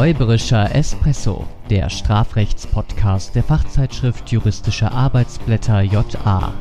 Räuberischer 0.00 0.74
Espresso, 0.74 1.46
der 1.68 1.90
Strafrechtspodcast 1.90 3.34
der 3.34 3.42
Fachzeitschrift 3.42 4.32
Juristische 4.32 4.90
Arbeitsblätter 4.90 5.82
JA. 5.82 6.54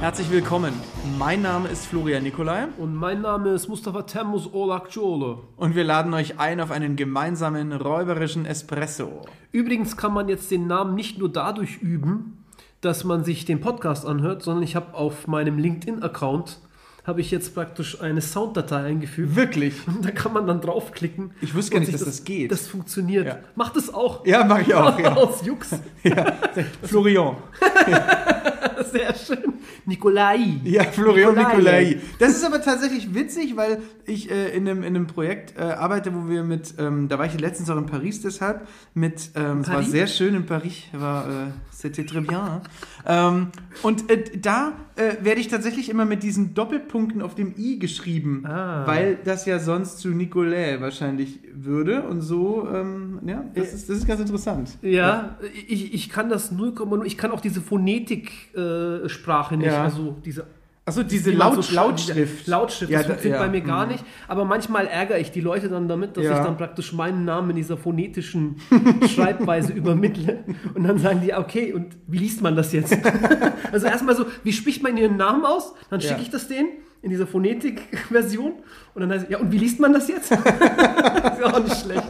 Herzlich 0.00 0.28
willkommen. 0.32 0.72
Mein 1.20 1.42
Name 1.42 1.68
ist 1.68 1.86
Florian 1.86 2.24
Nikolai 2.24 2.66
Und 2.78 2.96
mein 2.96 3.20
Name 3.20 3.50
ist 3.50 3.68
Mustafa 3.68 4.02
Temmuz 4.02 4.48
Olakciolo. 4.52 5.44
und 5.56 5.76
wir 5.76 5.84
laden 5.84 6.12
euch 6.14 6.40
ein 6.40 6.60
auf 6.60 6.72
einen 6.72 6.96
gemeinsamen 6.96 7.70
räuberischen 7.70 8.46
Espresso. 8.46 9.22
Übrigens 9.52 9.96
kann 9.96 10.12
man 10.12 10.28
jetzt 10.28 10.50
den 10.50 10.66
Namen 10.66 10.96
nicht 10.96 11.20
nur 11.20 11.30
dadurch 11.30 11.76
üben, 11.80 12.44
dass 12.80 13.04
man 13.04 13.22
sich 13.22 13.44
den 13.44 13.60
Podcast 13.60 14.04
anhört, 14.04 14.42
sondern 14.42 14.64
ich 14.64 14.74
habe 14.74 14.94
auf 14.94 15.28
meinem 15.28 15.58
LinkedIn-Account 15.58 16.58
habe 17.04 17.20
ich 17.20 17.30
jetzt 17.30 17.54
praktisch 17.54 18.00
eine 18.00 18.20
Sounddatei 18.22 18.84
eingefügt. 18.84 19.36
Wirklich? 19.36 19.74
Und 19.86 20.04
da 20.04 20.10
kann 20.10 20.32
man 20.32 20.46
dann 20.46 20.60
draufklicken. 20.60 21.32
Ich 21.42 21.54
wusste 21.54 21.72
gar 21.72 21.80
nicht, 21.80 21.92
dass 21.92 22.04
das 22.04 22.24
geht. 22.24 22.50
Das 22.50 22.66
funktioniert. 22.66 23.26
Ja. 23.26 23.38
Macht 23.54 23.76
es 23.76 23.92
auch. 23.92 24.26
Ja, 24.26 24.44
mach 24.44 24.60
ich 24.60 24.74
auch. 24.74 24.98
Ja. 25.04 25.14
Aus 25.14 25.44
Jux. 25.44 25.70
ja. 26.02 26.32
Florian. 26.82 27.36
Sehr 28.92 29.14
schön. 29.14 29.54
Nikolai. 29.86 30.60
Ja, 30.64 30.84
Florian 30.84 31.34
Nikolai. 31.34 31.84
Nikolai. 31.84 32.00
Das 32.18 32.30
ist 32.30 32.44
aber 32.44 32.60
tatsächlich 32.62 33.14
witzig, 33.14 33.56
weil 33.56 33.78
ich 34.06 34.30
äh, 34.30 34.56
in, 34.56 34.68
einem, 34.68 34.78
in 34.82 34.96
einem 34.96 35.06
Projekt 35.06 35.54
äh, 35.58 35.62
arbeite, 35.62 36.14
wo 36.14 36.28
wir 36.28 36.42
mit, 36.42 36.74
ähm, 36.78 37.08
da 37.08 37.18
war 37.18 37.26
ich 37.26 37.38
letztens 37.40 37.70
auch 37.70 37.76
in 37.76 37.86
Paris 37.86 38.20
deshalb, 38.20 38.66
mit, 38.94 39.30
ähm, 39.34 39.60
es 39.60 39.68
war 39.68 39.82
sehr 39.82 40.06
schön 40.06 40.34
in 40.34 40.46
Paris, 40.46 40.84
war, 40.92 41.26
äh, 41.26 41.30
c'était 41.72 42.04
très 42.04 42.20
bien. 42.20 42.60
Ähm, 43.06 43.48
und 43.82 44.10
äh, 44.10 44.24
da 44.40 44.72
äh, 44.96 45.24
werde 45.24 45.40
ich 45.40 45.48
tatsächlich 45.48 45.88
immer 45.88 46.04
mit 46.04 46.22
diesen 46.22 46.54
Doppelpunkten 46.54 47.20
auf 47.22 47.34
dem 47.34 47.54
i 47.58 47.78
geschrieben, 47.78 48.44
Ah. 48.46 48.86
weil 48.86 49.18
das 49.24 49.44
ja 49.46 49.58
sonst 49.58 49.98
zu 49.98 50.08
Nicolai 50.08 50.80
wahrscheinlich 50.80 51.40
würde 51.52 52.02
und 52.02 52.20
so, 52.20 52.68
ähm, 52.72 53.20
ja, 53.26 53.44
das 53.54 53.74
ist, 53.74 53.88
das 53.88 53.98
ist 53.98 54.06
ganz 54.06 54.20
interessant. 54.20 54.70
Ja, 54.82 55.38
ich, 55.66 55.94
ich 55.94 56.08
kann 56.08 56.28
das 56.28 56.52
0,0. 56.52 57.04
Ich 57.04 57.16
kann 57.18 57.30
auch 57.30 57.40
diese 57.40 57.60
Phonetik-Sprache 57.60 58.53
äh, 58.56 59.08
Sprache 59.08 59.56
nicht. 59.56 59.66
Ja. 59.66 59.84
Also 59.84 60.16
diese 60.24 60.46
Achso, 60.86 61.02
diese 61.02 61.30
so 61.32 61.38
Laut, 61.38 61.58
sch- 61.60 61.72
Lautschrift. 61.74 62.40
diese 62.40 62.50
Lautschrift, 62.50 62.90
Ja, 62.92 62.98
das 62.98 63.06
da- 63.06 63.12
funktioniert 63.14 63.40
ja, 63.40 63.46
bei 63.46 63.50
mir 63.50 63.60
gar 63.62 63.86
mhm. 63.86 63.92
nicht. 63.92 64.04
Aber 64.28 64.44
manchmal 64.44 64.86
ärgere 64.86 65.18
ich 65.18 65.30
die 65.30 65.40
Leute 65.40 65.70
dann 65.70 65.88
damit, 65.88 66.14
dass 66.18 66.24
Ja. 66.24 66.38
ich 66.38 66.44
dann 66.44 66.58
praktisch 66.58 66.92
meinen 66.92 67.24
Namen 67.24 67.48
in 67.50 67.56
dieser 67.56 67.78
phonetischen 67.78 68.56
Schreibweise 69.08 69.72
übermittle. 69.72 70.44
Und 70.74 70.84
dann 70.84 70.98
sagen 70.98 71.22
die, 71.24 71.32
okay, 71.32 71.72
und 71.72 71.96
wie 72.06 72.18
liest 72.18 72.42
man 72.42 72.54
das 72.54 72.72
jetzt? 72.74 72.94
also 73.72 73.86
erstmal 73.86 74.14
so, 74.14 74.26
wie 74.42 74.52
spricht 74.52 74.82
man 74.82 74.98
ihren 74.98 75.16
Namen 75.16 75.46
aus? 75.46 75.72
Dann 75.88 76.02
schicke 76.02 76.16
Ja. 76.16 76.20
ich 76.20 76.28
das 76.30 76.48
denen 76.48 76.68
in 77.00 77.08
dieser 77.08 77.26
Phonetik-Version. 77.26 78.52
Und 78.94 79.00
dann 79.00 79.10
heißt 79.10 79.24
es, 79.24 79.30
ja, 79.30 79.38
und 79.38 79.52
wie 79.52 79.58
liest 79.58 79.80
man 79.80 79.94
das 79.94 80.08
jetzt? 80.08 80.32
ist 80.32 80.40
auch 80.42 81.62
nicht 81.64 81.76
schlecht. 81.80 82.04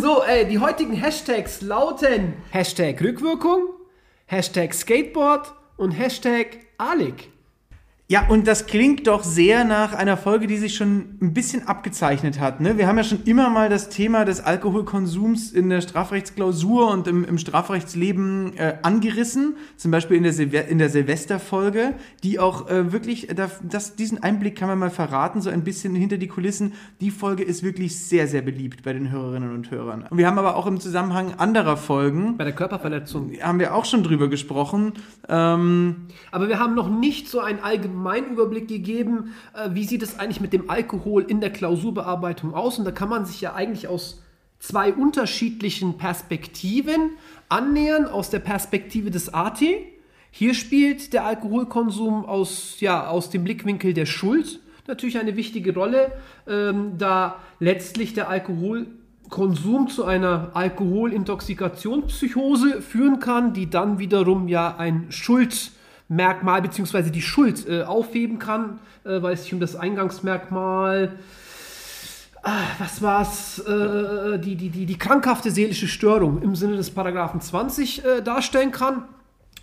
So, 0.00 0.22
ey, 0.26 0.46
die 0.48 0.58
heutigen 0.58 0.94
Hashtags 0.94 1.60
lauten 1.60 2.32
Hashtag 2.52 3.02
Rückwirkung, 3.02 3.68
Hashtag 4.26 4.72
Skateboard 4.72 5.52
und 5.78 5.92
Hashtag 5.92 6.58
Alik. 6.76 7.30
Ja, 8.10 8.26
und 8.26 8.46
das 8.46 8.64
klingt 8.64 9.06
doch 9.06 9.22
sehr 9.22 9.64
nach 9.64 9.92
einer 9.92 10.16
Folge, 10.16 10.46
die 10.46 10.56
sich 10.56 10.76
schon 10.76 11.18
ein 11.20 11.34
bisschen 11.34 11.68
abgezeichnet 11.68 12.40
hat. 12.40 12.58
Ne? 12.58 12.78
Wir 12.78 12.86
haben 12.86 12.96
ja 12.96 13.04
schon 13.04 13.24
immer 13.24 13.50
mal 13.50 13.68
das 13.68 13.90
Thema 13.90 14.24
des 14.24 14.40
Alkoholkonsums 14.40 15.52
in 15.52 15.68
der 15.68 15.82
Strafrechtsklausur 15.82 16.90
und 16.90 17.06
im, 17.06 17.22
im 17.24 17.36
Strafrechtsleben 17.36 18.56
äh, 18.56 18.78
angerissen. 18.80 19.56
Zum 19.76 19.90
Beispiel 19.90 20.16
in 20.16 20.22
der, 20.22 20.32
Silve 20.32 20.56
in 20.56 20.78
der 20.78 20.88
Silvesterfolge, 20.88 21.96
die 22.22 22.38
auch 22.38 22.70
äh, 22.70 22.92
wirklich, 22.92 23.28
da, 23.36 23.50
das, 23.62 23.94
diesen 23.94 24.22
Einblick 24.22 24.56
kann 24.56 24.68
man 24.68 24.78
mal 24.78 24.88
verraten, 24.88 25.42
so 25.42 25.50
ein 25.50 25.62
bisschen 25.62 25.94
hinter 25.94 26.16
die 26.16 26.28
Kulissen. 26.28 26.72
Die 27.02 27.10
Folge 27.10 27.42
ist 27.42 27.62
wirklich 27.62 28.00
sehr, 28.06 28.26
sehr 28.26 28.40
beliebt 28.40 28.84
bei 28.84 28.94
den 28.94 29.10
Hörerinnen 29.10 29.54
und 29.54 29.70
Hörern. 29.70 30.06
Und 30.08 30.16
wir 30.16 30.26
haben 30.26 30.38
aber 30.38 30.56
auch 30.56 30.66
im 30.66 30.80
Zusammenhang 30.80 31.34
anderer 31.34 31.76
Folgen, 31.76 32.38
Bei 32.38 32.44
der 32.44 32.54
Körperverletzung. 32.54 33.32
haben 33.42 33.58
wir 33.58 33.74
auch 33.74 33.84
schon 33.84 34.02
drüber 34.02 34.28
gesprochen. 34.28 34.94
Ähm, 35.28 36.06
Aber 36.30 36.48
wir 36.48 36.58
haben 36.58 36.74
noch 36.74 36.88
nicht 36.88 37.28
so 37.28 37.40
einen 37.40 37.60
allgemeinen 38.06 38.32
Überblick 38.32 38.68
gegeben, 38.68 39.34
äh, 39.54 39.70
wie 39.72 39.84
sieht 39.84 40.02
es 40.02 40.18
eigentlich 40.18 40.40
mit 40.40 40.52
dem 40.52 40.68
Alkohol 40.70 41.22
in 41.22 41.40
der 41.40 41.50
Klausurbearbeitung 41.50 42.54
aus. 42.54 42.78
Und 42.78 42.84
da 42.84 42.92
kann 42.92 43.08
man 43.08 43.24
sich 43.26 43.40
ja 43.40 43.54
eigentlich 43.54 43.88
aus 43.88 44.22
zwei 44.58 44.92
unterschiedlichen 44.92 45.98
Perspektiven 45.98 47.12
annähern. 47.48 48.06
Aus 48.06 48.30
der 48.30 48.40
Perspektive 48.40 49.10
des 49.10 49.34
AT. 49.34 49.62
Hier 50.30 50.54
spielt 50.54 51.12
der 51.12 51.24
Alkoholkonsum 51.24 52.24
aus, 52.26 52.76
ja, 52.80 53.08
aus 53.08 53.30
dem 53.30 53.44
Blickwinkel 53.44 53.94
der 53.94 54.06
Schuld 54.06 54.60
natürlich 54.86 55.18
eine 55.18 55.36
wichtige 55.36 55.74
Rolle, 55.74 56.12
ähm, 56.46 56.92
da 56.96 57.40
letztlich 57.60 58.14
der 58.14 58.30
Alkoholkonsum 58.30 59.88
zu 59.88 60.04
einer 60.04 60.52
Alkoholintoxikationspsychose 60.54 62.80
führen 62.80 63.20
kann, 63.20 63.52
die 63.52 63.68
dann 63.68 63.98
wiederum 63.98 64.48
ja 64.48 64.74
ein 64.76 65.12
Schuldmerkmal 66.08 66.62
bzw. 66.62 67.10
die 67.10 67.22
Schuld 67.22 67.68
äh, 67.68 67.82
aufheben 67.82 68.38
kann, 68.38 68.80
äh, 69.04 69.22
weil 69.22 69.34
es 69.34 69.44
sich 69.44 69.52
um 69.52 69.60
das 69.60 69.76
Eingangsmerkmal 69.76 71.12
ah, 72.42 72.62
was 72.78 73.02
war's, 73.02 73.58
äh, 73.58 74.38
die, 74.38 74.56
die, 74.56 74.70
die, 74.70 74.86
die 74.86 74.98
krankhafte 74.98 75.50
seelische 75.50 75.86
Störung 75.86 76.40
im 76.42 76.56
Sinne 76.56 76.76
des 76.76 76.90
Paragraphen 76.90 77.40
20 77.40 78.04
äh, 78.04 78.22
darstellen 78.22 78.70
kann. 78.70 79.04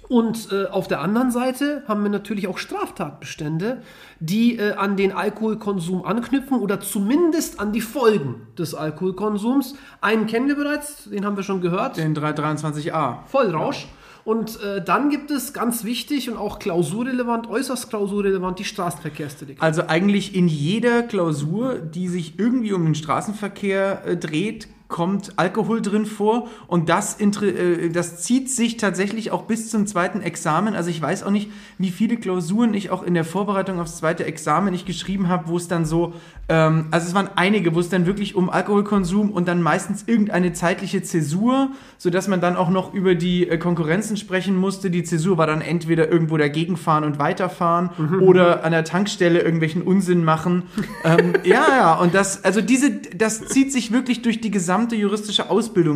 Und 0.08 0.52
äh, 0.52 0.68
auf 0.68 0.88
der 0.88 1.02
anderen 1.02 1.32
Seite 1.32 1.82
haben 1.88 2.04
wir 2.04 2.12
natürlich 2.12 2.48
auch 2.48 2.60
Straftatbestände, 2.60 3.82
die 4.20 4.60
äh, 4.60 4.74
an 4.74 4.98
den 4.98 5.12
Alkoholkonsum 5.12 6.06
anknüpfen 6.06 6.60
oder 6.60 6.80
zumindest 6.80 7.60
an 7.60 7.72
die 7.72 7.82
Folgen 7.82 8.46
des 8.56 8.76
Alkoholkonsums. 8.76 9.76
Einen 10.02 10.28
kennen 10.28 10.48
wir 10.48 10.58
bereits, 10.58 11.06
den 11.06 11.26
haben 11.26 11.38
wir 11.38 11.44
schon 11.44 11.60
gehört. 11.60 11.98
den 11.98 12.16
323a. 12.16 13.26
Vollrausch. 13.26 13.88
Und 14.26 14.60
äh, 14.62 14.84
dann 14.84 15.12
gibt 15.12 15.30
es 15.30 15.54
ganz 15.54 15.84
wichtig 15.84 16.32
und 16.32 16.38
auch 16.38 16.58
klausurrelevant, 16.58 17.48
äußerst 17.48 17.90
klausurrelevant, 17.90 18.58
die 18.58 18.64
Straßenverkehrsdelikte. 18.64 19.62
Also 19.62 19.84
eigentlich 19.88 20.34
in 20.36 20.48
jeder 20.48 21.04
Klausur, 21.04 21.76
die 21.76 22.08
sich 22.08 22.40
irgendwie 22.40 22.74
um 22.74 22.86
den 22.86 22.96
Straßenverkehr 22.96 24.04
äh, 24.04 24.18
dreht, 24.18 24.68
kommt 24.88 25.34
Alkohol 25.38 25.82
drin 25.82 26.06
vor 26.06 26.48
und 26.68 26.90
das, 26.90 27.20
äh, 27.20 27.90
das 27.90 28.22
zieht 28.22 28.52
sich 28.52 28.78
tatsächlich 28.78 29.32
auch 29.32 29.44
bis 29.44 29.70
zum 29.70 29.88
zweiten 29.88 30.22
Examen. 30.22 30.76
Also 30.76 30.92
ich 30.92 31.02
weiß 31.02 31.24
auch 31.24 31.32
nicht, 31.32 31.50
wie 31.80 31.90
viele 31.90 32.18
Klausuren 32.18 32.74
ich 32.76 32.92
auch 32.92 33.02
in 33.02 33.16
der 33.16 33.26
Vorbereitung 33.26 33.80
aufs 33.80 33.98
zweite 33.98 34.26
Examen 34.26 34.74
ich 34.74 34.86
geschrieben 34.86 35.28
habe, 35.28 35.48
wo 35.48 35.58
es 35.58 35.68
dann 35.68 35.86
so, 35.86 36.14
ähm, 36.50 36.86
also 36.92 37.08
es 37.08 37.16
waren 37.16 37.30
einige, 37.36 37.74
wo 37.74 37.80
es 37.80 37.90
dann 37.90 38.06
wirklich 38.06 38.36
um 38.36 38.50
Alkoholkonsum 38.50 39.32
und 39.32 39.48
dann 39.48 39.62
meistens 39.62 40.04
irgendeine 40.06 40.54
zeitliche 40.54 41.02
Zäsur, 41.02 41.70
sodass 41.98 42.28
man 42.28 42.40
dann 42.40 42.56
auch 42.56 42.70
noch 42.70 42.94
über 42.94 43.16
die 43.16 43.50
äh, 43.50 43.58
Konkurrenzen 43.58 44.18
sprechen 44.18 44.56
musste. 44.56 44.92
Die 44.92 45.04
Zäsur 45.04 45.40
war 45.40 45.48
dann 45.48 45.62
entweder 45.62 46.12
irgendwo 46.12 46.38
dagegen 46.38 46.78
fahren 46.78 47.04
und 47.04 47.18
weiterfahren 47.18 47.90
oder 48.22 48.64
an 48.64 48.72
der 48.72 48.84
Tankstelle 48.84 49.40
irgendwelchen 49.42 49.82
Unsinn 49.82 50.24
machen. 50.24 50.64
ähm, 51.04 51.34
ja, 51.44 51.66
ja, 51.76 51.94
und 51.96 52.14
das, 52.14 52.44
also 52.44 52.62
diese, 52.62 52.92
das 52.92 53.46
zieht 53.46 53.72
sich 53.72 53.92
wirklich 53.92 54.22
durch 54.22 54.42
die 54.42 54.52
gesamte 54.52 54.75
juristische 54.96 55.50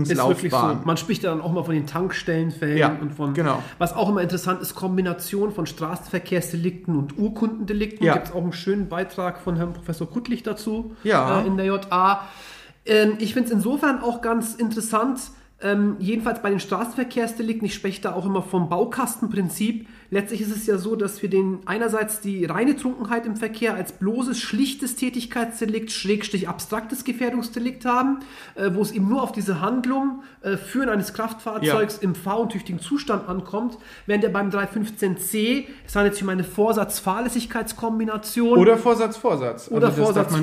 Ist 0.03 0.17
wirklich 0.27 0.51
so. 0.51 0.57
Man 0.85 0.97
spricht 0.97 1.23
ja 1.23 1.29
dann 1.31 1.41
auch 1.41 1.51
mal 1.51 1.63
von 1.63 1.73
den 1.75 1.85
Tankstellenfällen 1.87 2.77
Ja, 2.77 2.97
und 2.99 3.13
von. 3.13 3.33
genau. 3.33 3.61
Was 3.77 3.93
auch 3.93 4.09
immer 4.09 4.21
interessant 4.21 4.61
ist, 4.61 4.75
Kombination 4.75 5.51
von 5.51 5.65
Straßenverkehrsdelikten 5.65 6.95
und 6.95 7.17
Urkundendelikten. 7.17 8.05
Ja. 8.05 8.13
Gibt 8.13 8.27
es 8.27 8.33
auch 8.33 8.41
einen 8.43 8.53
schönen 8.53 8.89
Beitrag 8.89 9.39
von 9.39 9.55
Herrn 9.55 9.73
Professor 9.73 10.09
Kuttlich 10.09 10.43
dazu 10.43 10.95
Ja. 11.03 11.41
äh, 11.41 11.47
in 11.47 11.57
der 11.57 11.65
JA. 11.65 12.21
Ähm, 12.85 13.13
ich 13.19 13.33
finde 13.33 13.47
es 13.49 13.53
insofern 13.53 14.01
auch 14.01 14.21
ganz 14.21 14.55
interessant, 14.55 15.19
ähm, 15.61 15.97
jedenfalls 15.99 16.41
bei 16.41 16.49
den 16.49 16.61
Straßenverkehrsdelikten, 16.61 17.65
ich 17.65 17.73
spreche 17.73 18.01
da 18.01 18.13
auch 18.13 18.25
immer 18.25 18.41
vom 18.41 18.69
Baukastenprinzip. 18.69 19.89
Letztlich 20.09 20.39
ist 20.41 20.55
es 20.55 20.65
ja 20.67 20.77
so, 20.77 20.95
dass 20.95 21.21
wir 21.21 21.29
den 21.29 21.59
einerseits 21.65 22.21
die 22.21 22.45
reine 22.45 22.77
Trunkenheit 22.77 23.25
im 23.25 23.35
Verkehr 23.35 23.73
als 23.73 23.91
bloßes, 23.91 24.39
schlichtes 24.39 24.95
Tätigkeitsdelikt, 24.95 25.91
schrägstrich 25.91 26.47
abstraktes 26.47 27.03
Gefährdungsdelikt 27.03 27.83
haben, 27.83 28.19
äh, 28.55 28.69
wo 28.73 28.81
es 28.81 28.91
eben 28.91 29.09
nur 29.09 29.21
auf 29.21 29.33
diese 29.33 29.59
Handlung 29.59 30.23
äh, 30.41 30.55
Führen 30.55 30.87
eines 30.87 31.13
Kraftfahrzeugs 31.13 31.97
im 31.97 32.15
fahruntüchtigen 32.15 32.79
Zustand 32.79 33.27
ankommt, 33.27 33.77
während 34.05 34.23
er 34.23 34.29
beim 34.29 34.51
315c, 34.51 35.65
es 35.85 35.93
handelt 35.93 36.13
sich 36.13 36.23
um 36.23 36.29
eine 36.29 36.45
Vorsatz-Fahrlässigkeitskombination 36.45 38.57
Oder 38.57 38.77
Vorsatz, 38.77 39.17
Vorsatz. 39.17 39.69
oder 39.69 39.87
Also 39.87 40.03
vergessen. 40.03 40.37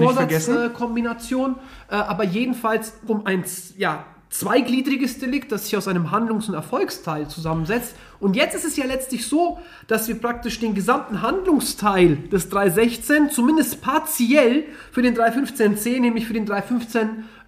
Vorsatz-Vorsatz-Kombination, 0.52 1.54
äh, 1.88 1.94
aber 1.94 2.24
jedenfalls 2.24 2.98
um 3.06 3.24
ein 3.24 3.42
ja, 3.78 4.04
zweigliedriges 4.30 5.18
Delikt, 5.18 5.52
das 5.52 5.64
sich 5.64 5.76
aus 5.76 5.88
einem 5.88 6.10
Handlungs- 6.10 6.48
und 6.48 6.54
Erfolgsteil 6.54 7.28
zusammensetzt. 7.28 7.94
Und 8.18 8.34
jetzt 8.34 8.54
ist 8.54 8.64
es 8.64 8.76
ja 8.76 8.84
letztlich 8.84 9.26
so, 9.26 9.58
dass 9.86 10.08
wir 10.08 10.16
praktisch 10.16 10.58
den 10.58 10.74
gesamten 10.74 11.22
Handlungsteil 11.22 12.16
des 12.16 12.48
316 12.48 13.30
zumindest 13.30 13.80
partiell 13.80 14.64
für 14.90 15.02
den 15.02 15.16
315c, 15.16 16.00
nämlich 16.00 16.26
für 16.26 16.34
den 16.34 16.46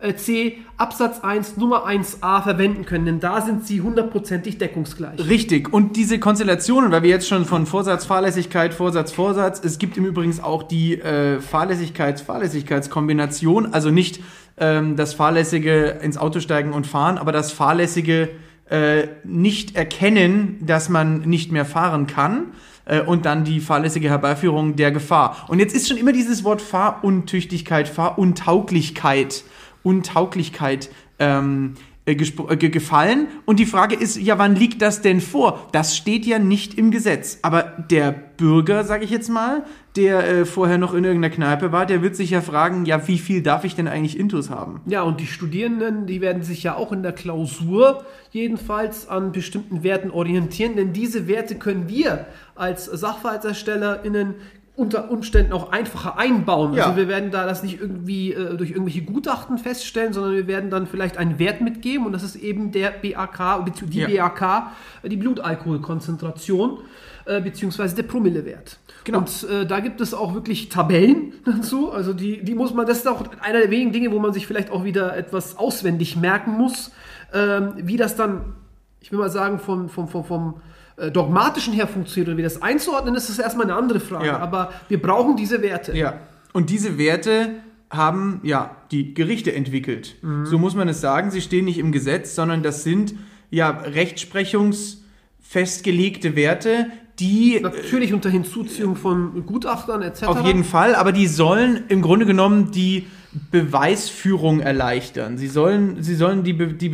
315c 0.02 0.54
Absatz 0.76 1.20
1 1.20 1.56
Nummer 1.56 1.86
1a 1.86 2.42
verwenden 2.42 2.84
können. 2.84 3.06
Denn 3.06 3.20
da 3.20 3.40
sind 3.40 3.66
sie 3.66 3.80
hundertprozentig 3.80 4.58
deckungsgleich. 4.58 5.18
Richtig. 5.28 5.72
Und 5.72 5.96
diese 5.96 6.18
Konstellationen, 6.18 6.90
weil 6.92 7.02
wir 7.02 7.10
jetzt 7.10 7.28
schon 7.28 7.44
von 7.44 7.66
Vorsatz, 7.66 8.06
Fahrlässigkeit, 8.06 8.74
Vorsatz, 8.74 9.12
Vorsatz, 9.12 9.60
es 9.64 9.78
gibt 9.78 9.96
im 9.96 10.04
Übrigen 10.04 10.38
auch 10.40 10.62
die 10.62 11.00
äh, 11.00 11.40
Fahrlässigkeits-Fahrlässigkeitskombination, 11.40 13.72
also 13.72 13.90
nicht 13.90 14.20
ähm, 14.58 14.96
das 14.96 15.14
fahrlässige 15.14 15.98
ins 16.02 16.18
Auto 16.18 16.40
steigen 16.40 16.72
und 16.72 16.86
fahren, 16.86 17.18
aber 17.18 17.32
das 17.32 17.52
fahrlässige 17.52 18.30
äh, 18.70 19.08
nicht 19.24 19.76
erkennen, 19.76 20.58
dass 20.64 20.88
man 20.88 21.20
nicht 21.20 21.52
mehr 21.52 21.64
fahren 21.64 22.06
kann 22.06 22.52
äh, 22.84 23.00
und 23.00 23.24
dann 23.24 23.44
die 23.44 23.60
fahrlässige 23.60 24.10
Herbeiführung 24.10 24.76
der 24.76 24.92
Gefahr. 24.92 25.46
Und 25.48 25.58
jetzt 25.58 25.74
ist 25.74 25.88
schon 25.88 25.96
immer 25.96 26.12
dieses 26.12 26.44
Wort 26.44 26.60
Fahruntüchtigkeit, 26.60 27.88
Fahruntauglichkeit, 27.88 29.44
Untauglichkeit 29.82 30.90
ähm, 31.18 31.74
äh, 32.06 32.12
äh, 32.12 32.56
ge- 32.56 32.70
gefallen. 32.70 33.26
Und 33.44 33.58
die 33.58 33.66
Frage 33.66 33.94
ist, 33.94 34.16
ja, 34.16 34.38
wann 34.38 34.56
liegt 34.56 34.80
das 34.80 35.02
denn 35.02 35.20
vor? 35.20 35.68
Das 35.72 35.96
steht 35.96 36.24
ja 36.24 36.38
nicht 36.38 36.78
im 36.78 36.90
Gesetz. 36.90 37.38
Aber 37.42 37.62
der 37.62 38.12
Bürger, 38.12 38.84
sage 38.84 39.04
ich 39.04 39.10
jetzt 39.10 39.28
mal, 39.28 39.64
der 39.96 40.26
äh, 40.28 40.44
vorher 40.46 40.78
noch 40.78 40.94
in 40.94 41.04
irgendeiner 41.04 41.34
Kneipe 41.34 41.72
war, 41.72 41.84
der 41.84 42.02
wird 42.02 42.14
sich 42.16 42.30
ja 42.30 42.40
fragen, 42.40 42.86
ja, 42.86 43.08
wie 43.08 43.18
viel 43.18 43.42
darf 43.42 43.64
ich 43.64 43.74
denn 43.74 43.88
eigentlich 43.88 44.18
Intus 44.18 44.48
haben? 44.48 44.80
Ja, 44.86 45.02
und 45.02 45.20
die 45.20 45.26
Studierenden, 45.26 46.06
die 46.06 46.20
werden 46.20 46.42
sich 46.42 46.62
ja 46.62 46.76
auch 46.76 46.92
in 46.92 47.02
der 47.02 47.12
Klausur 47.12 48.04
jedenfalls 48.30 49.08
an 49.08 49.32
bestimmten 49.32 49.82
Werten 49.82 50.10
orientieren, 50.10 50.76
denn 50.76 50.92
diese 50.92 51.26
Werte 51.26 51.56
können 51.56 51.88
wir 51.88 52.26
als 52.54 52.84
SachverhaltserstellerInnen 52.84 54.34
unter 54.78 55.10
Umständen 55.10 55.52
auch 55.52 55.72
einfacher 55.72 56.18
einbauen. 56.18 56.72
Ja. 56.72 56.84
Also 56.84 56.96
wir 56.96 57.08
werden 57.08 57.32
da 57.32 57.44
das 57.46 57.64
nicht 57.64 57.80
irgendwie 57.80 58.32
äh, 58.32 58.56
durch 58.56 58.70
irgendwelche 58.70 59.02
Gutachten 59.02 59.58
feststellen, 59.58 60.12
sondern 60.12 60.34
wir 60.34 60.46
werden 60.46 60.70
dann 60.70 60.86
vielleicht 60.86 61.16
einen 61.16 61.40
Wert 61.40 61.60
mitgeben 61.60 62.06
und 62.06 62.12
das 62.12 62.22
ist 62.22 62.36
eben 62.36 62.70
der 62.70 62.90
BAK, 62.90 63.66
die 63.82 63.98
Ja. 63.98 64.28
BAK, 64.28 64.68
die 65.02 65.16
Blutalkoholkonzentration 65.16 66.78
äh, 67.24 67.40
beziehungsweise 67.40 67.96
der 67.96 68.04
Promillewert. 68.04 68.78
Genau. 69.02 69.18
Und 69.18 69.48
äh, 69.50 69.66
da 69.66 69.80
gibt 69.80 70.00
es 70.00 70.14
auch 70.14 70.32
wirklich 70.32 70.68
Tabellen 70.68 71.32
dazu. 71.44 71.90
Also 71.90 72.12
die, 72.12 72.44
die 72.44 72.54
muss 72.54 72.72
man, 72.72 72.86
das 72.86 72.98
ist 72.98 73.08
auch 73.08 73.24
einer 73.40 73.58
der 73.58 73.72
wenigen 73.72 73.90
Dinge, 73.90 74.12
wo 74.12 74.20
man 74.20 74.32
sich 74.32 74.46
vielleicht 74.46 74.70
auch 74.70 74.84
wieder 74.84 75.16
etwas 75.16 75.58
auswendig 75.58 76.16
merken 76.16 76.52
muss, 76.52 76.92
ähm, 77.34 77.72
wie 77.78 77.96
das 77.96 78.14
dann, 78.14 78.54
ich 79.00 79.10
will 79.10 79.18
mal 79.18 79.28
sagen, 79.28 79.58
vom, 79.58 79.88
vom, 79.88 80.06
vom, 80.06 80.24
vom 80.24 80.54
äh, 80.98 81.10
dogmatischen 81.10 81.72
her 81.72 81.86
funktioniert 81.86 82.30
und 82.30 82.36
wie 82.36 82.42
das 82.42 82.60
einzuordnen 82.62 83.14
ist, 83.14 83.28
ist 83.28 83.38
erstmal 83.38 83.66
eine 83.66 83.76
andere 83.76 84.00
Frage. 84.00 84.26
Ja. 84.26 84.38
Aber 84.38 84.72
wir 84.88 85.00
brauchen 85.00 85.36
diese 85.36 85.62
Werte. 85.62 85.96
Ja. 85.96 86.18
Und 86.52 86.70
diese 86.70 86.98
Werte 86.98 87.50
haben 87.90 88.40
ja 88.42 88.76
die 88.90 89.14
Gerichte 89.14 89.54
entwickelt. 89.54 90.16
So 90.44 90.58
muss 90.58 90.74
man 90.74 90.88
es 90.88 91.00
sagen. 91.00 91.30
Sie 91.30 91.40
stehen 91.40 91.64
nicht 91.64 91.78
im 91.78 91.90
Gesetz, 91.90 92.34
sondern 92.34 92.62
das 92.62 92.84
sind 92.84 93.14
ja 93.50 93.70
rechtsprechungsfestgelegte 93.70 96.36
Werte, 96.36 96.88
die 97.18 97.58
Natürlich 97.60 98.12
unter 98.12 98.28
Hinzuziehung 98.30 98.94
von 98.94 99.44
Gutachtern 99.46 100.02
etc. 100.02 100.24
auf 100.24 100.46
jeden 100.46 100.64
Fall, 100.64 100.94
aber 100.94 101.12
die 101.12 101.26
sollen 101.26 101.84
im 101.88 102.02
Grunde 102.02 102.26
genommen 102.26 102.70
die 102.70 103.06
Beweisführung 103.50 104.60
erleichtern. 104.60 105.36
Sie 105.36 105.48
sollen, 105.48 106.02
sie 106.02 106.14
sollen 106.14 106.44
die, 106.44 106.52
Be 106.52 106.74
die 106.74 106.88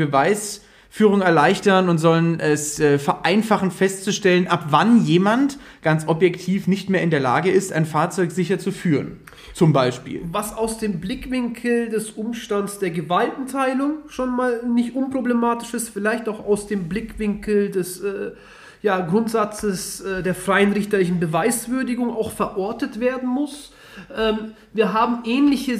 Beweisführung 0.94 1.22
erleichtern 1.22 1.88
und 1.88 1.98
sollen 1.98 2.38
es 2.38 2.78
äh, 2.78 3.00
vereinfachen 3.00 3.72
festzustellen, 3.72 4.46
ab 4.46 4.66
wann 4.70 5.04
jemand 5.04 5.58
ganz 5.82 6.06
objektiv 6.06 6.68
nicht 6.68 6.88
mehr 6.88 7.02
in 7.02 7.10
der 7.10 7.18
Lage 7.18 7.50
ist, 7.50 7.72
ein 7.72 7.84
Fahrzeug 7.84 8.30
sicher 8.30 8.60
zu 8.60 8.70
führen. 8.70 9.18
Zum 9.54 9.72
Beispiel. 9.72 10.20
was 10.30 10.56
aus 10.56 10.78
dem 10.78 11.00
Blickwinkel 11.00 11.88
des 11.88 12.10
Umstands 12.10 12.78
der 12.78 12.90
Gewaltenteilung 12.90 14.08
schon 14.08 14.34
mal 14.36 14.64
nicht 14.66 14.94
unproblematisch 14.94 15.74
ist, 15.74 15.88
vielleicht 15.88 16.28
auch 16.28 16.46
aus 16.46 16.68
dem 16.68 16.88
Blickwinkel 16.88 17.70
des 17.70 18.00
äh, 18.00 18.32
ja, 18.82 19.00
Grundsatzes 19.00 20.00
äh, 20.00 20.22
der 20.22 20.34
freien 20.36 20.72
richterlichen 20.72 21.18
Beweiswürdigung 21.18 22.10
auch 22.10 22.30
verortet 22.30 23.00
werden 23.00 23.28
muss. 23.28 23.72
Ähm, 24.16 24.52
wir 24.72 24.92
haben 24.92 25.24
ähnliche 25.24 25.76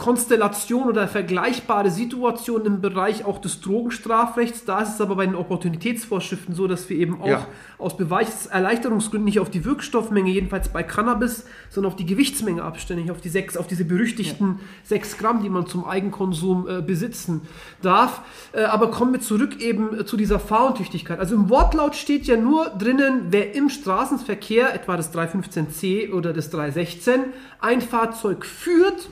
Konstellation 0.00 0.88
oder 0.88 1.06
vergleichbare 1.06 1.90
Situationen 1.90 2.66
im 2.66 2.80
Bereich 2.80 3.26
auch 3.26 3.38
des 3.38 3.60
Drogenstrafrechts. 3.60 4.64
Da 4.64 4.80
ist 4.80 4.94
es 4.94 5.00
aber 5.02 5.16
bei 5.16 5.26
den 5.26 5.34
Opportunitätsvorschriften 5.34 6.54
so, 6.54 6.66
dass 6.66 6.88
wir 6.88 6.96
eben 6.96 7.20
auch 7.20 7.26
Ja. 7.26 7.46
aus 7.76 7.98
Beweiserleichterungsgründen 7.98 9.26
nicht 9.26 9.40
auf 9.40 9.50
die 9.50 9.66
Wirkstoffmenge, 9.66 10.30
jedenfalls 10.30 10.70
bei 10.70 10.82
Cannabis, 10.82 11.44
sondern 11.68 11.92
auf 11.92 11.96
die 11.96 12.06
Gewichtsmenge 12.06 12.62
nicht 12.62 13.10
auf 13.10 13.20
die 13.20 13.28
sechs, 13.28 13.58
auf 13.58 13.66
diese 13.66 13.84
berüchtigten 13.84 14.60
6 14.84 15.18
Gramm, 15.18 15.42
die 15.42 15.50
man 15.50 15.66
zum 15.66 15.84
Eigenkonsum 15.84 16.66
äh, 16.66 16.80
besitzen 16.80 17.42
darf. 17.82 18.22
Äh, 18.52 18.62
aber 18.62 18.90
kommen 18.90 19.12
wir 19.12 19.20
zurück 19.20 19.60
eben 19.60 20.00
äh, 20.00 20.06
zu 20.06 20.16
dieser 20.16 20.40
Fahruntüchtigkeit. 20.40 21.18
Also 21.18 21.34
im 21.34 21.50
Wortlaut 21.50 21.94
steht 21.94 22.26
ja 22.26 22.38
nur 22.38 22.70
drinnen, 22.70 23.26
wer 23.28 23.54
im 23.54 23.68
Straßenverkehr, 23.68 24.74
etwa 24.74 24.96
das 24.96 25.14
315c 25.14 26.10
oder 26.14 26.32
das 26.32 26.48
316, 26.48 27.24
ein 27.60 27.82
Fahrzeug 27.82 28.46
führt, 28.46 29.10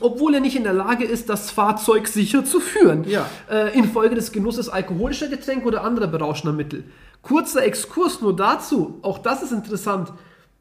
obwohl 0.00 0.34
er 0.34 0.40
nicht 0.40 0.56
in 0.56 0.64
der 0.64 0.72
Lage 0.72 1.04
ist, 1.04 1.28
das 1.28 1.50
Fahrzeug 1.50 2.08
sicher 2.08 2.44
zu 2.44 2.60
führen. 2.60 3.04
Ja. 3.08 3.26
Äh, 3.50 3.76
infolge 3.78 4.14
des 4.14 4.32
Genusses 4.32 4.68
alkoholischer 4.68 5.28
Getränke 5.28 5.66
oder 5.66 5.84
anderer 5.84 6.06
berauschender 6.06 6.54
Mittel. 6.56 6.84
Kurzer 7.22 7.62
Exkurs 7.64 8.20
nur 8.20 8.34
dazu, 8.34 8.98
auch 9.02 9.18
das 9.18 9.42
ist 9.42 9.52
interessant. 9.52 10.12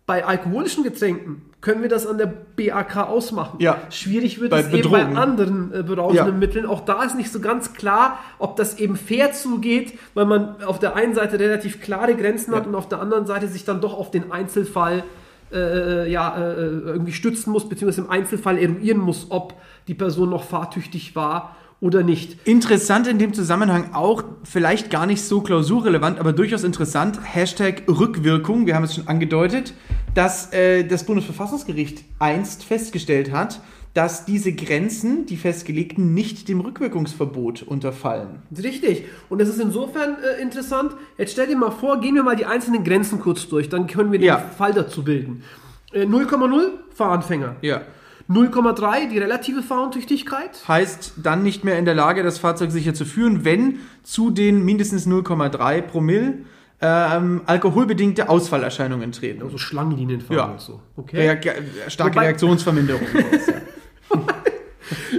Bei 0.05 0.25
alkoholischen 0.25 0.83
Getränken 0.83 1.43
können 1.61 1.81
wir 1.83 1.89
das 1.89 2.07
an 2.07 2.17
der 2.17 2.25
BAK 2.55 2.97
ausmachen. 3.09 3.57
Ja. 3.59 3.77
Schwierig 3.91 4.39
wird 4.41 4.49
Bei 4.49 4.61
es 4.61 4.73
eben 4.73 4.89
bei 4.89 4.99
Bedrohung. 5.03 5.17
anderen 5.17 5.73
äh, 5.73 5.83
berauschenden 5.83 6.33
Ja. 6.33 6.39
Mitteln. 6.39 6.65
Auch 6.65 6.81
da 6.81 7.03
ist 7.03 7.15
nicht 7.15 7.31
so 7.31 7.39
ganz 7.39 7.73
klar, 7.73 8.17
ob 8.39 8.55
das 8.55 8.79
eben 8.79 8.95
fair 8.95 9.33
zugeht, 9.33 9.97
weil 10.15 10.25
man 10.25 10.63
auf 10.63 10.79
der 10.79 10.95
einen 10.95 11.13
Seite 11.13 11.37
relativ 11.39 11.79
klare 11.81 12.15
Grenzen 12.15 12.55
hat 12.55 12.63
Ja. 12.63 12.69
und 12.69 12.75
auf 12.75 12.87
der 12.89 13.01
anderen 13.01 13.27
Seite 13.27 13.47
sich 13.47 13.65
dann 13.65 13.81
doch 13.81 13.93
auf 13.93 14.09
den 14.09 14.31
Einzelfall 14.31 15.03
äh, 15.51 16.11
ja, 16.11 16.37
äh, 16.37 16.53
irgendwie 16.53 17.11
stützen 17.11 17.51
muss, 17.51 17.67
beziehungsweise 17.67 18.01
im 18.01 18.09
Einzelfall 18.09 18.57
eruieren 18.57 18.99
muss, 18.99 19.27
ob 19.29 19.55
die 19.87 19.93
Person 19.93 20.29
noch 20.29 20.43
fahrtüchtig 20.43 21.15
war 21.15 21.55
oder 21.81 22.03
nicht. 22.03 22.37
Interessant 22.45 23.07
in 23.07 23.19
dem 23.19 23.33
Zusammenhang 23.33 23.93
auch, 23.93 24.23
vielleicht 24.43 24.89
gar 24.89 25.05
nicht 25.05 25.23
so 25.23 25.41
klausurrelevant, 25.41 26.19
aber 26.19 26.33
durchaus 26.33 26.63
interessant, 26.63 27.19
Hashtag 27.23 27.83
Rückwirkung, 27.87 28.65
wir 28.65 28.75
haben 28.75 28.83
es 28.83 28.95
schon 28.95 29.07
angedeutet, 29.07 29.73
dass 30.13 30.51
äh, 30.53 30.83
das 30.83 31.05
Bundesverfassungsgericht 31.05 32.03
einst 32.19 32.63
festgestellt 32.63 33.31
hat, 33.31 33.61
dass 33.93 34.25
diese 34.25 34.53
Grenzen, 34.53 35.25
die 35.25 35.35
festgelegten, 35.37 36.13
nicht 36.13 36.47
dem 36.47 36.59
Rückwirkungsverbot 36.61 37.63
unterfallen. 37.63 38.43
Richtig. 38.55 39.05
Und 39.29 39.41
das 39.41 39.49
ist 39.49 39.59
insofern 39.59 40.17
äh, 40.23 40.41
interessant. 40.41 40.91
Jetzt 41.17 41.31
stell 41.33 41.47
dir 41.47 41.55
mal 41.57 41.71
vor, 41.71 41.99
gehen 41.99 42.15
wir 42.15 42.23
mal 42.23 42.35
die 42.35 42.45
einzelnen 42.45 42.83
Grenzen 42.83 43.19
kurz 43.19 43.47
durch, 43.47 43.67
dann 43.69 43.87
können 43.87 44.11
wir 44.11 44.19
den 44.19 44.27
Ja. 44.27 44.37
Fall 44.37 44.73
dazu 44.73 45.03
bilden. 45.03 45.43
Äh, 45.91 46.03
0,0 46.03 46.69
Fahranfänger. 46.93 47.55
Ja. 47.61 47.81
0,3 48.29 49.09
die 49.09 49.17
relative 49.17 49.63
Fahruntüchtigkeit. 49.63 50.67
Heißt 50.67 51.13
dann 51.23 51.41
nicht 51.41 51.63
mehr 51.63 51.79
in 51.79 51.85
der 51.85 51.95
Lage, 51.95 52.21
das 52.21 52.37
Fahrzeug 52.37 52.69
sicher 52.69 52.93
zu 52.93 53.05
führen, 53.05 53.43
wenn 53.43 53.79
zu 54.03 54.29
den 54.29 54.63
mindestens 54.63 55.07
0,3 55.07 55.81
Promille 55.81 56.33
ähm, 56.79 57.41
alkoholbedingte 57.47 58.29
Ausfallerscheinungen 58.29 59.11
treten. 59.11 59.41
Also 59.41 59.57
Schlangenlinienfahren 59.57 60.37
Ja. 60.37 60.45
und 60.51 60.61
so. 60.61 60.79
Okay. 60.95 61.17
Reak 61.27 61.63
starke 61.87 62.15
Wobei- 62.17 62.25
Reaktionsverminderung. 62.27 63.01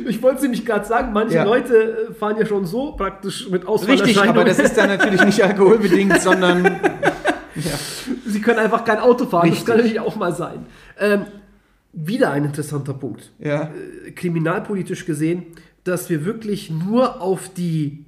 Ich 0.08 0.22
wollte 0.22 0.36
es 0.36 0.42
nämlich 0.42 0.64
gerade 0.66 0.84
sagen, 0.86 1.12
manche 1.12 1.36
Ja. 1.36 1.44
Leute 1.44 2.08
äh, 2.10 2.14
fahren 2.14 2.36
ja 2.38 2.46
schon 2.46 2.64
so 2.66 2.92
praktisch 2.92 3.44
mit 3.46 3.62
Richtig, 3.62 3.68
Ausfallerscheinungen. 3.68 4.28
aber 4.30 4.44
das 4.44 4.58
ist 4.58 4.76
dann 4.76 4.88
natürlich 4.88 5.24
nicht 5.24 5.42
alkoholbedingt, 5.42 6.20
sondern 6.22 6.64
ja. 6.64 7.72
Sie 8.26 8.40
können 8.40 8.58
einfach 8.58 8.84
kein 8.84 8.98
Auto 8.98 9.26
fahren. 9.26 9.42
Richtig. 9.48 9.60
Das 9.60 9.66
kann 9.66 9.76
natürlich 9.78 10.00
auch 10.00 10.16
mal 10.16 10.32
sein. 10.34 10.66
Ähm, 10.98 11.24
wieder 11.92 12.30
ein 12.30 12.44
interessanter 12.44 12.94
Punkt. 12.94 13.32
ja. 13.38 13.64
Äh, 14.06 14.10
kriminalpolitisch 14.12 15.06
gesehen, 15.06 15.44
dass 15.84 16.10
wir 16.10 16.24
wirklich 16.24 16.70
nur 16.70 17.20
auf 17.20 17.48
die 17.54 18.04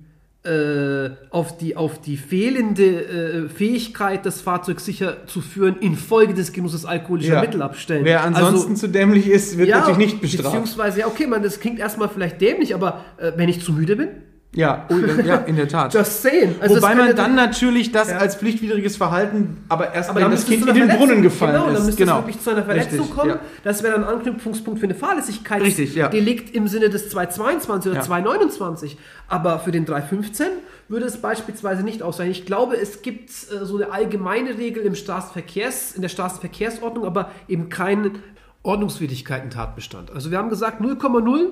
auf 1.30 1.56
die 1.56 1.76
auf 1.76 2.00
die 2.00 2.16
fehlende 2.16 3.44
äh, 3.44 3.48
Fähigkeit, 3.48 4.26
das 4.26 4.40
Fahrzeug 4.40 4.80
sicher 4.80 5.26
zu 5.28 5.40
führen, 5.40 5.76
infolge 5.78 6.34
des 6.34 6.52
Genusses 6.52 6.84
alkoholischer 6.84 7.34
Ja. 7.34 7.40
Mittel 7.40 7.62
abstellen. 7.62 8.04
Wer 8.04 8.24
ansonsten 8.24 8.74
zu 8.74 8.88
dämlich 8.88 9.28
ist, 9.28 9.56
wird 9.56 9.68
ja, 9.68 9.78
natürlich 9.78 9.98
nicht 9.98 10.20
bestraft. 10.20 10.48
Beziehungsweise, 10.48 11.00
ja, 11.00 11.06
okay, 11.06 11.28
man, 11.28 11.44
das 11.44 11.60
klingt 11.60 11.78
erstmal 11.78 12.08
vielleicht 12.08 12.40
dämlich, 12.40 12.74
aber 12.74 13.04
äh, 13.18 13.32
wenn 13.36 13.48
ich 13.48 13.62
zu 13.62 13.72
müde 13.72 13.94
bin, 13.94 14.08
Ja, 14.54 14.86
oh, 14.90 14.94
ja, 15.24 15.36
in 15.36 15.56
der 15.56 15.66
Tat. 15.66 15.94
Just 15.94 16.20
saying. 16.20 16.56
Also 16.60 16.76
Wobei 16.76 16.88
das 16.94 17.06
man 17.06 17.16
dann 17.16 17.36
ja- 17.36 17.46
natürlich 17.46 17.90
das 17.90 18.10
Ja. 18.10 18.18
als 18.18 18.36
pflichtwidriges 18.36 18.98
Verhalten, 18.98 19.64
aber 19.70 19.94
erst 19.94 20.10
Aber 20.10 20.20
wenn 20.20 20.30
das 20.30 20.44
Kind 20.44 20.66
in 20.68 20.74
den 20.74 20.88
Brunnen 20.88 21.22
gefallen 21.22 21.54
genau, 21.54 21.68
ist. 21.68 21.76
dann 21.78 21.86
müsste 21.86 22.02
genau. 22.04 22.18
es 22.18 22.24
wirklich 22.26 22.40
zu 22.42 22.50
einer 22.50 22.62
Verletzung 22.62 22.98
Richtig, 23.00 23.16
kommen. 23.16 23.30
ja. 23.30 23.38
Das 23.64 23.82
wäre 23.82 23.94
dann 23.94 24.04
ein 24.04 24.10
Anknüpfungspunkt 24.14 24.78
für 24.78 24.84
eine 24.84 24.94
Fahrlässigkeit. 24.94 25.62
Richtig, 25.62 25.94
ja. 25.94 26.08
Delikt 26.08 26.54
im 26.54 26.68
Sinne 26.68 26.90
des 26.90 27.08
222 27.08 27.90
oder 27.92 28.00
Ja. 28.00 28.06
229. 28.06 28.98
Aber 29.28 29.58
für 29.58 29.72
den 29.72 29.86
315 29.86 30.46
würde 30.88 31.06
es 31.06 31.16
beispielsweise 31.16 31.82
nicht 31.82 32.02
ausreichen. 32.02 32.32
Ich 32.32 32.44
glaube, 32.44 32.76
es 32.76 33.00
gibt 33.00 33.30
äh, 33.30 33.64
so 33.64 33.76
eine 33.76 33.90
allgemeine 33.90 34.58
Regel 34.58 34.82
im 34.84 34.94
Straßenverkehrs, 34.94 35.92
in 35.92 36.02
der 36.02 36.10
Straßenverkehrsordnung, 36.10 37.06
aber 37.06 37.30
eben 37.48 37.70
keinen 37.70 38.18
Ordnungswidrigkeiten-Tatbestand. 38.64 40.10
Also 40.12 40.30
wir 40.30 40.36
haben 40.38 40.50
gesagt 40.50 40.82
0,0 40.82 41.46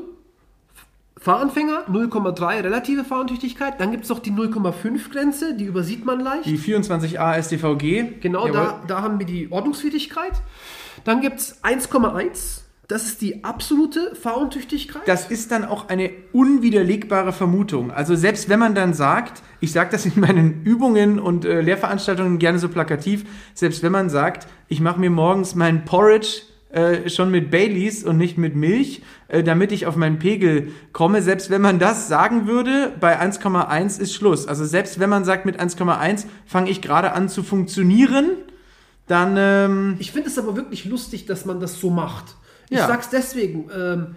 Fahranfänger, 1.21 1.85
0,3 1.91 2.65
relative 2.65 3.05
Fahruntüchtigkeit. 3.05 3.79
Dann 3.79 3.91
gibt 3.91 4.05
es 4.05 4.11
noch 4.11 4.21
die 4.21 4.33
0,5 4.33 5.13
Grenze, 5.13 5.55
die 5.55 5.65
übersieht 5.65 6.07
man 6.07 6.21
leicht. 6.21 6.47
Die 6.47 6.59
24a 6.59 7.43
StVG. 7.43 8.21
Genau, 8.21 8.47
Jawohl. 8.47 8.53
da, 8.53 8.83
da 8.89 9.03
haben 9.03 9.19
wir 9.19 9.27
die 9.27 9.53
Ordnungswidrigkeit. 9.53 10.33
Dann 11.05 11.21
gibt 11.21 11.41
es 11.41 11.63
1,1. 11.63 12.63
Das 12.89 13.05
ist 13.05 13.21
die 13.21 13.45
absolute 13.45 14.17
Fahruntüchtigkeit. 14.21 15.03
Das 15.07 15.31
ist 15.31 15.53
dann 15.53 15.65
auch 15.65 15.91
eine 15.91 16.11
unwiderlegbare 16.33 17.33
Vermutung. 17.33 17.93
Also 17.93 18.17
selbst 18.17 18.49
wenn 18.49 18.59
man 18.59 18.75
dann 18.75 18.95
sagt, 18.95 19.43
ich 19.61 19.71
sage 19.73 19.91
das 19.93 20.07
in 20.07 20.19
meinen 20.19 20.65
Übungen 20.65 21.21
und 21.21 21.45
äh, 21.45 21.61
Lehrveranstaltungen 21.61 22.39
gerne 22.39 22.59
so 22.59 22.69
plakativ, 22.69 23.27
selbst 23.55 23.83
wenn 23.83 23.93
man 23.93 24.11
sagt, 24.11 24.49
ich 24.69 24.81
mache 24.81 24.99
mir 24.99 25.11
morgens 25.11 25.55
meinen 25.55 25.85
Porridge 25.85 26.43
äh, 26.71 27.09
schon 27.09 27.31
mit 27.31 27.51
Baileys 27.51 28.05
und 28.05 28.17
nicht 28.17 28.39
mit 28.39 28.57
Milch, 28.57 29.03
äh, 29.31 29.43
damit 29.43 29.73
ich 29.73 29.87
auf 29.87 29.97
meinen 29.97 30.19
Pegel 30.19 30.73
komme, 30.93 31.23
selbst 31.23 31.51
wenn 31.51 31.61
man 31.63 31.79
das 31.79 32.09
sagen 32.09 32.47
würde, 32.47 32.93
bei 33.01 33.21
1,1 33.21 34.01
ist 34.01 34.15
Schluss. 34.15 34.47
Also 34.47 34.65
selbst 34.65 34.99
wenn 35.01 35.11
man 35.11 35.25
sagt, 35.25 35.47
mit 35.47 35.59
1,1 35.61 36.27
fange 36.47 36.71
ich 36.71 36.83
gerade 36.83 37.13
an 37.13 37.29
zu 37.29 37.43
funktionieren, 37.43 38.31
dann 39.07 39.37
ähm, 39.39 39.97
ich 39.99 40.13
finde 40.13 40.29
es 40.29 40.39
aber 40.39 40.57
wirklich 40.57 40.85
lustig, 40.85 41.27
dass 41.27 41.45
man 41.45 41.61
das 41.61 41.81
so 41.81 41.91
macht. 41.91 42.37
Ich 42.69 42.79
Ja. 42.79 42.87
sag's 42.87 43.09
deswegen. 43.09 43.69
Ähm, 43.77 44.15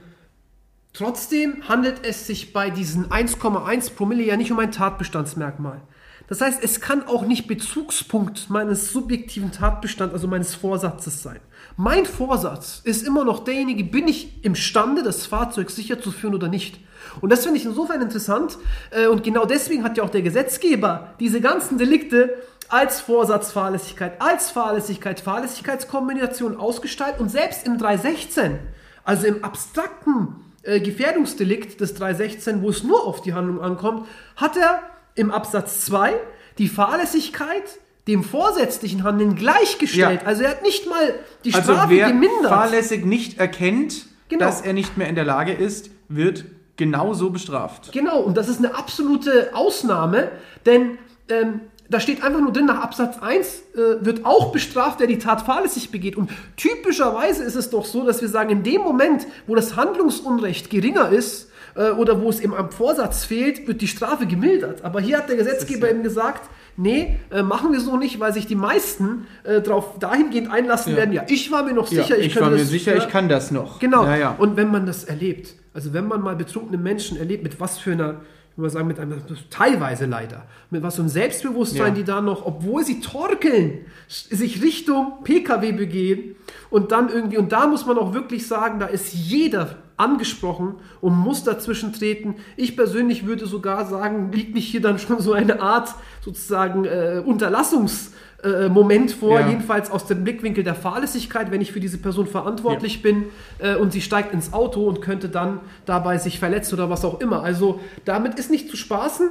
trotzdem 0.93 1.67
handelt 1.67 2.05
es 2.05 2.27
sich 2.27 2.53
bei 2.53 2.69
diesen 2.69 3.07
1,1 3.09 3.93
Promille 3.95 4.23
ja 4.23 4.37
nicht 4.37 4.51
um 4.51 4.59
ein 4.59 4.71
Tatbestandsmerkmal. 4.71 5.81
Das 6.27 6.39
heißt, 6.41 6.63
es 6.63 6.79
kann 6.79 7.05
auch 7.07 7.23
nicht 7.23 7.47
Bezugspunkt 7.47 8.49
meines 8.49 8.91
subjektiven 8.91 9.51
Tatbestands, 9.51 10.13
also 10.13 10.27
meines 10.27 10.55
Vorsatzes 10.55 11.21
sein. 11.21 11.39
Mein 11.75 12.05
Vorsatz 12.05 12.81
ist 12.83 13.05
immer 13.05 13.25
noch 13.25 13.43
derjenige, 13.43 13.83
bin 13.83 14.07
ich 14.07 14.43
imstande, 14.43 15.03
das 15.03 15.25
Fahrzeug 15.25 15.69
sicher 15.69 15.99
zu 15.99 16.11
führen 16.11 16.35
oder 16.35 16.47
nicht. 16.47 16.79
Und 17.19 17.31
das 17.31 17.43
finde 17.43 17.59
ich 17.59 17.65
insofern 17.65 18.01
interessant. 18.01 18.57
äh, 18.91 19.07
Und 19.07 19.23
genau 19.23 19.45
deswegen 19.45 19.83
hat 19.83 19.97
ja 19.97 20.03
auch 20.03 20.09
der 20.09 20.21
Gesetzgeber 20.21 21.13
diese 21.19 21.41
ganzen 21.41 21.77
Delikte 21.77 22.35
als 22.69 23.01
Vorsatzfahrlässigkeit, 23.01 24.21
als 24.21 24.49
Fahrlässigkeit, 24.49 25.19
Fahrlässigkeitskombination 25.19 26.57
ausgestaltet 26.57 27.19
und 27.19 27.29
selbst 27.29 27.67
im 27.67 27.77
316, 27.77 28.59
also 29.03 29.27
im 29.27 29.43
abstrakten 29.43 30.35
äh, 30.63 30.79
Gefährdungsdelikt 30.79 31.81
des 31.81 31.93
316, 31.95 32.61
wo 32.61 32.69
es 32.69 32.83
nur 32.83 33.05
auf 33.05 33.21
die 33.21 33.33
Handlung 33.33 33.61
ankommt, 33.61 34.07
hat 34.37 34.55
er 34.57 34.81
im 35.15 35.31
Absatz 35.31 35.85
2 35.85 36.13
die 36.57 36.67
Fahrlässigkeit 36.67 37.63
dem 38.07 38.23
vorsätzlichen 38.23 39.03
Handeln 39.03 39.35
gleichgestellt. 39.35 40.21
Ja. 40.21 40.27
Also 40.27 40.43
er 40.43 40.49
hat 40.51 40.63
nicht 40.63 40.89
mal 40.89 41.13
die 41.45 41.53
Also 41.53 41.73
Strafe 41.73 41.89
wer 41.91 42.07
gemindert. 42.07 42.47
fahrlässig 42.49 43.05
nicht 43.05 43.39
erkennt, 43.39 44.07
Genau. 44.29 44.45
dass 44.45 44.61
er 44.61 44.73
nicht 44.73 44.97
mehr 44.97 45.07
in 45.07 45.15
der 45.15 45.25
Lage 45.25 45.53
ist, 45.53 45.89
wird 46.09 46.45
genauso 46.75 47.29
bestraft. 47.29 47.91
Genau, 47.91 48.19
und 48.19 48.35
das 48.35 48.49
ist 48.49 48.57
eine 48.57 48.75
absolute 48.75 49.51
Ausnahme, 49.53 50.31
denn 50.65 50.97
ähm, 51.29 51.61
da 51.89 51.99
steht 51.99 52.23
einfach 52.23 52.39
nur 52.41 52.51
drin, 52.51 52.65
nach 52.65 52.81
Absatz 52.81 53.19
1 53.21 53.47
äh, 53.75 54.05
wird 54.05 54.25
auch 54.25 54.51
bestraft, 54.51 54.99
der 54.99 55.07
die 55.07 55.19
Tat 55.19 55.41
fahrlässig 55.43 55.91
begeht. 55.91 56.15
Und 56.17 56.31
typischerweise 56.57 57.43
ist 57.43 57.55
es 57.55 57.69
doch 57.69 57.85
so, 57.85 58.03
dass 58.05 58.21
wir 58.21 58.27
sagen, 58.29 58.49
in 58.49 58.63
dem 58.63 58.81
Moment, 58.81 59.27
wo 59.45 59.53
das 59.55 59.75
Handlungsunrecht 59.75 60.69
geringer 60.69 61.09
ist 61.09 61.49
äh, 61.75 61.91
oder 61.91 62.21
wo 62.21 62.29
es 62.29 62.39
eben 62.39 62.53
am 62.53 62.71
Vorsatz 62.71 63.25
fehlt, 63.25 63.67
wird 63.67 63.81
die 63.81 63.87
Strafe 63.87 64.25
gemildert. 64.25 64.83
Aber 64.83 64.99
hier 65.01 65.17
hat 65.17 65.29
der 65.29 65.35
Gesetzgeber 65.37 65.89
eben 65.89 66.03
gesagt, 66.03 66.49
nee, 66.77 67.17
äh, 67.31 67.43
machen 67.43 67.71
wir 67.71 67.79
so 67.79 67.97
nicht, 67.97 68.19
weil 68.19 68.33
sich 68.33 68.47
die 68.47 68.55
meisten 68.55 69.27
äh, 69.43 69.61
darauf 69.61 69.99
dahingehend 69.99 70.51
einlassen 70.51 70.91
Ja. 70.93 70.97
werden, 70.99 71.13
ja, 71.13 71.23
ich 71.27 71.51
war 71.51 71.63
mir 71.63 71.73
noch 71.73 71.87
sicher, 71.87 72.17
ich 72.17 72.33
könnte 72.33 72.41
war 72.41 72.49
mir 72.51 72.57
das- 72.57 72.69
sicher, 72.69 72.95
ja, 72.95 73.03
ich 73.03 73.09
kann 73.09 73.29
das 73.29 73.51
noch. 73.51 73.79
Genau. 73.79 74.05
Ja, 74.05 74.15
ja. 74.17 74.35
Und 74.37 74.57
wenn 74.57 74.71
man 74.71 74.85
das 74.85 75.03
erlebt, 75.03 75.53
also 75.73 75.93
wenn 75.93 76.07
man 76.07 76.21
mal 76.21 76.35
betrunkene 76.35 76.77
Menschen 76.77 77.17
erlebt, 77.17 77.43
mit 77.43 77.59
was 77.59 77.77
für 77.77 77.91
einer, 77.93 78.15
ich 78.51 78.57
würde 78.59 78.69
sagen, 78.69 78.87
mit 78.87 78.99
einem, 78.99 79.19
teilweise 79.49 80.05
leider, 80.05 80.43
mit 80.69 80.83
was 80.83 80.95
für 80.95 81.01
einem 81.01 81.09
Selbstbewusstsein, 81.09 81.87
Ja. 81.87 81.93
die 81.93 82.03
da 82.03 82.21
noch, 82.21 82.45
obwohl 82.45 82.83
sie 82.85 82.99
torkeln, 82.99 83.79
sich 84.07 84.61
Richtung 84.61 85.23
PKW 85.23 85.71
begehen 85.71 86.35
und 86.69 86.91
dann 86.91 87.09
irgendwie, 87.09 87.37
und 87.37 87.51
da 87.51 87.65
muss 87.67 87.85
man 87.85 87.97
auch 87.97 88.13
wirklich 88.13 88.47
sagen, 88.47 88.79
da 88.79 88.85
ist 88.85 89.13
jeder 89.13 89.75
angesprochen 89.97 90.75
und 91.01 91.13
muss 91.13 91.43
dazwischen 91.43 91.93
treten. 91.93 92.35
Ich 92.57 92.75
persönlich 92.75 93.25
würde 93.25 93.45
sogar 93.45 93.85
sagen, 93.85 94.31
liegt 94.31 94.53
mich 94.53 94.67
hier 94.67 94.81
dann 94.81 94.99
schon 94.99 95.19
so 95.19 95.33
eine 95.33 95.61
Art 95.61 95.93
sozusagen 96.21 96.85
äh, 96.85 97.21
Unterlassungs- 97.25 98.11
äh, 98.43 99.07
vor, 99.07 99.39
Ja. 99.39 99.47
jedenfalls 99.47 99.89
aus 99.89 100.05
dem 100.05 100.23
Blickwinkel 100.23 100.63
der 100.63 100.75
Fahrlässigkeit, 100.75 101.49
wenn 101.51 101.61
ich 101.61 101.71
für 101.71 101.79
diese 101.79 101.97
Person 101.97 102.27
verantwortlich 102.27 103.01
bin 103.01 103.25
äh, 103.59 103.75
und 103.75 103.93
sie 103.93 104.01
steigt 104.01 104.33
ins 104.33 104.51
Auto 104.51 104.85
und 104.85 105.01
könnte 105.01 105.29
dann 105.29 105.61
dabei 105.85 106.17
sich 106.17 106.39
verletzen 106.39 106.75
oder 106.75 106.89
was 106.89 107.05
auch 107.05 107.21
immer. 107.21 107.41
Also 107.43 107.79
damit 108.05 108.37
ist 108.37 108.51
nicht 108.51 108.69
zu 108.69 108.75
spaßen. 108.75 109.29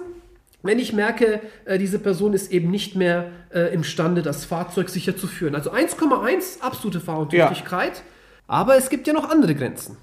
Wenn 0.62 0.78
ich 0.78 0.92
merke, 0.92 1.40
äh, 1.64 1.76
diese 1.76 1.99
Person 1.99 2.33
ist 2.33 2.52
eben 2.52 2.71
nicht 2.71 2.95
mehr 2.97 3.26
äh, 3.52 3.75
imstande, 3.75 4.23
das 4.23 4.45
Fahrzeug 4.45 4.88
sicher 4.88 5.16
zu 5.16 5.26
führen. 5.26 5.54
Also 5.54 5.73
1,1 5.73 6.61
absolute 6.61 7.00
Fahruntüchtigkeit. 7.00 8.02
Aber 8.47 8.76
es 8.76 8.88
gibt 8.88 9.07
ja 9.07 9.12
noch 9.12 9.28
andere 9.28 9.54
Grenzen. 9.54 9.97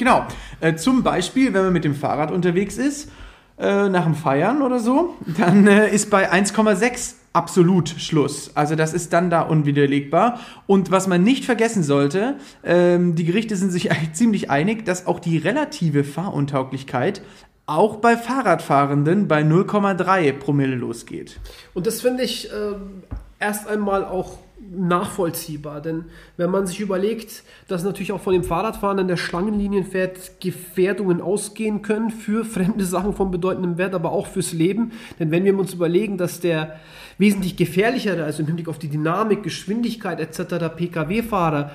Genau. 0.00 0.26
Äh, 0.60 0.76
zum 0.76 1.02
Beispiel, 1.02 1.52
wenn 1.52 1.62
man 1.64 1.74
mit 1.74 1.84
dem 1.84 1.94
Fahrrad 1.94 2.30
unterwegs 2.30 2.78
ist, 2.78 3.10
äh, 3.58 3.90
nach 3.90 4.04
dem 4.04 4.14
Feiern 4.14 4.62
oder 4.62 4.80
so, 4.80 5.14
dann 5.36 5.66
äh, 5.66 5.94
ist 5.94 6.08
bei 6.08 6.32
1,6 6.32 7.16
absolut 7.34 7.90
Schluss. 7.90 8.50
Also 8.54 8.76
das 8.76 8.94
ist 8.94 9.12
dann 9.12 9.28
da 9.28 9.42
unwiderlegbar. 9.42 10.40
Und 10.66 10.90
was 10.90 11.06
man 11.06 11.22
nicht 11.22 11.44
vergessen 11.44 11.82
sollte, 11.82 12.36
ähm, 12.64 13.14
die 13.14 13.26
Gerichte 13.26 13.56
sind 13.56 13.72
sich 13.72 13.90
ziemlich 14.14 14.48
einig, 14.48 14.86
dass 14.86 15.06
auch 15.06 15.20
die 15.20 15.36
relative 15.36 16.02
Fahruntauglichkeit 16.02 17.20
auch 17.66 17.96
bei 17.96 18.16
Fahrradfahrenden 18.16 19.28
bei 19.28 19.42
0,3 19.42 20.32
Promille 20.32 20.76
losgeht. 20.76 21.40
Und 21.74 21.86
das 21.86 22.00
finde 22.00 22.22
ich 22.22 22.48
ähm, 22.50 23.02
erst 23.38 23.68
einmal 23.68 24.06
auch 24.06 24.38
nachvollziehbar, 24.72 25.80
denn 25.80 26.04
wenn 26.36 26.50
man 26.50 26.66
sich 26.66 26.80
überlegt, 26.80 27.42
dass 27.68 27.82
natürlich 27.82 28.12
auch 28.12 28.20
von 28.20 28.32
dem 28.32 28.44
Fahrradfahren 28.44 28.98
an 28.98 29.08
der 29.08 29.16
Schlangenlinien 29.16 29.84
fährt, 29.84 30.40
Gefährdungen 30.40 31.20
ausgehen 31.20 31.82
können 31.82 32.10
für 32.10 32.44
fremde 32.44 32.84
Sachen 32.84 33.14
von 33.14 33.30
bedeutendem 33.30 33.78
Wert, 33.78 33.94
aber 33.94 34.12
auch 34.12 34.26
fürs 34.26 34.52
Leben. 34.52 34.92
Denn 35.18 35.30
wenn 35.30 35.44
wir 35.44 35.58
uns 35.58 35.74
überlegen, 35.74 36.18
dass 36.18 36.40
der 36.40 36.78
wesentlich 37.18 37.56
gefährlichere, 37.56 38.24
also 38.24 38.40
im 38.40 38.46
Hinblick 38.46 38.68
auf 38.68 38.78
die 38.78 38.88
Dynamik, 38.88 39.42
Geschwindigkeit 39.42 40.20
etc. 40.20 40.74
Pkw-Fahrer 40.76 41.72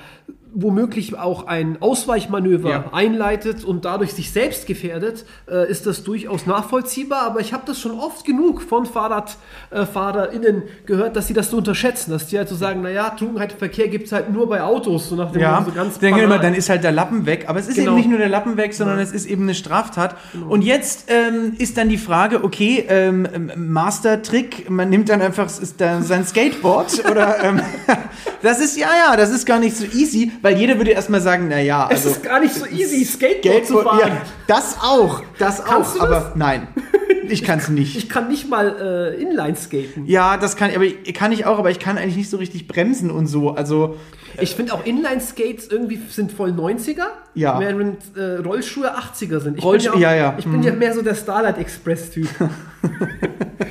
womöglich 0.58 1.18
auch 1.18 1.48
ein 1.48 1.78
Ausweichmanöver 1.82 2.70
Ja. 2.70 2.86
einleitet 2.94 3.64
und 3.66 3.84
dadurch 3.86 4.14
sich 4.14 4.32
selbst 4.32 4.66
gefährdet, 4.68 5.26
äh, 5.52 5.70
ist 5.70 5.86
das 5.86 6.04
durchaus 6.04 6.46
nachvollziehbar. 6.46 7.24
Aber 7.24 7.42
ich 7.42 7.52
habe 7.54 7.64
das 7.66 7.80
schon 7.80 7.92
oft 8.00 8.26
genug 8.26 8.62
von 8.62 8.86
FahrradfahrerInnen 8.86 10.64
gehört, 10.86 11.16
dass 11.16 11.28
sie 11.28 11.34
das 11.34 11.50
so 11.50 11.58
unterschätzen, 11.58 12.12
dass 12.12 12.28
die 12.28 12.38
halt 12.38 12.48
so 12.50 12.56
sagen, 12.56 12.82
naja, 12.82 13.10
Trunkenheit 13.12 13.52
im 13.54 13.58
Verkehr 13.60 13.88
gibt 13.90 14.06
es 14.08 14.12
halt 14.12 14.32
nur 14.32 14.48
bei 14.48 14.62
Autos, 14.64 15.10
so 15.10 15.16
nach 15.16 15.32
dem 15.32 15.42
Ja, 15.42 15.64
so 15.66 15.72
ganz 15.72 16.00
denke 16.00 16.22
immer, 16.22 16.40
dann 16.40 16.54
ist 16.54 16.70
halt 16.70 16.84
der 16.84 16.92
Lappen 16.92 17.26
weg. 17.26 17.46
Aber 17.48 17.60
es 17.60 17.68
ist 17.68 17.76
Genau. 17.76 17.92
eben 17.92 17.98
nicht 17.98 18.10
nur 18.10 18.20
der 18.20 18.30
Lappen 18.30 18.58
weg, 18.58 18.74
sondern 18.74 19.00
es 19.00 19.12
ist 19.12 19.26
eben 19.26 19.44
eine 19.44 19.56
Straftat. 19.56 20.16
Und 20.48 20.62
jetzt 20.64 21.06
ähm, 21.10 21.54
ist 21.58 21.78
dann 21.78 21.90
die 21.90 21.98
Frage, 21.98 22.44
okay, 22.44 22.86
ähm, 22.88 23.28
ähm, 23.34 23.52
Master-Trick, 23.74 24.70
man 24.70 24.90
nimmt 24.90 25.10
dann 25.10 25.22
einfach 25.22 25.50
sein 25.50 26.26
Skateboard 26.26 27.04
oder 27.12 27.44
ähm, 27.44 27.62
das 28.42 28.60
ist, 28.60 28.78
ja, 28.78 28.88
ja, 29.10 29.18
das 29.18 29.32
ist 29.32 29.46
gar 29.46 29.60
nicht 29.60 29.76
so 29.76 29.86
easy, 29.98 30.32
weil 30.46 30.58
jeder 30.58 30.78
würde 30.78 30.92
erstmal 30.92 31.22
sagen, 31.22 31.48
na 31.50 31.60
ja, 31.60 31.86
es 31.92 32.06
also 32.06 32.10
ist 32.12 32.24
gar 32.24 32.40
nicht 32.40 32.54
so 32.54 32.66
easy, 32.68 33.04
Skateboard 33.04 33.66
zu 33.66 33.80
fahren. 33.80 34.00
ja, 34.00 34.22
das 34.48 34.78
auch, 34.82 35.22
das 35.40 35.64
Kannst 35.66 36.00
auch, 36.00 36.06
du 36.06 36.12
das? 36.12 36.26
aber 36.26 36.32
nein, 36.36 36.68
ich 37.30 37.44
kann 37.44 37.60
es 37.60 37.70
nicht. 37.70 37.98
Ich 37.98 38.08
kann 38.10 38.28
nicht 38.28 38.48
mal 38.50 39.14
äh, 39.18 39.22
Inline 39.22 39.56
skaten. 39.56 40.06
Ja, 40.06 40.38
das 40.38 40.56
kann, 40.56 40.70
aber 40.74 40.84
ich, 40.84 41.14
kann 41.14 41.32
ich 41.32 41.46
auch, 41.46 41.58
aber 41.60 41.72
ich 41.72 41.80
kann 41.80 41.98
eigentlich 41.98 42.16
nicht 42.18 42.30
so 42.30 42.38
richtig 42.38 42.68
bremsen 42.68 43.10
und 43.12 43.28
so. 43.28 43.52
Also 43.56 43.98
Ich 44.40 44.56
finde 44.56 44.74
auch 44.74 44.86
Inline-Skates 44.86 45.68
irgendwie 45.68 46.00
sind 46.10 46.32
voll 46.32 46.52
90er, 46.52 47.06
Ja. 47.34 47.60
während 47.60 47.98
äh, 48.16 48.36
Rollschuhe 48.46 48.92
80er 48.96 49.40
sind. 49.40 49.58
Ich 49.58 49.64
Rollschuh- 49.64 49.94
bin 49.94 50.02
ja, 50.02 50.10
auch, 50.10 50.14
ja, 50.14 50.16
ja. 50.16 50.36
Ich 50.38 50.46
bin 50.46 50.62
ja 50.62 50.74
mehr 50.74 50.94
so 50.94 51.02
der 51.02 51.16
Starlight 51.16 51.58
Express-Typ. 51.58 52.28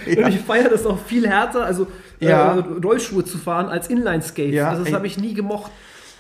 Und 0.07 0.29
ich 0.29 0.41
feiere 0.41 0.69
das 0.71 0.85
auch 0.87 0.99
viel 1.07 1.27
härter, 1.29 1.65
also 1.65 1.87
Ja. 2.21 2.57
äh, 2.59 2.63
Rollschuhe 2.85 3.25
zu 3.25 3.39
fahren 3.39 3.67
als 3.69 3.89
Inline-Skates. 3.89 4.55
Ja, 4.55 4.71
also 4.71 4.85
das 4.85 4.93
habe 4.93 5.07
ich 5.07 5.19
nie 5.19 5.35
gemocht. 5.35 5.71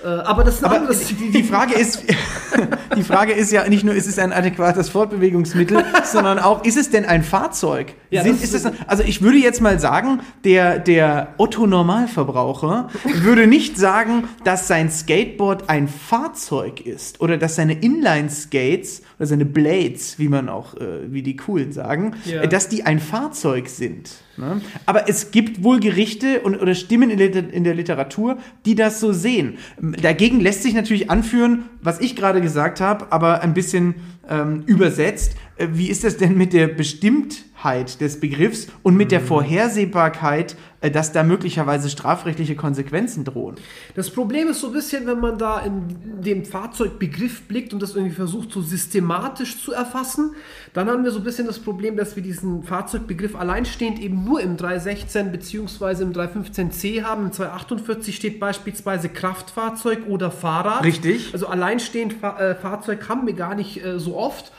Äh, 0.04 0.08
aber 0.08 0.44
das 0.44 0.56
ist 0.56 0.64
Aber 0.64 0.80
die, 0.92 1.30
die, 1.30 1.42
Frage 1.42 1.74
ist, 1.74 2.04
die 2.96 3.02
Frage 3.02 3.32
ist 3.32 3.50
ja 3.50 3.66
nicht 3.68 3.84
nur, 3.84 3.94
ist 3.94 4.06
es 4.06 4.18
ein 4.18 4.32
adäquates 4.32 4.90
Fortbewegungsmittel, 4.90 5.82
sondern 6.04 6.38
auch, 6.38 6.64
ist 6.64 6.76
es 6.76 6.90
denn 6.90 7.06
ein 7.06 7.22
Fahrzeug? 7.22 7.94
Ja, 8.10 8.22
Sind, 8.22 8.42
das 8.42 8.52
ist 8.52 8.66
es, 8.66 8.72
also 8.86 9.02
ich 9.02 9.22
würde 9.22 9.38
jetzt 9.38 9.60
mal 9.62 9.80
sagen, 9.80 10.20
der, 10.44 10.78
der 10.78 11.34
Otto-Normalverbraucher 11.38 12.88
würde 13.22 13.46
nicht 13.46 13.78
sagen, 13.78 14.24
dass 14.44 14.68
sein 14.68 14.90
Skateboard 14.90 15.70
ein 15.70 15.88
Fahrzeug 15.88 16.84
ist 16.84 17.20
oder 17.20 17.38
dass 17.38 17.56
seine 17.56 17.72
Inline-Skates 17.72 19.02
oder 19.18 19.26
seine 19.26 19.46
Blades, 19.46 20.18
wie 20.18 20.28
man 20.28 20.48
auch, 20.48 20.74
äh, 20.74 21.12
wie 21.12 21.22
die 21.22 21.36
coolen 21.36 21.72
sagen, 21.72 22.14
Ja. 22.24 22.46
dass 22.46 22.68
die 22.68 22.84
ein 22.84 23.00
Fahrzeug 23.00 23.68
sind. 23.68 24.10
Ne? 24.36 24.60
Aber 24.86 25.08
es 25.08 25.30
gibt 25.30 25.62
wohl 25.62 25.80
Gerichte 25.80 26.40
und, 26.40 26.60
oder 26.60 26.74
Stimmen 26.74 27.10
in, 27.10 27.18
in 27.18 27.64
der 27.64 27.74
Literatur, 27.74 28.38
die 28.66 28.74
das 28.74 29.00
so 29.00 29.12
sehen. 29.12 29.58
Dagegen 29.80 30.40
lässt 30.40 30.62
sich 30.62 30.74
natürlich 30.74 31.10
anführen, 31.10 31.64
was 31.80 32.00
ich 32.00 32.16
gerade 32.16 32.40
gesagt 32.40 32.80
habe, 32.80 33.12
aber 33.12 33.42
ein 33.42 33.54
bisschen 33.54 33.94
ähm, 34.28 34.62
übersetzt. 34.66 35.36
Äh, 35.56 35.68
Wie 35.72 35.88
ist 35.88 36.04
das 36.04 36.16
denn 36.16 36.36
mit 36.36 36.52
der 36.52 36.68
Bestimmtheit 36.68 37.44
des 37.64 38.20
Begriffs 38.20 38.66
und 38.82 38.96
mit 38.96 39.10
der 39.10 39.22
Vorhersehbarkeit, 39.22 40.54
äh, 40.82 40.90
dass 40.90 41.12
da 41.12 41.22
möglicherweise 41.22 41.88
strafrechtliche 41.88 42.56
Konsequenzen 42.56 43.24
drohen? 43.24 43.54
Das 43.94 44.10
Problem 44.10 44.48
ist 44.48 44.60
so 44.60 44.66
ein 44.66 44.74
bisschen, 44.74 45.06
wenn 45.06 45.18
man 45.18 45.38
da 45.38 45.60
in 45.60 46.22
den 46.22 46.44
Fahrzeugbegriff 46.44 47.42
blickt 47.48 47.72
und 47.72 47.80
das 47.80 47.96
irgendwie 47.96 48.14
versucht, 48.14 48.52
so 48.52 48.60
systematisch 48.60 49.62
zu 49.62 49.72
erfassen, 49.72 50.34
dann 50.74 50.88
haben 50.88 51.04
wir 51.04 51.10
so 51.10 51.20
ein 51.20 51.24
bisschen 51.24 51.46
das 51.46 51.58
Problem, 51.58 51.96
dass 51.96 52.16
wir 52.16 52.22
diesen 52.22 52.64
Fahrzeugbegriff 52.64 53.34
alleinstehend 53.34 53.98
eben 53.98 54.24
nur 54.24 54.42
im 54.42 54.58
316 54.58 55.32
bzw. 55.32 56.02
im 56.02 56.12
315c 56.12 57.02
haben. 57.02 57.26
Im 57.26 57.32
248 57.32 58.14
steht 58.14 58.38
beispielsweise 58.40 59.08
Kraftfahrzeug 59.08 60.06
oder 60.06 60.30
Fahrrad. 60.30 60.84
Richtig. 60.84 61.30
Also 61.32 61.46
alleinstehend 61.46 62.22
äh, 62.22 62.54
Fahrzeug 62.54 63.08
haben 63.08 63.26
wir 63.26 63.34
gar 63.34 63.54
nicht 63.54 63.82
äh, 63.82 63.98
so 63.98 64.18
oft. 64.18 64.52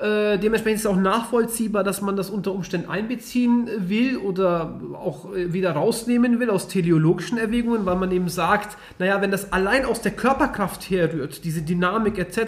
Äh, 0.00 0.38
dementsprechend 0.38 0.76
ist 0.76 0.86
es 0.86 0.90
auch 0.90 0.96
nachvollziehbar, 0.96 1.84
dass 1.84 2.00
man 2.00 2.16
das 2.16 2.30
unter 2.30 2.52
Umständen 2.52 2.88
einbeziehen 2.88 3.68
will 3.76 4.16
oder 4.16 4.80
auch 4.94 5.34
äh, 5.34 5.52
wieder 5.52 5.72
rausnehmen 5.72 6.40
will 6.40 6.48
aus 6.48 6.68
teleologischen 6.68 7.36
Erwägungen, 7.36 7.84
weil 7.84 7.96
man 7.96 8.10
eben 8.10 8.30
sagt, 8.30 8.78
naja, 8.98 9.20
wenn 9.20 9.30
das 9.30 9.52
allein 9.52 9.84
aus 9.84 10.00
der 10.00 10.12
Körperkraft 10.12 10.88
herrührt, 10.88 11.44
diese 11.44 11.60
Dynamik 11.60 12.18
etc., 12.18 12.38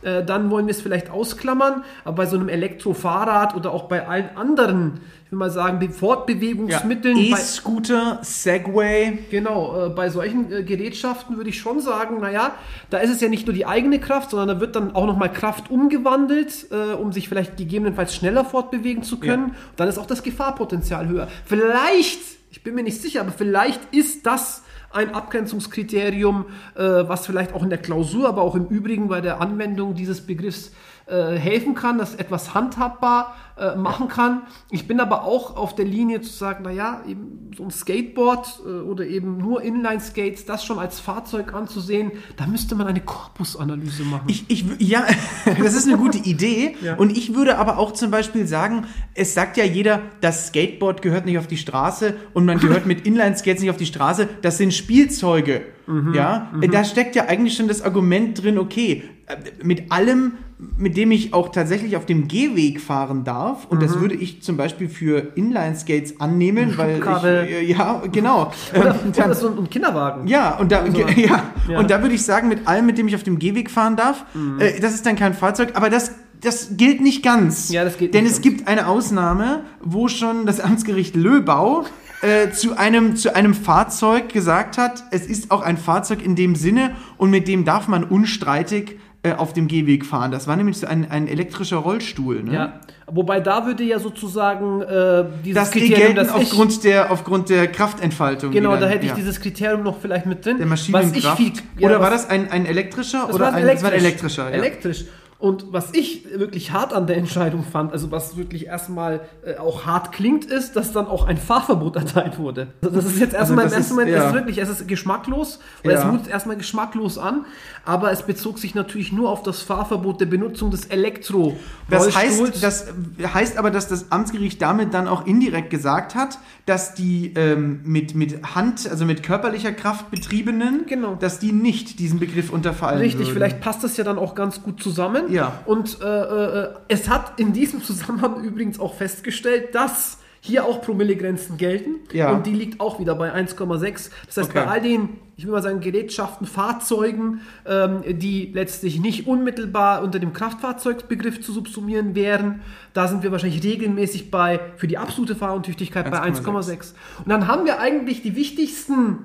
äh, 0.00 0.24
dann 0.24 0.50
wollen 0.50 0.66
wir 0.66 0.72
es 0.72 0.80
vielleicht 0.80 1.10
ausklammern, 1.10 1.84
aber 2.04 2.16
bei 2.16 2.26
so 2.26 2.36
einem 2.38 2.48
Elektrofahrrad 2.48 3.54
oder 3.54 3.72
auch 3.72 3.84
bei 3.84 4.08
allen 4.08 4.30
anderen, 4.34 5.00
ich 5.28 5.32
will 5.32 5.40
mal 5.40 5.50
sagen, 5.50 5.78
Be- 5.78 5.90
Fortbewegungsmitteln, 5.90 7.14
bei, 7.14 7.36
E-Scooter, 7.36 8.20
Segway. 8.22 9.18
Genau, 9.30 9.86
äh, 9.86 9.88
bei 9.90 10.08
solchen 10.08 10.50
äh, 10.50 10.62
Gerätschaften 10.62 11.36
würde 11.36 11.50
ich 11.50 11.58
schon 11.58 11.82
sagen, 11.82 12.18
naja, 12.18 12.52
da 12.88 12.96
ist 12.96 13.10
es 13.10 13.20
ja 13.20 13.28
nicht 13.28 13.46
nur 13.46 13.52
die 13.52 13.66
eigene 13.66 14.00
Kraft, 14.00 14.30
sondern 14.30 14.48
da 14.48 14.58
wird 14.58 14.74
dann 14.74 14.94
auch 14.94 15.04
nochmal 15.04 15.30
Kraft 15.30 15.70
umgewandelt, 15.70 16.68
äh, 16.70 16.94
um 16.94 17.12
sich 17.12 17.28
vielleicht 17.28 17.58
gegebenenfalls 17.58 18.14
schneller 18.14 18.42
fortbewegen 18.42 19.02
zu 19.02 19.20
können. 19.20 19.48
Ja. 19.48 19.54
Dann 19.76 19.88
ist 19.88 19.98
auch 19.98 20.06
das 20.06 20.22
Gefahrpotenzial 20.22 21.08
höher. 21.08 21.28
Vielleicht, 21.44 22.20
ich 22.50 22.62
bin 22.62 22.74
mir 22.74 22.82
nicht 22.82 23.02
sicher, 23.02 23.20
aber 23.20 23.32
vielleicht 23.32 23.94
ist 23.94 24.24
das 24.24 24.62
ein 24.90 25.14
Abgrenzungskriterium, 25.14 26.46
äh, 26.74 26.80
was 26.82 27.26
vielleicht 27.26 27.52
auch 27.52 27.62
in 27.62 27.68
der 27.68 27.80
Klausur, 27.80 28.26
aber 28.26 28.40
auch 28.40 28.54
im 28.54 28.64
Übrigen 28.68 29.08
bei 29.08 29.20
der 29.20 29.42
Anwendung 29.42 29.94
dieses 29.94 30.22
Begriffs 30.22 30.72
äh, 31.04 31.36
helfen 31.36 31.74
kann, 31.74 31.98
das 31.98 32.14
etwas 32.14 32.54
handhabbar 32.54 33.36
äh, 33.58 33.76
machen 33.76 34.08
kann. 34.08 34.42
Ich 34.70 34.86
bin 34.86 35.00
aber 35.00 35.24
auch 35.24 35.56
auf 35.56 35.74
der 35.74 35.84
Linie 35.84 36.20
zu 36.20 36.32
sagen, 36.32 36.64
naja, 36.64 37.02
eben 37.06 37.50
so 37.56 37.64
ein 37.64 37.70
Skateboard 37.70 38.60
äh, 38.64 38.68
oder 38.82 39.04
eben 39.06 39.38
nur 39.38 39.62
Inline-Skates, 39.62 40.44
das 40.44 40.64
schon 40.64 40.78
als 40.78 41.00
Fahrzeug 41.00 41.52
anzusehen, 41.54 42.12
da 42.36 42.46
müsste 42.46 42.74
man 42.74 42.86
eine 42.86 43.00
Korpusanalyse 43.00 44.04
machen. 44.04 44.26
Ich, 44.28 44.44
ich, 44.48 44.64
ja, 44.78 45.04
das 45.58 45.74
ist 45.74 45.86
eine 45.86 45.98
gute 45.98 46.18
Idee. 46.18 46.76
Ja. 46.88 46.94
Und 46.94 47.16
ich 47.16 47.34
würde 47.34 47.58
aber 47.58 47.78
auch 47.78 47.92
zum 47.92 48.10
Beispiel 48.10 48.46
sagen, 48.46 48.86
es 49.14 49.34
sagt 49.34 49.56
ja 49.56 49.64
jeder, 49.64 50.00
das 50.20 50.48
Skateboard 50.48 51.02
gehört 51.02 51.26
nicht 51.26 51.38
auf 51.38 51.48
die 51.48 51.56
Straße 51.56 52.14
und 52.34 52.44
man 52.44 52.58
gehört 52.58 52.86
mit 52.86 53.04
Inline-Skates 53.04 53.60
nicht 53.60 53.70
auf 53.70 53.76
die 53.76 53.86
Straße. 53.86 54.28
Das 54.42 54.58
sind 54.58 54.72
Spielzeuge. 54.72 55.62
Mhm. 55.88 56.14
Ja, 56.14 56.52
da 56.70 56.84
steckt 56.84 57.16
ja 57.16 57.24
eigentlich 57.24 57.56
schon 57.56 57.66
das 57.66 57.82
Argument 57.82 58.42
drin, 58.42 58.58
okay, 58.58 59.02
äh, 59.26 59.36
mit 59.64 59.90
allem, 59.90 60.34
mit 60.76 60.96
dem 60.96 61.10
ich 61.10 61.32
auch 61.32 61.50
tatsächlich 61.50 61.96
auf 61.96 62.04
dem 62.04 62.28
Gehweg 62.28 62.80
fahren 62.80 63.24
darf, 63.24 63.47
und 63.68 63.78
Mhm. 63.78 63.82
das 63.82 64.00
würde 64.00 64.14
ich 64.14 64.42
zum 64.42 64.56
Beispiel 64.56 64.88
für 64.88 65.32
Inline-Skates 65.36 66.20
annehmen, 66.20 66.74
weil 66.76 66.98
ich, 66.98 67.24
äh, 67.24 67.64
ja, 67.64 68.02
genau. 68.10 68.52
oder, 68.78 68.90
Ähm, 69.04 69.12
dann- 69.14 69.24
oder 69.26 69.34
so 69.34 69.48
ein, 69.48 69.68
Kinderwagen. 69.70 70.26
ja, 70.26 70.56
und 70.58 70.72
da, 70.72 70.84
ja, 70.86 71.08
Ja. 71.16 71.42
Mhm. 71.68 71.74
und 71.76 71.90
da 71.90 72.02
würde 72.02 72.14
ich 72.14 72.24
sagen, 72.24 72.48
mit 72.48 72.66
allem, 72.66 72.86
mit 72.86 72.98
dem 72.98 73.08
ich 73.08 73.14
auf 73.14 73.22
dem 73.22 73.38
Gehweg 73.38 73.70
fahren 73.70 73.96
darf, 73.96 74.24
äh, 74.58 74.80
das 74.80 74.94
ist 74.94 75.04
dann 75.06 75.16
kein 75.16 75.34
Fahrzeug, 75.34 75.72
aber 75.74 75.90
das, 75.90 76.12
das 76.40 76.76
gilt 76.76 77.00
nicht 77.00 77.22
ganz. 77.24 77.70
Ja, 77.70 77.84
das 77.84 77.98
gilt 77.98 78.14
Denn 78.14 78.24
es 78.24 78.34
ganz. 78.34 78.42
gibt 78.42 78.68
eine 78.68 78.86
Ausnahme, 78.86 79.62
wo 79.82 80.08
schon 80.08 80.46
das 80.46 80.60
Amtsgericht 80.60 81.16
Löbau 81.16 81.84
äh, 82.20 82.50
zu, 82.50 82.76
einem, 82.76 83.14
zu 83.16 83.34
einem 83.36 83.54
Fahrzeug 83.54 84.28
gesagt 84.32 84.76
hat, 84.78 85.04
es 85.12 85.26
ist 85.26 85.50
auch 85.52 85.62
ein 85.62 85.76
Fahrzeug 85.76 86.24
in 86.24 86.34
dem 86.34 86.54
Sinne 86.56 86.92
und 87.16 87.30
mit 87.30 87.46
dem 87.46 87.64
darf 87.64 87.86
man 87.86 88.02
unstreitig 88.04 88.98
äh, 89.22 89.32
auf 89.32 89.52
dem 89.52 89.66
Gehweg 89.66 90.06
fahren. 90.06 90.30
Das 90.30 90.46
war 90.46 90.54
nämlich 90.56 90.78
so 90.78 90.86
ein, 90.86 91.10
ein 91.10 91.26
elektrischer 91.26 91.78
Rollstuhl. 91.78 92.42
Ne? 92.44 92.54
Ja, 92.54 92.80
wobei 93.06 93.40
da 93.40 93.66
würde 93.66 93.82
ja 93.82 93.98
sozusagen 93.98 94.80
äh, 94.82 95.24
dieses 95.44 95.54
Das 95.62 95.70
Kriterium, 95.72 96.14
das 96.14 96.28
ich, 96.28 96.34
aufgrund 96.34 96.84
der, 96.84 97.10
aufgrund 97.10 97.48
der 97.48 97.66
Kraftentfaltung. 97.66 98.52
genau, 98.52 98.70
die 98.70 98.74
da 98.76 98.80
dann- 98.82 98.90
hätte 98.90 99.04
ich 99.04 99.10
ja. 99.10 99.16
dieses 99.16 99.40
Kriterium 99.40 99.82
noch 99.82 99.98
vielleicht 100.00 100.26
mit 100.26 100.44
drin. 100.46 100.58
der 100.58 100.70
Was 100.70 100.82
ich 100.82 100.90
Maschinenkraft. 100.90 101.36
viel, 101.36 101.52
ja, 101.78 101.88
Oder 101.88 102.00
war 102.00 102.10
das 102.10 102.30
ein, 102.30 102.50
ein 102.50 102.64
elektrischer? 102.66 103.24
Das 103.26 103.34
oder 103.34 103.46
war 103.46 103.54
ein, 103.54 103.62
elektrisch. 103.64 103.82
War 103.84 103.90
ein 103.92 103.98
elektrischer, 103.98 104.44
ja. 104.50 104.56
Elektrisch. 104.56 105.04
Und 105.40 105.72
was 105.72 105.94
ich 105.94 106.26
wirklich 106.36 106.72
hart 106.72 106.92
an 106.92 107.06
der 107.06 107.16
Entscheidung 107.16 107.62
fand, 107.62 107.92
also 107.92 108.10
was 108.10 108.36
wirklich 108.36 108.66
erstmal 108.66 109.20
äh, 109.44 109.56
auch 109.56 109.86
hart 109.86 110.10
klingt, 110.10 110.44
ist, 110.44 110.74
dass 110.74 110.90
dann 110.92 111.06
auch 111.06 111.26
ein 111.28 111.36
Fahrverbot 111.36 111.94
erteilt 112.04 112.38
wurde. 112.40 112.68
Also 112.82 112.96
das 112.96 113.04
ist 113.04 113.20
jetzt 113.20 113.34
erstmal 113.34 113.66
das 113.66 113.72
im 113.72 113.78
ersten 113.78 113.94
Moment, 113.94 114.10
es 114.10 114.16
ja. 114.16 114.28
ist 114.28 114.34
wirklich, 114.34 114.58
es 114.58 114.68
ist 114.68 114.88
geschmacklos, 114.88 115.60
oder 115.84 115.94
es 115.94 116.00
Ja. 116.02 116.10
mutet 116.10 116.26
erstmal 116.26 116.56
geschmacklos 116.56 117.18
an, 117.18 117.44
aber 117.84 118.10
es 118.10 118.22
bezog 118.22 118.58
sich 118.58 118.74
natürlich 118.74 119.12
nur 119.12 119.30
auf 119.30 119.44
das 119.44 119.62
Fahrverbot 119.62 120.20
der 120.20 120.26
Benutzung 120.26 120.72
des 120.72 120.86
elektro 120.86 121.56
Das 121.88 122.16
heißt, 122.16 122.60
das 122.60 122.86
heißt 123.22 123.58
aber, 123.58 123.70
dass 123.70 123.86
das 123.86 124.10
Amtsgericht 124.10 124.60
damit 124.60 124.92
dann 124.92 125.06
auch 125.06 125.24
indirekt 125.24 125.70
gesagt 125.70 126.16
hat, 126.16 126.38
dass 126.66 126.94
die 126.94 127.32
ähm, 127.36 127.80
mit, 127.84 128.16
mit 128.16 128.56
Hand, 128.56 128.90
also 128.90 129.04
mit 129.04 129.22
körperlicher 129.22 129.70
Kraft 129.70 130.10
betriebenen, 130.10 130.86
Genau. 130.88 131.14
dass 131.14 131.38
die 131.38 131.52
nicht 131.52 132.00
diesen 132.00 132.18
Begriff 132.18 132.50
unterfallen 132.50 132.98
Richtig, 132.98 133.20
würden. 133.28 133.34
vielleicht 133.34 133.60
passt 133.60 133.84
das 133.84 133.96
ja 133.96 134.02
dann 134.02 134.18
auch 134.18 134.34
ganz 134.34 134.64
gut 134.64 134.82
zusammen. 134.82 135.27
Ja. 135.30 135.60
Und 135.66 135.98
äh, 136.02 136.06
äh, 136.06 136.70
es 136.88 137.08
hat 137.08 137.38
in 137.38 137.52
diesem 137.52 137.82
Zusammenhang 137.82 138.40
übrigens 138.44 138.80
auch 138.80 138.94
festgestellt, 138.94 139.74
dass 139.74 140.18
hier 140.40 140.64
auch 140.64 140.82
Promillegrenzen 140.82 141.56
gelten. 141.56 141.96
Ja. 142.12 142.30
Und 142.30 142.46
die 142.46 142.54
liegt 142.54 142.80
auch 142.80 143.00
wieder 143.00 143.14
bei 143.16 143.34
1,6. 143.34 144.10
Das 144.26 144.36
heißt, 144.36 144.50
Okay. 144.50 144.52
bei 144.54 144.66
all 144.66 144.80
den, 144.80 145.18
ich 145.36 145.44
will 145.44 145.52
mal 145.52 145.62
sagen, 145.62 145.80
Gerätschaften, 145.80 146.46
Fahrzeugen, 146.46 147.40
ähm, 147.66 148.02
die 148.06 148.52
letztlich 148.54 149.00
nicht 149.00 149.26
unmittelbar 149.26 150.02
unter 150.02 150.20
dem 150.20 150.32
Kraftfahrzeugbegriff 150.32 151.40
zu 151.40 151.52
subsumieren 151.52 152.14
wären, 152.14 152.60
da 152.94 153.08
sind 153.08 153.24
wir 153.24 153.32
wahrscheinlich 153.32 153.64
regelmäßig 153.64 154.30
bei, 154.30 154.60
für 154.76 154.86
die 154.86 154.96
absolute 154.96 155.34
Fahruntüchtigkeit 155.34 156.08
bei 156.10 156.20
1,6. 156.22 156.44
1,6. 156.44 156.94
Und 157.24 157.28
dann 157.28 157.48
haben 157.48 157.66
wir 157.66 157.80
eigentlich 157.80 158.22
die 158.22 158.36
wichtigsten, 158.36 159.18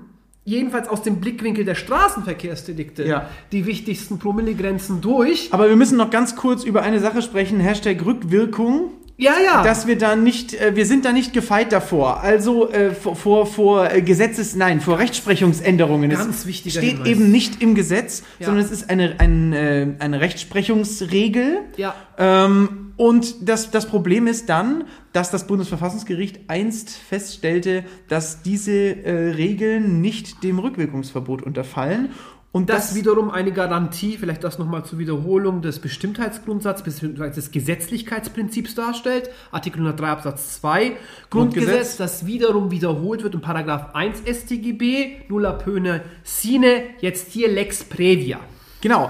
jedenfalls 0.46 0.88
aus 0.88 1.02
dem 1.02 1.18
Blickwinkel 1.22 1.66
der 1.66 1.76
Straßenverkehrsdelikte, 1.76 3.04
Ja. 3.06 3.30
die 3.52 3.66
wichtigsten 3.66 4.20
Promillegrenzen 4.20 5.02
durch. 5.02 5.50
Aber 5.52 5.70
wir 5.70 5.76
müssen 5.76 5.98
noch 5.98 6.10
ganz 6.10 6.36
kurz 6.36 6.64
über 6.64 6.82
eine 6.82 7.00
Sache 7.00 7.22
sprechen, 7.22 7.60
Hashtag 7.60 8.06
Rückwirkung. 8.06 8.92
Ja, 9.16 9.34
ja. 9.46 9.64
dass 9.64 9.86
wir 9.86 9.96
da 9.96 10.16
nicht, 10.16 10.56
äh, 10.56 10.76
wir 10.76 10.88
sind 10.88 11.06
da 11.06 11.12
nicht 11.14 11.34
gefeit 11.34 11.72
davor. 11.72 12.22
Also 12.22 12.70
äh, 12.72 12.92
vor, 12.92 13.46
vor, 13.46 13.92
äh, 13.92 14.02
Gesetzes, 14.02 14.56
nein, 14.56 14.82
vor 14.82 14.98
Rechtsprechungsänderungen. 14.98 16.10
Ganz 16.10 16.26
es 16.40 16.46
wichtiger 16.48 16.80
steht 16.80 16.96
Hinweis. 16.96 17.08
eben 17.08 17.32
nicht 17.32 17.62
im 17.62 17.76
Gesetz, 17.76 18.24
Ja. 18.40 18.48
sondern 18.48 18.66
es 18.66 18.72
ist 18.72 18.90
eine, 18.90 19.16
ein, 19.20 19.54
äh, 19.54 19.88
eine 20.00 20.20
Rechtsprechungsregel. 20.20 21.60
Ja. 21.78 21.94
Ähm, 22.18 22.83
und 22.96 23.48
das, 23.50 23.72
das 23.72 23.88
Problem 23.88 24.28
ist 24.28 24.50
dann, 24.50 24.86
dass 25.14 25.32
das 25.32 25.48
Bundesverfassungsgericht 25.48 26.42
einst 26.48 26.92
feststellte, 26.92 27.86
dass 28.08 28.44
diese 28.44 28.72
äh, 28.72 29.32
Regeln 29.32 30.02
nicht 30.02 30.44
dem 30.44 30.60
Rückwirkungsverbot 30.60 31.42
unterfallen. 31.42 32.10
Und 32.52 32.70
das, 32.70 32.90
das, 32.90 32.96
wiederum 32.96 33.32
eine 33.32 33.52
Garantie, 33.52 34.16
vielleicht 34.16 34.44
das 34.44 34.60
nochmal 34.60 34.86
zur 34.86 35.00
Wiederholung 35.00 35.64
des 35.64 35.80
Bestimmtheitsgrundsatzes 35.80 36.84
bzw. 36.84 37.32
des 37.32 37.50
Gesetzlichkeitsprinzips 37.50 38.76
darstellt. 38.76 39.32
Artikel 39.52 39.80
103 39.80 40.08
Absatz 40.08 40.62
2 40.62 40.92
Grundgesetz, 41.32 41.70
Grundgesetz. 41.72 41.98
das 41.98 42.28
wiederum 42.28 42.70
wiederholt 42.70 43.24
wird 43.24 43.34
in 43.34 43.42
Paragraph 43.42 43.96
1 43.96 44.22
StGB, 44.28 45.24
nulla 45.30 45.54
pöne 45.54 46.02
sine, 46.24 46.84
jetzt 47.00 47.32
hier 47.32 47.50
Lex 47.50 47.86
Previa. 47.86 48.40
Genau. 48.82 49.10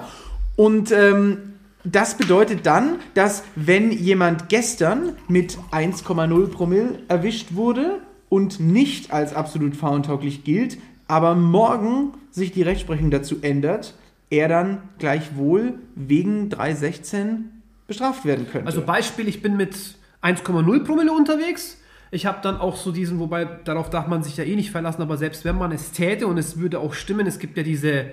Und 0.55 0.93
ähm, 0.93 1.52
das 1.83 2.17
bedeutet 2.17 2.65
dann, 2.65 2.99
dass 3.13 3.43
wenn 3.55 3.91
jemand 3.91 4.49
gestern 4.49 5.17
mit 5.27 5.57
1,0 5.71 6.47
Promille 6.47 6.99
erwischt 7.07 7.55
wurde 7.55 7.99
und 8.29 8.59
nicht 8.59 9.11
als 9.11 9.33
absolut 9.33 9.75
fahruntauglich 9.75 10.43
gilt, 10.43 10.77
aber 11.07 11.35
morgen 11.35 12.13
sich 12.31 12.51
die 12.51 12.61
Rechtsprechung 12.61 13.11
dazu 13.11 13.37
ändert, 13.41 13.95
er 14.29 14.47
dann 14.47 14.81
gleichwohl 14.97 15.75
wegen 15.95 16.49
316 16.49 17.61
bestraft 17.85 18.25
werden 18.25 18.47
könnte. 18.49 18.65
Also 18.65 18.81
Beispiel, 18.81 19.27
ich 19.27 19.41
bin 19.41 19.57
mit 19.57 19.75
1,0 20.21 20.83
Promille 20.85 21.11
unterwegs. 21.11 21.77
Ich 22.11 22.25
habe 22.25 22.39
dann 22.41 22.57
auch 22.57 22.77
so 22.77 22.91
diesen, 22.91 23.19
wobei 23.19 23.45
darauf 23.45 23.89
darf 23.89 24.07
man 24.07 24.23
sich 24.23 24.37
ja 24.37 24.43
eh 24.43 24.55
nicht 24.55 24.71
verlassen, 24.71 25.01
aber 25.01 25.17
selbst 25.17 25.45
wenn 25.45 25.57
man 25.57 25.71
es 25.71 25.91
täte 25.91 26.27
und 26.27 26.37
es 26.37 26.57
würde 26.59 26.79
auch 26.79 26.93
stimmen, 26.93 27.27
es 27.27 27.39
gibt 27.39 27.57
ja 27.57 27.63
diese 27.63 28.05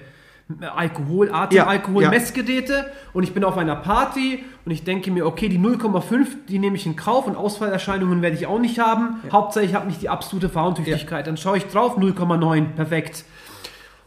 Alkohol, 0.75 1.31
Atemalkohol-Messgeräte 1.33 2.87
und 3.13 3.23
ich 3.23 3.33
bin 3.35 3.45
auf 3.45 3.57
einer 3.57 3.77
Party 3.77 4.45
und 4.65 4.73
ich 4.73 4.85
denke 4.85 5.11
mir, 5.11 5.27
okay, 5.27 5.49
die 5.49 5.59
0,5, 5.59 6.27
die 6.49 6.59
nehme 6.59 6.77
ich 6.77 6.87
in 6.87 6.97
Kauf 6.97 7.27
und 7.27 7.37
Ausfallerscheinungen 7.37 8.23
werde 8.23 8.37
ich 8.37 8.47
auch 8.47 8.59
nicht 8.59 8.79
haben. 8.79 9.21
Ja. 9.25 9.33
Hauptsache, 9.33 9.65
ich 9.65 9.75
habe 9.75 9.87
nicht 9.87 10.03
die 10.03 10.09
absolute 10.09 10.49
Fahruntüchtigkeit. 10.49 11.27
Dann 11.27 11.37
schaue 11.37 11.59
ich 11.59 11.67
drauf, 11.67 11.97
0,9, 11.99 12.73
perfekt. 12.75 13.25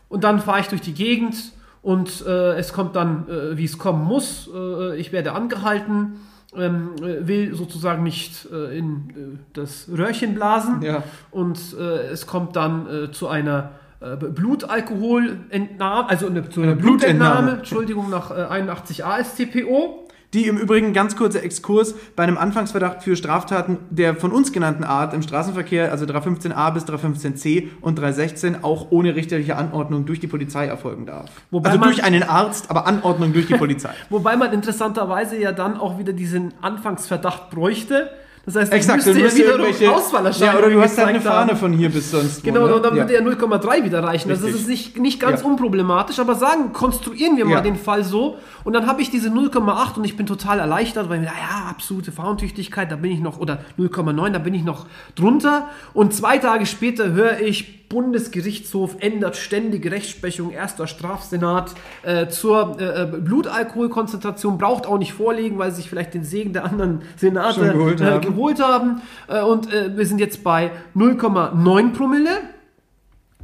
Und 0.10 0.23
dann 0.23 0.39
fahre 0.39 0.60
ich 0.60 0.67
durch 0.67 0.82
die 0.82 0.93
Gegend 0.93 1.36
und 1.82 2.23
äh, 2.25 2.53
es 2.56 2.71
kommt 2.73 2.95
dann, 2.95 3.27
äh, 3.27 3.58
wie 3.58 3.65
es 3.65 3.77
kommen 3.77 4.03
muss. 4.06 4.49
Äh, 4.53 4.97
ich 4.97 5.12
werde 5.12 5.34
angehalten, 5.34 6.19
ähm, 6.56 6.91
äh, 7.01 7.27
will 7.27 7.56
sozusagen 7.56 8.03
nicht 8.03 8.47
äh, 8.51 8.77
in 8.77 9.10
äh, 9.10 9.38
das 9.53 9.89
Röhrchen 9.91 10.36
blasen 10.36 10.82
Ja. 10.84 11.03
und 11.32 11.58
es 11.73 12.27
kommt 12.27 12.56
dann 12.56 13.10
zu 13.12 13.27
einer 13.27 13.71
äh, 14.04 14.16
Blutalkoholentnahme, 14.18 16.10
also 16.10 16.28
eine, 16.28 16.50
zu 16.50 16.62
einer 16.62 16.72
Eine 16.74 16.82
Blutentnahme. 16.82 17.18
Blutentnahme, 17.42 17.52
Entschuldigung, 17.60 18.10
nach 18.10 18.32
äh, 18.32 18.44
81 18.44 19.06
AStPO. 19.06 20.00
Die 20.34 20.48
im 20.48 20.58
Übrigen, 20.58 20.94
ganz 20.94 21.16
kurzer 21.16 21.44
Exkurs, 21.44 21.94
bei 22.16 22.24
einem 22.24 22.39
Anfangsverdacht 22.39 23.04
für 23.04 23.16
Straftaten 23.16 23.78
der 23.92 24.16
von 24.16 24.32
uns 24.32 24.52
genannten 24.52 24.84
Art 24.84 25.13
im 25.13 25.22
Straßenverkehr, 25.22 25.92
also 25.92 26.06
315a 26.06 26.72
bis 26.74 26.86
315c 26.86 27.68
und 27.82 28.00
316, 28.00 28.63
auch 28.63 28.88
ohne 28.89 29.13
richterliche 29.16 29.56
Anordnung 29.58 30.08
durch 30.08 30.20
die 30.20 30.26
Polizei 30.26 30.66
erfolgen 30.66 31.06
darf. 31.06 31.30
Wobei 31.52 31.70
also 31.70 31.80
man- 31.80 31.89
durch 31.89 32.04
einen 32.04 32.24
Arzt, 32.24 32.72
aber 32.72 32.88
Anordnung 32.88 33.32
durch 33.32 33.46
die 33.46 33.54
Polizei. 33.58 33.92
Wobei 34.10 34.36
man 34.36 34.52
interessanterweise 34.54 35.39
ja 35.39 35.52
dann 35.52 35.78
auch 35.78 36.00
wieder 36.00 36.13
diesen 36.13 36.52
Anfangsverdacht 36.62 37.52
bräuchte. 37.52 38.10
Das 38.45 38.58
heißt, 38.58 38.73
Exakt, 38.73 39.06
müsste 39.06 39.13
du 39.13 39.19
ja 39.21 39.51
irgendwelche, 39.51 39.89
Ausfallerscheinungen 39.89 40.60
ja, 40.60 40.65
oder 40.65 40.75
du 40.75 40.82
hast 40.82 40.97
halt 40.97 41.08
eine 41.08 41.17
gezeigt 41.19 41.34
haben. 41.34 41.47
Fahne 41.47 41.60
von 41.60 41.71
hier 41.71 41.89
bis 41.89 42.12
sonst 42.12 42.43
Genau, 42.43 42.67
ne? 42.67 42.75
und 42.75 42.84
dann 42.84 42.93
ja. 42.97 43.03
würde 43.03 43.13
ja 43.13 43.21
0,3 43.21 43.86
wieder 43.86 44.03
reichen. 44.03 44.29
Also 44.29 44.47
das 44.47 44.56
Richtig. 44.56 44.62
ist 44.63 44.67
nicht, 44.67 44.99
nicht 44.99 45.19
ganz 45.21 45.41
Ja. 45.41 45.47
unproblematisch, 45.47 46.19
aber 46.19 46.36
sagen, 46.36 46.73
konstruieren 46.73 47.38
wir 47.38 47.45
mal 47.45 47.62
den 47.62 47.77
Fall 47.77 48.03
so. 48.03 48.38
Und 48.65 48.73
dann 48.73 48.86
habe 48.86 49.01
ich 49.01 49.10
diese 49.10 49.29
0,8 49.29 49.97
und 49.97 50.03
ich 50.03 50.17
bin 50.17 50.25
total 50.25 50.60
erleichtert, 50.60 51.10
weil 51.10 51.19
mir, 51.19 51.27
ja, 51.27 51.69
absolute 51.69 52.12
Fahruntüchtigkeit, 52.12 52.91
da 52.91 52.97
bin 52.97 53.12
ich 53.12 53.21
noch, 53.21 53.39
oder 53.39 53.60
0,9, 53.79 54.32
da 54.32 54.39
bin 54.39 54.53
ich 54.53 54.63
noch 54.65 54.88
drunter. 55.15 55.69
Und 55.93 56.13
zwei 56.13 56.38
Tage 56.38 56.65
später 56.65 57.13
höre 57.13 57.39
ich, 57.39 57.88
Bundesgerichtshof 57.93 58.95
ändert 58.99 59.38
ständige 59.38 59.91
Rechtsprechung, 59.91 60.49
erster 60.51 60.88
Strafsenat 60.88 61.75
äh, 62.01 62.27
zur 62.27 62.77
äh, 62.79 63.03
äh, 63.03 63.06
Blutalkoholkonzentration, 63.06 64.58
braucht 64.58 64.88
auch 64.88 64.97
nicht 64.97 65.13
vorlegen, 65.13 65.60
weil 65.60 65.69
sie 65.71 65.77
sich 65.77 65.89
vielleicht 65.89 66.13
den 66.15 66.23
Segen 66.23 66.53
der 66.53 66.65
anderen 66.65 67.03
Senate 67.17 67.71
geholt 67.71 68.01
äh, 68.01 68.06
haben. 68.06 68.33
Geholt 68.34 68.62
haben. 68.62 69.02
Äh, 69.28 69.41
und 69.41 69.72
äh, 69.72 69.96
wir 69.96 70.06
sind 70.06 70.19
jetzt 70.19 70.43
bei 70.43 70.72
0,9 70.96 71.93
Promille. 71.93 72.41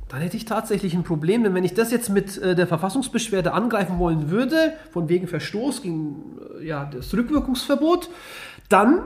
Dann 0.09 0.21
hätte 0.21 0.37
ich 0.37 0.45
tatsächlich 0.45 0.95
ein 0.95 1.03
Problem, 1.03 1.43
denn 1.43 1.53
wenn 1.53 1.63
ich 1.63 1.75
das 1.75 1.91
jetzt 1.91 2.09
mit 2.09 2.37
äh, 2.39 2.55
der 2.55 2.65
Verfassungsbeschwerde 2.65 3.53
angreifen 3.53 3.99
wollen 3.99 4.31
würde, 4.31 4.73
von 4.91 5.07
wegen 5.07 5.27
Verstoß 5.27 5.83
gegen 5.83 6.39
äh, 6.59 6.65
ja, 6.65 6.85
das 6.85 7.13
Rückwirkungsverbot, 7.13 8.09
dann 8.69 9.03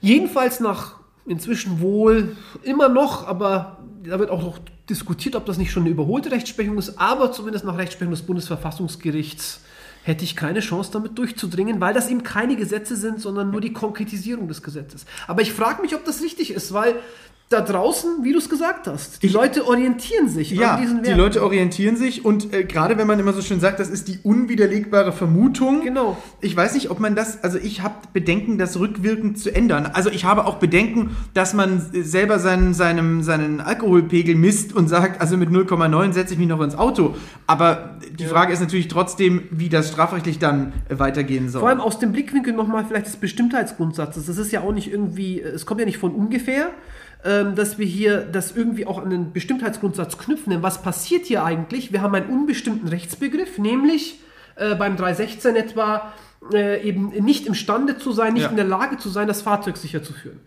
jedenfalls 0.00 0.58
nach 0.58 0.96
inzwischen 1.26 1.80
wohl 1.80 2.36
immer 2.64 2.88
noch, 2.88 3.28
aber 3.28 3.78
da 4.02 4.18
wird 4.18 4.30
auch 4.30 4.42
noch 4.42 4.58
diskutiert, 4.90 5.36
ob 5.36 5.46
das 5.46 5.58
nicht 5.58 5.70
schon 5.70 5.84
eine 5.84 5.90
überholte 5.90 6.32
Rechtsprechung 6.32 6.76
ist, 6.76 6.98
aber 7.00 7.30
zumindest 7.30 7.64
nach 7.64 7.78
Rechtsprechung 7.78 8.10
des 8.10 8.22
Bundesverfassungsgerichts 8.22 9.60
hätte 10.02 10.24
ich 10.24 10.36
keine 10.36 10.60
Chance 10.60 10.90
damit 10.92 11.16
durchzudringen, 11.18 11.80
weil 11.80 11.94
das 11.94 12.10
eben 12.10 12.22
keine 12.22 12.56
Gesetze 12.56 12.96
sind, 12.96 13.20
sondern 13.20 13.50
nur 13.50 13.60
die 13.60 13.72
Konkretisierung 13.72 14.48
des 14.48 14.62
Gesetzes. 14.62 15.06
Aber 15.26 15.42
ich 15.42 15.52
frage 15.52 15.82
mich, 15.82 15.94
ob 15.94 16.04
das 16.04 16.22
richtig 16.22 16.50
ist, 16.50 16.72
weil 16.72 16.96
da 17.52 17.60
draußen, 17.60 18.22
wie 18.22 18.32
du 18.32 18.38
es 18.38 18.48
gesagt 18.48 18.86
hast, 18.86 19.22
die 19.22 19.28
Leute 19.28 19.66
orientieren 19.66 20.28
sich 20.28 20.50
Ja, 20.50 20.74
an 20.74 20.80
diesen 20.82 20.98
die 21.02 21.08
Werten. 21.08 21.20
Leute 21.20 21.42
orientieren 21.42 21.96
sich 21.96 22.24
und 22.24 22.52
äh, 22.52 22.64
gerade 22.64 22.98
wenn 22.98 23.06
man 23.06 23.18
immer 23.18 23.32
so 23.32 23.42
schön 23.42 23.60
sagt, 23.60 23.80
das 23.80 23.88
ist 23.88 24.08
die 24.08 24.18
unwiderlegbare 24.22 25.12
Vermutung. 25.12 25.82
Genau. 25.82 26.16
Ich 26.40 26.56
weiß 26.56 26.74
nicht, 26.74 26.90
ob 26.90 27.00
man 27.00 27.14
das, 27.14 27.42
also 27.44 27.58
ich 27.58 27.82
habe 27.82 27.94
Bedenken, 28.12 28.58
das 28.58 28.78
rückwirkend 28.78 29.38
zu 29.38 29.54
ändern. 29.54 29.90
Also 29.92 30.10
ich 30.10 30.24
habe 30.24 30.46
auch 30.46 30.56
Bedenken, 30.56 31.16
dass 31.34 31.54
man 31.54 31.90
äh, 31.92 32.02
selber 32.02 32.38
seinen, 32.38 32.74
seinem, 32.74 33.22
seinen 33.22 33.60
Alkoholpegel 33.60 34.34
misst 34.34 34.72
und 34.72 34.88
sagt, 34.88 35.20
also 35.20 35.36
mit 35.36 35.50
0,9 35.50 36.12
setze 36.12 36.34
ich 36.34 36.38
mich 36.38 36.48
noch 36.48 36.60
ins 36.60 36.74
Auto. 36.74 37.14
Aber 37.46 37.96
die 38.18 38.24
Frage 38.24 38.52
ist 38.52 38.60
natürlich 38.60 38.88
trotzdem, 38.88 39.42
wie 39.50 39.68
das 39.68 39.88
strafrechtlich 39.88 40.38
dann 40.38 40.72
äh, 40.88 40.98
weitergehen 40.98 41.48
soll. 41.48 41.60
Vor 41.60 41.68
allem 41.68 41.80
aus 41.80 41.98
dem 41.98 42.12
Blickwinkel 42.12 42.52
nochmal 42.52 42.84
vielleicht 42.86 43.06
des 43.06 43.16
Bestimmtheitsgrundsatzes. 43.16 44.26
Das 44.26 44.38
ist 44.38 44.52
ja 44.52 44.60
auch 44.62 44.72
nicht 44.72 44.90
irgendwie, 44.92 45.40
es 45.40 45.66
kommt 45.66 45.80
ja 45.80 45.86
nicht 45.86 45.98
von 45.98 46.12
ungefähr, 46.12 46.70
dass 47.22 47.78
wir 47.78 47.86
hier 47.86 48.18
das 48.20 48.52
irgendwie 48.56 48.86
auch 48.86 48.98
an 48.98 49.10
den 49.10 49.32
Bestimmtheitsgrundsatz 49.32 50.18
knüpfen. 50.18 50.52
Denn 50.52 50.62
was 50.62 50.82
passiert 50.82 51.26
hier 51.26 51.44
eigentlich? 51.44 51.92
Wir 51.92 52.02
haben 52.02 52.14
einen 52.14 52.30
unbestimmten 52.30 52.88
Rechtsbegriff, 52.88 53.58
nämlich 53.58 54.18
äh, 54.56 54.74
beim 54.74 54.96
316 54.96 55.54
etwa 55.56 56.12
äh, 56.52 56.82
eben 56.82 57.10
nicht 57.10 57.46
imstande 57.46 57.96
zu 57.98 58.12
sein, 58.12 58.32
nicht 58.34 58.42
Ja. 58.44 58.48
in 58.48 58.56
der 58.56 58.64
Lage 58.64 58.98
zu 58.98 59.08
sein, 59.08 59.28
das 59.28 59.42
Fahrzeug 59.42 59.76
sicher 59.76 60.02
zu 60.02 60.12
führen. 60.12 60.40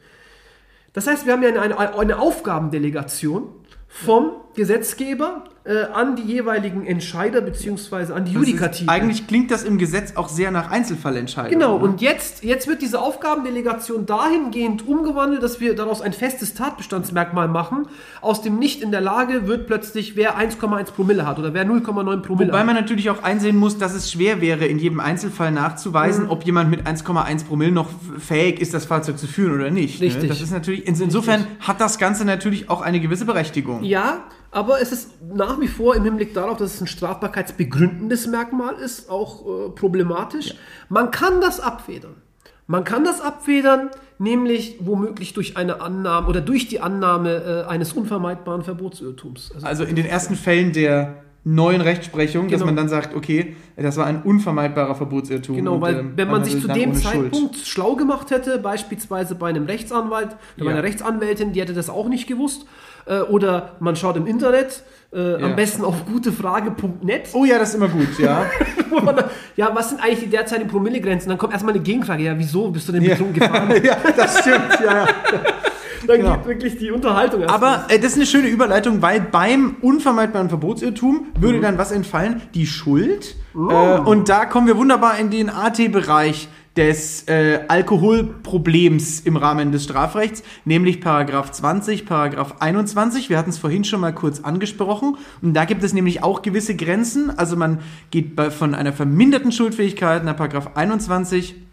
Das 0.93 1.07
heißt, 1.07 1.25
wir 1.25 1.33
haben 1.33 1.43
ja 1.43 1.49
eine, 1.49 1.77
eine, 1.77 1.97
eine 1.97 2.19
Aufgabendelegation 2.19 3.49
vom 3.88 4.31
Gesetzgeber 4.55 5.45
äh, 5.65 5.84
an 5.93 6.15
die 6.15 6.21
jeweiligen 6.21 6.86
Entscheider 6.86 7.41
beziehungsweise 7.41 8.13
an 8.13 8.25
die 8.25 8.34
Judikative. 8.34 8.88
Eigentlich 8.89 9.25
klingt 9.28 9.49
das 9.49 9.63
im 9.63 9.78
Gesetz 9.80 10.15
auch 10.15 10.30
sehr 10.30 10.51
nach 10.51 10.69
Einzelfallentscheidung. 10.69 11.51
Genau, 11.51 11.78
ne? 11.80 11.84
und 11.84 12.01
jetzt, 12.01 12.43
jetzt 12.43 12.67
wird 12.67 12.82
diese 12.84 13.01
Aufgabendelegation 13.01 14.06
dahingehend 14.06 14.88
umgewandelt, 14.88 15.41
dass 15.43 15.60
wir 15.60 15.75
daraus 15.75 16.01
ein 16.01 16.13
festes 16.13 16.54
Tatbestandsmerkmal 16.54 17.47
machen. 17.47 17.88
Aus 18.21 18.41
dem 18.41 18.60
Nicht 18.60 18.82
in 18.82 18.91
der 18.91 19.01
Lage 19.01 19.47
wird 19.47 19.67
plötzlich, 19.67 20.15
wer 20.15 20.38
1,1 20.38 20.91
Promille 20.91 21.25
hat 21.25 21.39
oder 21.39 21.54
wer 21.54 21.65
0,9 21.65 22.21
Promille 22.21 22.49
Wobei 22.49 22.60
hat. 22.60 22.65
man 22.65 22.75
natürlich 22.75 23.10
auch 23.10 23.23
einsehen 23.23 23.58
muss, 23.58 23.78
dass 23.78 23.93
es 23.95 24.12
schwer 24.12 24.41
wäre, 24.41 24.65
in 24.65 24.80
jedem 24.80 24.99
Einzelfall 24.99 25.49
Mhm. 25.49 25.56
nachzuweisen, 25.56 26.30
ob 26.30 26.43
jemand 26.45 26.69
mit 26.69 26.86
1,1 26.86 27.43
Promille 27.45 27.71
noch 27.71 27.89
fähig 28.19 28.60
ist, 28.62 28.73
das 28.73 28.86
Fahrzeug 28.86 29.17
zu 29.17 29.28
führen 29.28 29.54
oder 29.56 29.71
nicht. 29.71 29.99
Ne? 29.99 30.08
Richtig. 30.08 30.30
Das 30.30 30.41
ist 30.41 30.51
natürlich, 30.51 30.88
ins- 30.88 31.01
insofern 31.01 31.45
hat 31.60 31.82
das 31.82 31.97
Ganze 31.97 32.23
natürlich 32.25 32.69
auch 32.69 32.82
eine 32.82 32.99
gewisse 32.99 33.25
Berechtigung. 33.25 33.84
Ja, 33.84 34.23
aber 34.55 34.81
es 34.81 34.93
ist 34.93 35.09
nach 35.21 35.59
wie 35.59 35.67
vor 35.67 35.97
im 35.97 36.05
Hinblick 36.05 36.33
darauf, 36.33 36.57
dass 36.57 36.75
es 36.75 36.81
ein 36.81 36.87
strafbarkeitsbegründendes 36.87 38.27
Merkmal 38.27 38.75
ist, 38.75 39.09
auch 39.09 39.41
äh, 39.41 39.69
problematisch. 39.71 40.55
Man 40.87 41.11
kann 41.11 41.41
das 41.41 41.59
abfedern. 41.59 42.15
Man 42.65 42.85
kann 42.85 43.03
das 43.03 43.19
abfedern, 43.19 43.89
nämlich 44.17 44.77
womöglich 44.79 45.33
durch 45.33 45.57
eine 45.57 45.81
Annahme 45.81 46.27
oder 46.29 46.39
durch 46.39 46.69
die 46.69 46.79
Annahme 46.79 47.65
äh, 47.67 47.69
eines 47.69 47.91
unvermeidbaren 47.91 48.63
Verbotsirrtums. 48.63 49.51
Also 49.53 49.67
Also 49.67 49.83
in 49.83 49.97
den 49.97 50.05
ersten 50.05 50.35
Fällen 50.37 50.71
der 50.71 51.24
neuen 51.47 51.79
Rechtsprechung, 51.81 52.45
dass 52.49 52.53
Genau. 52.60 52.65
man 52.65 52.75
dann 52.75 52.89
sagt, 52.89 53.15
okay, 53.15 53.55
das 53.77 53.95
war 53.97 54.05
ein 54.08 54.23
unvermeidbarer 54.23 54.95
Verbotsirrtum. 54.95 55.55
Genau, 55.55 55.75
und, 55.75 55.81
weil 55.81 55.99
ähm, 55.99 56.13
wenn 56.15 56.27
man 56.29 56.43
sich 56.43 56.60
zu 56.60 56.67
dem 56.67 56.93
Zeitpunkt 56.95 57.55
schlau 57.58 57.95
gemacht 57.95 58.31
hätte, 58.31 58.58
beispielsweise 58.58 59.36
bei 59.36 59.49
einem 59.49 59.65
Rechtsanwalt 59.65 60.29
oder 60.29 60.38
bei 60.58 60.65
Ja. 60.65 60.71
einer 60.71 60.84
Rechtsanwältin, 60.84 61.53
die 61.53 61.62
hätte 61.62 61.73
das 61.73 61.89
auch 61.89 62.10
nicht 62.10 62.27
gewusst, 62.27 62.65
äh, 63.05 63.19
oder 63.19 63.73
man 63.79 63.95
schaut 63.95 64.17
im 64.17 64.25
Internet, 64.25 64.81
äh, 65.13 65.39
Ja. 65.39 65.45
am 65.45 65.55
besten 65.55 65.86
auf 65.86 66.05
gutefrage.net, 66.08 67.29
Oh 67.34 67.45
ja, 67.45 67.60
das 67.60 67.69
ist 67.69 67.75
immer 67.75 67.89
gut, 67.89 68.17
ja. 68.17 68.45
man 69.03 69.23
ja, 69.55 69.69
was 69.73 69.89
sind 69.89 70.01
eigentlich 70.01 70.21
die 70.21 70.29
derzeitigen 70.29 70.69
Promillegrenzen? 70.69 71.29
Dann 71.29 71.38
kommt 71.38 71.53
erstmal 71.53 71.75
eine 71.75 71.84
Gegenfrage, 71.84 72.23
ja, 72.23 72.34
wieso 72.38 72.69
bist 72.71 72.88
du 72.88 72.91
denn 72.93 73.03
betrunken 73.03 73.34
gefahren? 73.39 73.71
ja, 73.84 73.97
das 74.17 74.39
stimmt, 74.39 74.79
ja, 74.84 75.05
ja. 75.05 75.08
Dann 76.07 76.17
Genau. 76.17 76.35
geht 76.37 76.45
wirklich 76.45 76.77
die 76.77 76.91
Unterhaltung 76.91 77.41
erst 77.41 77.53
Aber 77.53 77.85
äh, 77.89 77.97
das 77.97 78.11
ist 78.11 78.17
eine 78.17 78.25
schöne 78.25 78.47
Überleitung, 78.47 79.01
weil 79.01 79.21
beim 79.21 79.77
unvermeidbaren 79.81 80.49
Verbotsirrtum 80.49 81.27
würde 81.39 81.59
dann 81.61 81.77
was 81.77 81.91
entfallen? 81.91 82.41
Die 82.53 82.67
Schuld. 82.67 83.35
Äh, 83.53 83.57
und 83.57 84.29
da 84.29 84.45
kommen 84.45 84.67
wir 84.67 84.77
wunderbar 84.77 85.17
in 85.17 85.29
den 85.29 85.49
AT-Bereich 85.49 86.47
des 86.75 87.23
äh, 87.29 87.61
Alkoholproblems 87.69 89.21
im 89.21 89.37
Rahmen 89.37 89.71
des 89.71 89.85
Strafrechts, 89.85 90.43
nämlich 90.65 90.99
Paragraph 90.99 91.51
20, 91.51 92.05
Paragraph 92.05 92.55
21. 92.59 93.29
Wir 93.29 93.37
hatten 93.37 93.49
es 93.49 93.57
vorhin 93.57 93.85
schon 93.85 94.01
mal 94.01 94.13
kurz 94.13 94.41
angesprochen. 94.41 95.17
Und 95.41 95.53
da 95.53 95.63
gibt 95.65 95.83
es 95.83 95.93
nämlich 95.93 96.21
auch 96.23 96.41
gewisse 96.41 96.75
Grenzen. 96.75 97.31
Also 97.37 97.55
man 97.55 97.79
geht 98.11 98.35
bei, 98.35 98.51
von 98.51 98.75
einer 98.75 98.91
verminderten 98.91 99.51
Schuldfähigkeit 99.53 100.25
nach 100.25 100.35
Paragraph 100.35 100.71
21 100.75 101.55
Äh, 101.55 101.64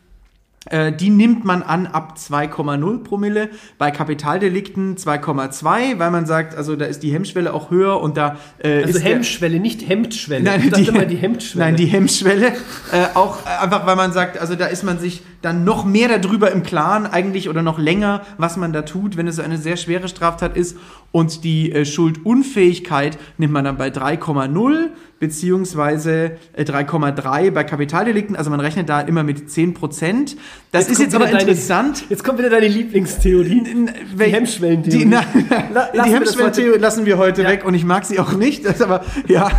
die 0.71 1.11
nimmt 1.11 1.45
man 1.45 1.63
an 1.63 1.87
ab 1.87 2.17
2,0 2.19 3.03
Promille. 3.03 3.51
Bei 3.79 3.91
Kapitaldelikten 3.91 4.97
2,2, 4.97 5.99
weil 5.99 6.11
man 6.11 6.27
sagt, 6.27 6.57
also 6.57 6.77
da 6.77 6.85
ist 6.85 7.03
die 7.03 7.13
Hemmschwelle 7.13 7.53
auch 7.53 7.71
höher 7.71 8.01
und 8.01 8.17
da 8.17 8.37
äh, 8.59 8.83
Also 8.83 8.99
ist 8.99 9.05
Hemmschwelle, 9.05 9.59
nicht 9.59 9.89
Hemdschwelle. 9.89 10.45
Nein, 10.45 10.73
die, 10.75 10.87
immer 10.87 11.05
die 11.05 11.17
Hemdschwelle. 11.17 11.65
Nein, 11.65 11.77
die 11.77 11.87
Hemmschwelle. 11.87 12.53
Äh, 12.93 13.07
auch 13.15 13.45
äh, 13.45 13.63
einfach, 13.63 13.87
weil 13.87 13.97
man 13.97 14.13
sagt, 14.13 14.39
also 14.39 14.55
da 14.55 14.67
ist 14.67 14.85
man 14.85 14.99
sich 14.99 15.23
dann 15.43 15.65
noch 15.65 15.85
mehr 15.85 16.19
darüber 16.19 16.53
im 16.53 16.63
Klaren 16.63 17.07
eigentlich 17.07 17.49
oder 17.49 17.63
noch 17.63 17.79
länger, 17.79 18.23
was 18.39 18.57
man 18.57 18.73
da 18.73 18.83
tut, 18.83 19.17
wenn 19.17 19.27
es 19.27 19.41
eine 19.41 19.59
sehr 19.59 19.77
schwere 19.77 20.09
Straftat 20.09 20.57
ist. 20.57 20.77
Und 21.11 21.45
die 21.45 21.73
äh, 21.73 21.85
Schuldunfähigkeit 21.85 23.19
nimmt 23.39 23.53
man 23.53 23.65
dann 23.65 23.77
bei 23.77 23.89
3,0 23.89 24.91
beziehungsweise 25.23 26.33
äh, 26.53 26.65
3,3 26.65 27.51
bei 27.53 27.65
Kapitaldelikten. 27.65 28.35
Also 28.37 28.51
man 28.51 28.59
rechnet 28.61 28.89
da 28.89 29.01
immer 29.01 29.23
mit 29.23 29.51
10 29.51 29.73
Prozent. 29.75 30.37
Das 30.73 30.83
ist 30.89 30.97
kommt 30.97 31.01
jetzt 31.01 31.15
aber 31.15 31.27
wieder 31.29 31.39
deine- 31.39 31.51
interessant. 31.51 32.05
Jetzt 32.09 32.25
kommt 32.25 32.39
wieder 32.41 32.51
deine 32.51 32.67
Lieblingstheorie. 32.69 33.63
Die 33.65 34.25
Hemmschwellentheorie. 34.25 34.99
Die, 34.99 35.05
na, 35.07 35.21
La- 35.73 35.89
die 35.93 35.97
lassen 35.97 35.97
wir 35.97 36.03
das 36.03 36.07
Hemmschwellentheorie 36.13 36.71
heute- 36.73 36.79
lassen 36.81 37.07
wir 37.07 37.19
heute 37.19 37.43
Ja. 37.43 37.49
weg 37.51 37.65
und 37.65 37.75
ich 37.75 37.85
mag 37.85 38.05
sie 38.05 38.19
auch 38.19 38.33
nicht. 38.33 38.65
Ist 38.65 38.83
aber, 38.83 39.05
ja. 39.29 39.51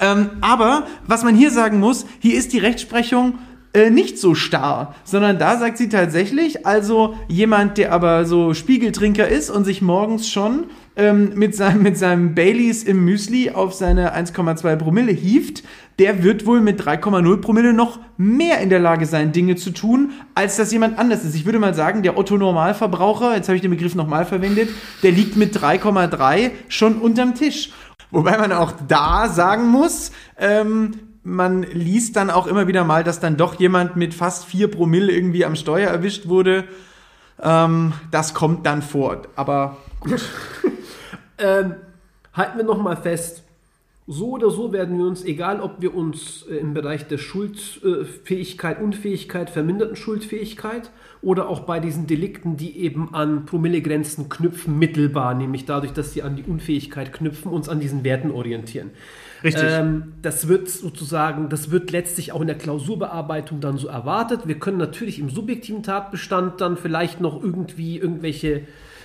Ähm, 0.00 0.30
aber 0.40 0.86
was 1.06 1.22
man 1.22 1.34
hier 1.34 1.50
sagen 1.50 1.78
muss, 1.80 2.06
hier 2.18 2.36
ist 2.38 2.52
die 2.52 2.58
Rechtsprechung 2.58 3.38
äh, 3.72 3.90
nicht 3.90 4.18
so 4.18 4.34
starr, 4.34 4.94
sondern 5.04 5.38
da 5.38 5.56
sagt 5.58 5.78
sie 5.78 5.88
tatsächlich, 5.88 6.66
also 6.66 7.14
jemand, 7.28 7.78
der 7.78 7.92
aber 7.92 8.24
so 8.24 8.52
Spiegeltrinker 8.54 9.28
ist 9.28 9.48
und 9.50 9.64
sich 9.64 9.80
morgens 9.80 10.28
schon 10.28 10.64
ähm, 10.96 11.32
mit, 11.34 11.54
seinem, 11.54 11.82
mit 11.82 11.96
seinem 11.96 12.34
Baileys 12.34 12.82
im 12.82 13.04
Müsli 13.04 13.50
auf 13.50 13.74
seine 13.74 14.14
1,2 14.14 14.76
Promille 14.76 15.12
hieft, 15.12 15.62
der 15.98 16.22
wird 16.22 16.46
wohl 16.46 16.60
mit 16.60 16.80
3,0 16.82 17.40
Promille 17.40 17.72
noch 17.72 17.98
mehr 18.16 18.60
in 18.60 18.70
der 18.70 18.80
Lage 18.80 19.06
sein, 19.06 19.32
Dinge 19.32 19.56
zu 19.56 19.70
tun, 19.70 20.12
als 20.34 20.56
das 20.56 20.72
jemand 20.72 20.98
anders 20.98 21.24
ist. 21.24 21.34
Ich 21.34 21.44
würde 21.44 21.58
mal 21.58 21.74
sagen, 21.74 22.02
der 22.02 22.16
Otto-Normalverbraucher, 22.16 23.36
jetzt 23.36 23.48
habe 23.48 23.56
ich 23.56 23.62
den 23.62 23.70
Begriff 23.70 23.94
nochmal 23.94 24.24
verwendet, 24.24 24.70
der 25.02 25.12
liegt 25.12 25.36
mit 25.36 25.56
3,3 25.56 26.50
schon 26.68 26.98
unterm 26.98 27.34
Tisch. 27.34 27.70
Wobei 28.10 28.38
man 28.38 28.52
auch 28.52 28.72
da 28.88 29.28
sagen 29.28 29.68
muss, 29.68 30.10
ähm, 30.38 30.92
man 31.22 31.62
liest 31.62 32.16
dann 32.16 32.30
auch 32.30 32.46
immer 32.46 32.66
wieder 32.66 32.84
mal, 32.84 33.04
dass 33.04 33.20
dann 33.20 33.36
doch 33.36 33.60
jemand 33.60 33.96
mit 33.96 34.14
fast 34.14 34.46
4 34.46 34.70
Promille 34.70 35.12
irgendwie 35.12 35.44
am 35.44 35.54
Steuer 35.54 35.90
erwischt 35.90 36.28
wurde. 36.28 36.64
Ähm, 37.42 37.92
das 38.10 38.34
kommt 38.34 38.66
dann 38.66 38.82
vor. 38.82 39.22
Aber 39.36 39.76
Ähm, 41.40 41.74
halten 42.32 42.58
wir 42.58 42.64
nochmal 42.64 42.96
fest. 42.96 43.44
So 44.12 44.30
oder 44.30 44.50
so 44.50 44.72
werden 44.72 44.98
wir 44.98 45.04
uns, 45.04 45.24
egal 45.24 45.60
ob 45.60 45.80
wir 45.80 45.94
uns 45.94 46.44
äh, 46.50 46.56
im 46.56 46.74
Bereich 46.74 47.06
der 47.06 47.18
Schuldfähigkeit, 47.18 48.80
Unfähigkeit, 48.80 49.50
verminderten 49.50 49.94
Schuldfähigkeit 49.94 50.90
oder 51.22 51.48
auch 51.48 51.60
bei 51.60 51.78
diesen 51.78 52.08
Delikten, 52.08 52.56
die 52.56 52.78
eben 52.78 53.14
an 53.14 53.46
Promillegrenzen 53.46 54.28
knüpfen, 54.28 54.78
mittelbar, 54.78 55.34
nämlich 55.34 55.64
dadurch, 55.64 55.92
dass 55.92 56.12
sie 56.12 56.22
an 56.22 56.34
die 56.34 56.42
Unfähigkeit 56.42 57.12
knüpfen, 57.12 57.52
uns 57.52 57.68
an 57.68 57.78
diesen 57.78 58.02
Werten 58.02 58.32
orientieren. 58.32 58.90
Richtig. 59.44 59.64
Ähm, 59.64 60.14
das 60.22 60.48
wird 60.48 60.68
sozusagen, 60.68 61.48
das 61.48 61.70
wird 61.70 61.92
letztlich 61.92 62.32
auch 62.32 62.40
in 62.40 62.48
der 62.48 62.58
Klausurbearbeitung 62.58 63.60
dann 63.60 63.78
so 63.78 63.86
erwartet. 63.86 64.48
Wir 64.48 64.58
können 64.58 64.78
natürlich 64.78 65.18
im 65.20 65.30
subjektiven 65.30 65.82
Tatbestand 65.84 66.60
dann 66.60 66.76
vielleicht 66.76 67.20
noch 67.20 67.40
irgendwie 67.42 67.98
irgendwelche 67.98 68.62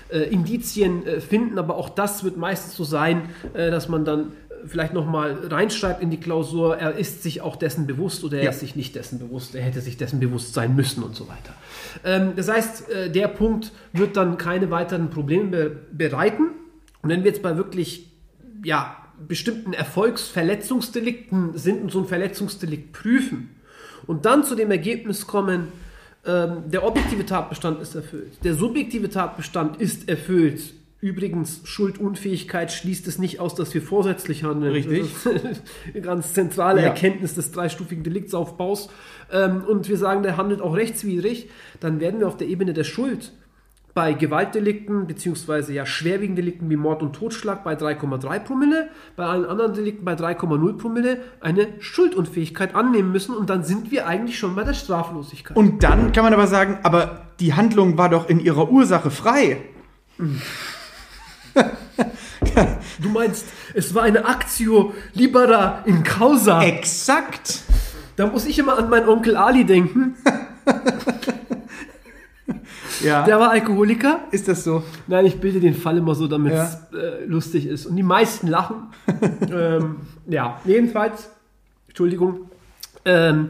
äh, 0.09 0.19
Indizien 0.29 1.05
äh, 1.05 1.19
finden, 1.21 1.57
aber 1.57 1.75
auch 1.75 1.89
das 1.89 2.23
wird 2.23 2.37
meistens 2.37 2.75
so 2.75 2.83
sein, 2.83 3.29
äh, 3.53 3.71
dass 3.71 3.89
man 3.89 4.05
dann 4.05 4.31
vielleicht 4.67 4.93
nochmal 4.93 5.37
reinschreibt 5.47 6.01
in 6.01 6.09
die 6.09 6.19
Klausur, 6.19 6.77
er 6.77 6.93
ist 6.95 7.21
sich 7.21 7.41
auch 7.41 7.55
dessen 7.55 7.85
bewusst 7.85 8.23
oder 8.23 8.37
er 8.37 8.45
Ja. 8.45 8.49
ist 8.49 8.61
sich 8.61 8.75
nicht 8.75 8.95
dessen 8.95 9.19
bewusst, 9.19 9.53
er 9.53 9.61
hätte 9.61 9.79
sich 9.79 9.97
dessen 9.97 10.19
bewusst 10.19 10.53
sein 10.55 10.75
müssen 10.75 11.03
und 11.03 11.15
so 11.15 11.27
weiter. 11.27 11.53
Ähm, 12.03 12.33
das 12.35 12.49
heißt, 12.49 12.89
äh, 12.89 13.11
der 13.11 13.27
Punkt 13.27 13.71
wird 13.93 14.17
dann 14.17 14.37
keine 14.37 14.71
weiteren 14.71 15.09
Probleme 15.09 15.45
be 15.45 15.77
bereiten. 15.91 16.49
Und 17.01 17.09
wenn 17.09 17.23
wir 17.23 17.29
jetzt 17.31 17.43
bei 17.43 17.57
wirklich 17.57 18.11
ja, 18.63 18.97
bestimmten 19.27 19.73
Erfolgsverletzungsdelikten 19.73 21.57
sind 21.57 21.83
und 21.83 21.91
so 21.91 21.99
ein 21.99 22.05
Verletzungsdelikt 22.05 22.93
prüfen 22.93 23.49
und 24.07 24.25
dann 24.25 24.43
zu 24.43 24.55
dem 24.55 24.71
Ergebnis 24.71 25.27
kommen, 25.27 25.67
ähm, 26.25 26.63
der 26.71 26.85
objektive 26.85 27.25
Tatbestand 27.25 27.81
ist 27.81 27.95
erfüllt, 27.95 28.33
der 28.43 28.53
subjektive 28.53 29.09
Tatbestand 29.09 29.79
ist 29.81 30.09
erfüllt. 30.09 30.73
Übrigens, 31.01 31.61
Schuldunfähigkeit 31.65 32.71
schließt 32.71 33.07
es 33.07 33.19
nicht 33.19 33.39
aus, 33.39 33.53
dass 33.53 33.73
wir 33.75 33.81
vorsätzlich 33.81 34.43
handeln. 34.43 34.71
Richtig. 34.71 35.05
Das 35.23 35.33
ist 35.35 35.61
eine 35.93 36.01
ganz 36.01 36.33
zentrale 36.33 36.81
Ja. 36.81 36.88
Erkenntnis 36.88 37.35
des 37.35 37.51
dreistufigen 37.51 38.03
Deliktsaufbaus. 38.03 38.89
Ähm, 39.31 39.63
und 39.67 39.88
wir 39.88 39.97
sagen, 39.97 40.23
der 40.23 40.38
handelt 40.38 40.61
auch 40.61 40.75
rechtswidrig. 40.75 41.49
Dann 41.79 41.99
werden 41.99 42.21
wir 42.21 42.27
auf 42.27 42.38
der 42.38 42.47
Ebene 42.47 42.73
der 42.73 42.85
Schuld 42.85 43.33
bei 43.95 44.13
Gewaltdelikten 44.13 45.08
beziehungsweise 45.08 45.73
ja 45.73 45.86
schwerwiegenden 45.86 46.36
Delikten 46.36 46.69
wie 46.69 46.75
Mord 46.75 47.01
und 47.01 47.13
Totschlag 47.13 47.63
bei 47.63 47.75
3,3 47.75 48.39
Promille, 48.39 48.89
bei 49.15 49.25
allen 49.25 49.45
anderen 49.45 49.73
Delikten 49.73 50.03
bei 50.03 50.15
3,0 50.15 50.77
Promille 50.77 51.21
eine 51.39 51.69
Schuldunfähigkeit 51.79 52.75
annehmen 52.75 53.13
müssen 53.13 53.34
und 53.34 53.49
dann 53.49 53.63
sind 53.63 53.91
wir 53.91 54.05
eigentlich 54.05 54.38
schon 54.38 54.53
bei 54.53 54.65
der 54.65 54.73
Straflosigkeit. 54.73 55.55
Und 55.55 55.81
dann 55.81 56.12
kann 56.12 56.25
man 56.25 56.34
aber 56.34 56.47
sagen, 56.47 56.79
aber 56.84 57.21
die 57.39 57.53
Handlung 57.53 57.97
war 57.97 58.10
doch 58.10 58.27
in 58.27 58.41
ihrer 58.41 58.69
Ursache 58.69 59.12
frei. 59.12 59.62
du 62.99 63.10
meinst, 63.10 63.47
es 63.75 63.95
war 63.95 64.03
eine 64.03 64.25
Actio 64.25 64.93
libera 65.13 65.84
in 65.86 66.03
causa. 66.03 66.62
Exakt. 66.63 67.62
Da 68.17 68.27
muss 68.27 68.45
ich 68.45 68.60
immer 68.60 68.77
an 68.77 68.89
meinen 68.89 69.08
Onkel 69.08 69.38
Ali 69.38 69.63
denken. 69.63 70.17
Ja. 73.03 73.23
Der 73.23 73.39
war 73.39 73.51
Alkoholiker. 73.51 74.21
ist 74.31 74.47
das 74.47 74.63
so? 74.63 74.84
Nein, 75.08 75.25
ich 75.25 75.39
bilde 75.39 75.60
den 75.60 75.73
Fall 75.73 75.97
immer 75.97 76.15
so, 76.15 76.27
damit 76.27 76.53
Ja. 76.53 76.63
es 76.63 76.75
äh, 76.93 77.25
lustig 77.25 77.65
ist. 77.67 77.86
Und 77.86 77.95
die 77.95 78.03
meisten 78.03 78.47
lachen. 78.47 78.88
ähm, 79.51 79.97
ja, 80.27 80.60
jedenfalls, 80.65 81.29
Entschuldigung, 81.88 82.49
ähm, 83.05 83.49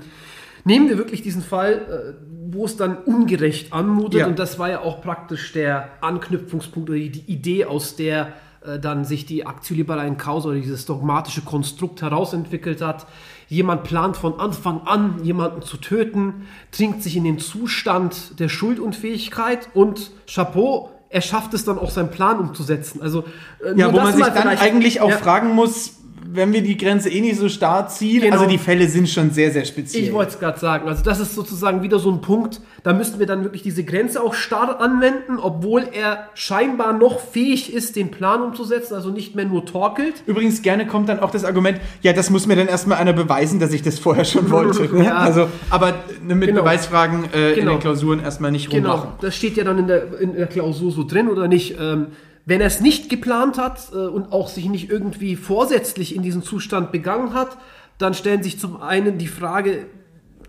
nehmen 0.64 0.90
wir 0.90 0.98
wirklich 0.98 1.22
diesen 1.22 1.42
Fall, 1.42 1.74
äh, 1.74 2.26
wo 2.52 2.66
es 2.66 2.78
dann 2.78 2.98
ungerecht 2.98 3.74
anmutet. 3.74 4.22
Ja. 4.22 4.28
Und 4.28 4.40
das 4.40 4.60
war 4.60 4.70
ja 4.70 4.82
auch 4.82 5.02
praktisch 5.02 5.54
der 5.54 5.90
Anknüpfungspunkt 6.02 6.90
oder 6.90 7.00
die, 7.00 7.24
Idee, 7.28 7.66
aus 7.66 7.96
der 7.96 8.34
äh, 8.66 8.80
dann 8.80 9.06
sich 9.06 9.26
die 9.26 9.46
Actio 9.46 9.76
Libera 9.76 10.04
in 10.06 10.18
Causa 10.18 10.50
oder 10.50 10.60
dieses 10.60 10.86
dogmatische 10.86 11.42
Konstrukt 11.42 12.02
herausentwickelt 12.02 12.82
hat. 12.82 13.06
Jemand 13.48 13.84
plant 13.84 14.18
von 14.18 14.40
Anfang 14.40 14.82
an, 14.86 15.24
jemanden 15.24 15.62
zu 15.62 15.78
töten, 15.78 16.48
trinkt 16.72 17.04
sich 17.04 17.16
in 17.16 17.24
den 17.24 17.40
Zustand 17.40 18.40
der 18.40 18.50
Schuldunfähigkeit 18.50 19.70
und 19.74 20.12
Chapeau, 20.28 20.90
er 21.10 21.22
schafft 21.22 21.54
es 21.54 21.64
dann 21.64 21.78
auch, 21.78 21.92
seinen 21.92 22.12
Plan 22.12 22.40
umzusetzen. 22.40 23.02
Also, 23.02 23.24
äh, 23.64 23.78
Ja, 23.80 23.94
wo 23.94 23.98
man 23.98 24.14
sich 24.14 24.26
dann 24.26 24.48
eigentlich 24.48 25.00
auch 25.02 25.10
Ja. 25.12 25.18
fragen 25.18 25.54
muss, 25.54 25.94
wenn 26.28 26.52
wir 26.54 26.62
die 26.62 26.78
Grenze 26.78 27.10
eh 27.10 27.22
nicht 27.22 27.38
so 27.38 27.50
starr 27.50 27.88
ziehen. 27.88 28.22
Genau. 28.22 28.36
Also 28.36 28.48
die 28.48 28.58
Fälle 28.58 28.88
sind 28.88 29.08
schon 29.10 29.32
sehr, 29.32 29.52
sehr 29.52 29.66
speziell. 29.66 30.04
Ich 30.04 30.14
wollte 30.14 30.32
es 30.34 30.40
gerade 30.40 30.60
sagen. 30.60 30.88
Also 30.88 31.04
das 31.04 31.20
ist 31.20 31.36
sozusagen 31.36 31.84
wieder 31.84 32.00
so 32.00 32.10
ein 32.12 32.22
Punkt, 32.22 32.62
da 32.84 32.94
müssten 32.94 33.20
wir 33.20 33.26
dann 33.26 33.44
wirklich 33.44 33.62
diese 33.64 33.84
Grenze 33.84 34.22
auch 34.24 34.34
starr 34.34 34.80
anwenden, 34.82 35.38
obwohl 35.42 35.84
er 35.92 36.30
scheinbar 36.34 36.94
noch 36.94 37.20
fähig 37.20 37.74
ist, 37.74 37.96
den 37.96 38.12
Plan 38.12 38.42
umzusetzen, 38.42 38.94
also 38.96 39.10
nicht 39.10 39.36
mehr 39.36 39.46
nur 39.46 39.66
torkelt. 39.66 40.24
Übrigens 40.26 40.62
gerne 40.62 40.88
kommt 40.88 41.10
dann 41.10 41.20
auch 41.20 41.32
das 41.32 41.46
Argument, 41.46 41.80
ja, 42.02 42.14
das 42.14 42.30
muss 42.30 42.48
mir 42.48 42.56
dann 42.56 42.68
erstmal 42.68 42.98
einer 42.98 43.14
beweisen, 43.14 43.60
dass 43.60 43.74
ich 43.74 43.82
das 43.82 44.00
vorher 44.00 44.26
schon 44.26 44.50
wollte. 44.52 44.84
ne? 44.96 45.06
Ja. 45.06 45.18
Also, 45.18 45.48
aber 45.70 45.94
ne, 46.26 46.36
mit 46.36 46.50
Genau. 46.50 46.62
Beweisfragen 46.62 47.26
äh, 47.34 47.50
in 47.52 47.56
Genau. 47.62 47.72
den 47.72 47.80
Klausuren 47.80 48.20
erstmal 48.20 48.52
nicht 48.52 48.70
Genau, 48.70 48.92
rummachen. 48.92 49.10
das 49.22 49.36
steht 49.36 49.58
ja 49.58 49.64
dann 49.64 49.80
in 49.80 49.88
der, 49.88 50.20
in 50.20 50.36
der 50.36 50.48
Klausur 50.48 50.92
so 50.92 51.04
drin 51.04 51.28
oder 51.30 51.48
nicht. 51.48 51.76
Ähm, 51.80 52.08
wenn 52.46 52.62
er 52.62 52.68
es 52.68 52.80
nicht 52.80 53.10
geplant 53.10 53.58
hat 53.58 53.92
äh, 53.94 53.98
und 53.98 54.32
auch 54.32 54.50
sich 54.50 54.70
nicht 54.70 54.90
irgendwie 54.90 55.36
vorsätzlich 55.36 56.16
in 56.16 56.22
diesen 56.22 56.44
Zustand 56.44 56.92
begangen 56.92 57.34
hat, 57.34 57.58
dann 57.98 58.14
stellen 58.14 58.44
sich 58.44 58.60
zum 58.60 58.82
einen 58.82 59.18
die 59.18 59.28
Frage, 59.28 59.88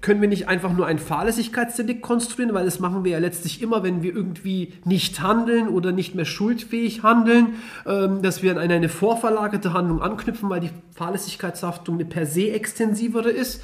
können 0.00 0.20
wir 0.20 0.28
nicht 0.28 0.46
einfach 0.46 0.72
nur 0.72 0.86
ein 0.86 0.98
Fahrlässigkeitsdelikt 0.98 2.02
konstruieren, 2.02 2.54
weil 2.54 2.64
das 2.64 2.80
machen 2.80 3.04
wir 3.04 3.12
ja 3.12 3.18
letztlich 3.18 3.62
immer, 3.62 3.82
wenn 3.82 4.02
wir 4.02 4.14
irgendwie 4.14 4.74
nicht 4.84 5.20
handeln 5.22 5.68
oder 5.68 5.92
nicht 5.92 6.14
mehr 6.14 6.24
schuldfähig 6.24 7.02
handeln, 7.02 7.54
ähm, 7.86 8.22
dass 8.22 8.42
wir 8.42 8.52
an 8.52 8.58
eine, 8.58 8.74
eine 8.74 8.88
vorverlagerte 8.88 9.72
Handlung 9.72 10.02
anknüpfen, 10.02 10.50
weil 10.50 10.60
die 10.60 10.70
Fahrlässigkeitshaftung 10.94 11.96
eine 11.96 12.04
per 12.04 12.26
se 12.26 12.50
extensivere 12.50 13.30
ist. 13.30 13.62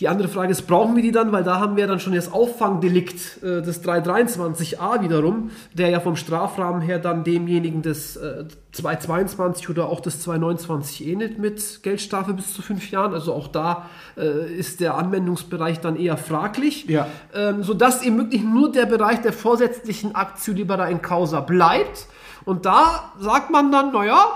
Die 0.00 0.08
andere 0.08 0.28
Frage 0.28 0.52
ist, 0.52 0.66
brauchen 0.66 0.94
wir 0.94 1.02
die 1.02 1.12
dann? 1.12 1.32
Weil 1.32 1.42
da 1.42 1.58
haben 1.58 1.76
wir 1.76 1.86
dann 1.86 2.00
schon 2.00 2.14
das 2.14 2.30
Auffangdelikt 2.30 3.42
äh, 3.42 3.62
des 3.62 3.82
323a 3.82 5.02
wiederum, 5.02 5.50
der 5.72 5.88
ja 5.88 6.00
vom 6.00 6.16
Strafrahmen 6.16 6.82
her 6.82 6.98
dann 6.98 7.24
demjenigen 7.24 7.80
des 7.80 8.16
äh, 8.16 8.44
222 8.72 9.70
oder 9.70 9.88
auch 9.88 10.00
des 10.00 10.20
229 10.20 11.06
ähnelt 11.06 11.38
mit 11.38 11.82
Geldstrafe 11.82 12.34
bis 12.34 12.52
zu 12.52 12.60
fünf 12.60 12.90
Jahren. 12.90 13.14
Also 13.14 13.32
auch 13.32 13.48
da 13.48 13.88
äh, 14.18 14.54
ist 14.54 14.80
der 14.80 14.96
Anwendungsbereich 14.96 15.80
dann 15.80 15.96
eher 15.96 16.18
fraglich. 16.18 16.86
Ja. 16.88 17.06
Ähm, 17.34 17.62
sodass 17.62 18.02
eben 18.02 18.18
wirklich 18.18 18.42
nur 18.42 18.70
der 18.70 18.84
Bereich 18.84 19.22
der 19.22 19.32
vorsätzlichen 19.32 20.14
Actio 20.14 20.52
libera 20.52 20.88
in 20.88 21.00
causa 21.00 21.40
bleibt. 21.40 22.06
Und 22.44 22.66
da 22.66 23.12
sagt 23.18 23.50
man 23.50 23.72
dann, 23.72 23.92
naja, 23.92 24.26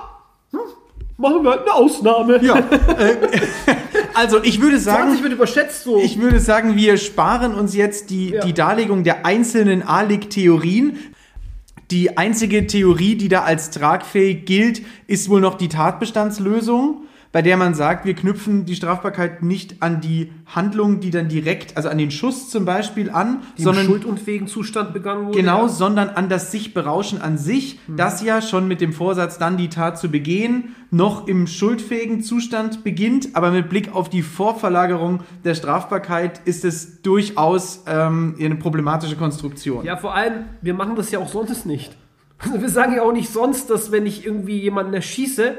hm, 0.53 0.61
machen 1.19 1.45
wir 1.45 1.51
halt 1.51 1.63
eine 1.63 1.75
Ausnahme. 1.75 2.43
Ja, 2.43 2.57
äh, 2.99 3.17
Also 4.15 4.43
ich 4.43 4.61
würde 4.61 4.79
sagen, 4.79 5.09
20 5.09 5.23
wird 5.23 5.33
überschätzt 5.35 5.85
so. 5.85 6.01
ich 6.01 6.21
würde 6.21 6.41
sagen, 6.41 6.77
wir 6.77 6.97
sparen 6.97 7.55
uns 7.55 7.75
jetzt 7.75 8.11
die, 8.11 8.31
Ja. 8.31 8.45
die 8.45 8.53
Darlegung 8.53 9.05
der 9.05 9.25
einzelnen 9.27 9.83
ALIG-Theorien. 9.83 10.99
Die 11.91 12.17
einzige 12.17 12.67
Theorie, 12.69 13.17
die 13.17 13.29
da 13.29 13.43
als 13.43 13.71
tragfähig 13.71 14.45
gilt, 14.45 14.83
ist 15.09 15.29
wohl 15.29 15.41
noch 15.41 15.57
die 15.57 15.69
Tatbestandslösung, 15.69 17.03
bei 17.33 17.43
der 17.43 17.57
man 17.57 17.75
sagt, 17.75 18.05
wir 18.05 18.15
knüpfen 18.15 18.65
die 18.65 18.75
Strafbarkeit 18.75 19.43
nicht 19.43 19.83
an 19.83 20.01
die 20.01 20.33
Handlung, 20.47 20.99
die 20.99 21.11
dann 21.11 21.29
direkt, 21.29 21.77
also 21.77 21.89
an 21.89 21.99
den 21.99 22.11
Schuss 22.11 22.51
zum 22.51 22.65
Beispiel 22.65 23.09
an, 23.11 23.43
die 23.57 23.63
sondern 23.63 23.87
schuldunfähigen 23.87 24.49
Zustand 24.49 24.93
begangen 24.93 25.27
wurde. 25.27 25.39
Genau, 25.39 25.69
sondern 25.69 26.09
an 26.09 26.29
das 26.29 26.51
sich 26.51 26.75
berauschen 26.75 27.23
an 27.23 27.39
sich, 27.39 27.79
das 27.87 28.23
ja 28.23 28.43
schon 28.43 28.67
mit 28.67 28.81
dem 28.81 28.93
Vorsatz, 28.93 29.39
dann 29.39 29.57
die 29.57 29.69
Tat 29.69 29.99
zu 29.99 30.11
begehen, 30.11 30.75
noch 30.91 31.29
im 31.29 31.47
schuldfähigen 31.47 32.23
Zustand 32.23 32.83
beginnt, 32.83 33.37
aber 33.37 33.53
mit 33.53 33.69
Blick 33.69 33.95
auf 33.95 34.09
die 34.09 34.23
Vorverlagerung 34.23 35.21
der 35.45 35.55
Strafbarkeit 35.55 36.41
ist 36.47 36.65
es 36.65 37.01
durchaus 37.03 37.85
ähm, 37.87 38.35
eine 38.41 38.57
problematische 38.57 39.15
Konstruktion. 39.15 39.85
Ja, 39.85 39.97
vor 39.97 40.15
allem, 40.17 40.47
wir 40.63 40.75
machen 40.75 40.97
das 40.97 41.13
ja 41.13 41.21
auch 41.21 41.29
sonst 41.29 41.65
nicht. 41.65 41.97
Also 42.39 42.61
wir 42.61 42.69
sagen 42.69 42.95
ja 42.95 43.03
auch 43.03 43.13
nicht 43.13 43.31
sonst, 43.31 43.71
dass 43.71 43.93
wenn 43.93 44.07
ich 44.07 44.27
irgendwie 44.27 44.59
jemanden 44.59 44.95
erschieße, 44.95 45.55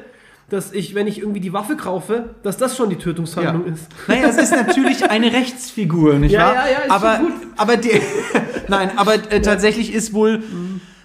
dass 0.52 0.74
ich, 0.74 0.94
wenn 0.96 1.08
ich 1.08 1.20
irgendwie 1.20 1.40
die 1.40 1.54
Waffe 1.54 1.78
kaufe, 1.78 2.36
dass 2.44 2.58
das 2.58 2.76
schon 2.76 2.90
die 2.90 2.98
Tötungshandlung 2.98 3.66
ist. 3.66 3.88
Naja, 4.08 4.28
es 4.28 4.38
ist 4.38 4.52
natürlich 4.52 5.04
eine 5.10 5.32
Rechtsfigur, 5.32 6.16
nicht 6.16 6.34
Ja, 6.34 6.48
wahr? 6.48 6.56
ja, 6.56 6.72
ja, 6.72 6.80
ist 6.80 6.92
aber, 6.92 7.18
gut. 7.20 7.32
aber 7.56 7.78
die, 7.78 7.90
nein, 8.68 8.92
aber 8.98 9.14
äh, 9.32 9.42
tatsächlich 9.42 9.94
ist 9.94 10.12
wohl 10.14 10.44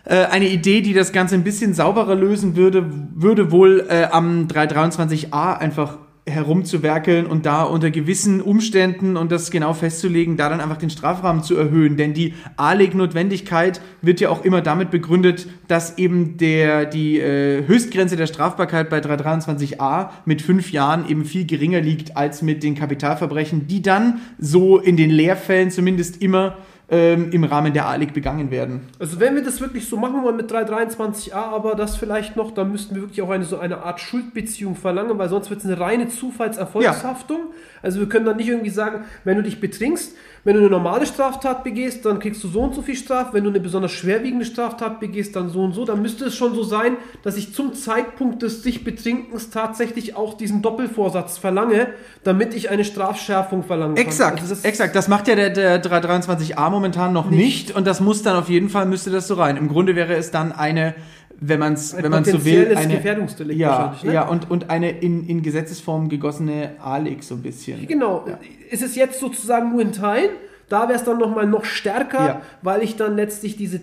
äh, 0.04 0.24
eine 0.24 0.48
Idee, 0.48 0.80
die 0.80 0.94
das 0.94 1.12
Ganze 1.12 1.37
ein 1.37 1.44
bisschen 1.44 1.74
sauberer 1.74 2.16
lösen 2.16 2.56
würde, 2.56 2.90
würde 3.14 3.52
wohl 3.52 3.87
äh, 3.88 4.09
am 4.11 4.48
323a 4.48 5.56
einfach 5.59 5.98
herumzuwerkeln 6.28 7.26
und 7.26 7.46
da 7.46 7.62
unter 7.62 7.92
gewissen 7.92 8.42
Umständen 8.42 9.16
und 9.16 9.30
das 9.30 9.52
genau 9.52 9.74
festzulegen, 9.74 10.36
da 10.36 10.48
dann 10.48 10.60
einfach 10.60 10.76
den 10.76 10.90
Strafrahmen 10.90 11.44
zu 11.44 11.56
erhöhen. 11.56 11.96
Denn 11.96 12.14
die 12.14 12.34
A-Leg-Notwendigkeit 12.56 13.80
wird 14.02 14.20
ja 14.20 14.30
auch 14.30 14.44
immer 14.44 14.60
damit 14.60 14.90
begründet, 14.90 15.46
dass 15.68 15.98
eben 15.98 16.36
der, 16.36 16.84
die 16.84 17.20
äh, 17.20 17.64
Höchstgrenze 17.66 18.16
der 18.16 18.26
Strafbarkeit 18.26 18.90
bei 18.90 18.98
323a 18.98 20.10
mit 20.24 20.42
fünf 20.42 20.72
Jahren 20.72 21.08
eben 21.08 21.24
viel 21.24 21.46
geringer 21.46 21.80
liegt 21.80 22.16
als 22.16 22.42
mit 22.42 22.64
den 22.64 22.74
Kapitalverbrechen, 22.74 23.68
die 23.68 23.82
dann 23.82 24.20
so 24.38 24.78
in 24.78 24.96
den 24.96 25.10
Lehrfällen 25.10 25.70
zumindest 25.70 26.20
immer 26.20 26.56
ähm, 26.88 27.31
im 27.33 27.42
Rahmen 27.44 27.72
der 27.72 27.87
A-Leg 27.87 28.14
begangen 28.14 28.51
werden. 28.51 28.83
Also 29.01 29.18
wenn 29.18 29.35
wir 29.35 29.42
das 29.42 29.61
wirklich 29.61 29.88
so 29.88 29.96
machen 29.96 30.22
wollen 30.22 30.37
mit 30.37 30.51
323a, 30.51 31.35
aber 31.35 31.75
das 31.75 31.96
vielleicht 31.96 32.37
noch, 32.37 32.53
dann 32.53 32.70
müssten 32.70 32.94
wir 32.94 33.03
wirklich 33.03 33.22
auch 33.22 33.31
eine 33.31 33.44
so 33.44 33.59
eine 33.59 33.79
Art 33.79 34.01
Schuldbeziehung 34.01 34.77
verlangen, 34.77 35.18
weil 35.18 35.29
sonst 35.29 35.51
wird 35.51 35.61
es 35.61 35.66
eine 35.66 35.81
reine 35.81 36.09
Zufallserfolgshaftung. 36.09 37.40
Also 37.83 37.99
wir 38.01 38.09
können 38.09 38.25
dann 38.25 38.37
nicht 38.37 38.49
irgendwie 38.49 38.70
sagen, 38.70 39.05
wenn 39.25 39.37
du 39.37 39.42
dich 39.42 39.61
betrinkst, 39.61 40.14
wenn 40.46 40.54
du 40.54 40.61
eine 40.61 40.70
normale 40.70 41.04
Straftat 41.06 41.64
begehst, 41.64 42.06
dann 42.06 42.20
kriegst 42.20 42.42
du 42.44 42.46
so 42.48 42.61
und 42.61 42.72
so 42.74 42.80
viel 42.80 42.94
Straf. 42.94 43.35
Wenn 43.35 43.42
du 43.44 43.50
eine 43.50 43.59
besonders 43.59 43.90
schwerwiegende 43.90 44.44
Straftat 44.44 45.00
begehst, 45.00 45.35
dann 45.35 45.50
so 45.50 45.61
und 45.61 45.72
so. 45.74 45.85
Dann 45.85 46.00
müsste 46.00 46.26
es 46.26 46.37
schon 46.37 46.54
so 46.54 46.62
sein, 46.62 46.96
dass 47.24 47.37
ich 47.37 47.52
zum 47.52 47.74
Zeitpunkt 47.74 48.42
des 48.42 48.62
sich 48.62 48.85
Betrinkens 48.85 49.50
tatsächlich 49.50 50.14
auch 50.16 50.35
diesen 50.35 50.62
Doppelvorsatz 50.62 51.37
verlange, 51.37 51.88
damit 52.22 52.54
ich 52.54 52.70
eine 52.70 52.85
Strafschärfung 52.85 53.64
verlangen 53.64 53.96
kann. 53.96 54.04
Exakt, 54.06 54.40
Also 54.40 54.54
das- 54.54 54.64
exakt. 54.64 54.94
Das 54.94 55.09
macht 55.09 55.26
ja 55.26 55.35
der, 55.35 55.50
der 55.50 55.82
323a 55.82 56.70
momentan 56.70 57.12
noch 57.12 57.28
nicht. 57.28 57.74
und 57.74 57.85
das 57.87 58.00
muss 58.00 58.22
dann 58.22 58.37
auf 58.37 58.48
jeden 58.48 58.68
Fall, 58.68 58.87
müsste 58.87 59.11
das 59.11 59.26
so 59.26 59.35
rein. 59.35 59.56
Im 59.56 59.68
Grunde 59.68 59.96
wäre 59.96 60.14
es 60.14 60.30
dann 60.30 60.52
eine, 60.52 60.94
wenn 61.40 61.61
man 61.61 61.75
es 61.75 61.96
wenn 61.96 62.11
man's 62.11 62.31
so 62.31 62.44
will, 62.44 62.75
eine, 62.75 62.94
Gefährdungsdelikt 62.94 63.61
ja, 63.61 63.94
ne? 64.03 64.12
ja 64.12 64.29
und, 64.29 64.51
und 64.51 64.70
eine 64.70 64.90
in, 64.90 65.27
in 65.29 65.42
Gesetzesform 65.42 66.09
gegossene 66.09 66.77
A-Leg 66.81 67.22
so 67.22 67.35
ein 67.35 67.42
bisschen. 67.42 67.87
Genau. 67.87 68.25
Es 68.70 68.83
ist 68.83 68.96
jetzt 68.96 69.20
sozusagen 69.20 69.72
nur 69.72 69.83
in 69.83 69.92
Teilen. 69.92 70.31
Da 70.68 70.88
wäre 70.88 70.99
es 70.99 71.05
dann 71.05 71.18
nochmal 71.18 71.46
noch 71.46 71.64
stärker, 71.64 72.27
Ja. 72.27 72.42
weil 72.62 72.83
ich 72.83 72.96
dann 72.96 73.14
letztlich 73.14 73.57
diese, 73.57 73.81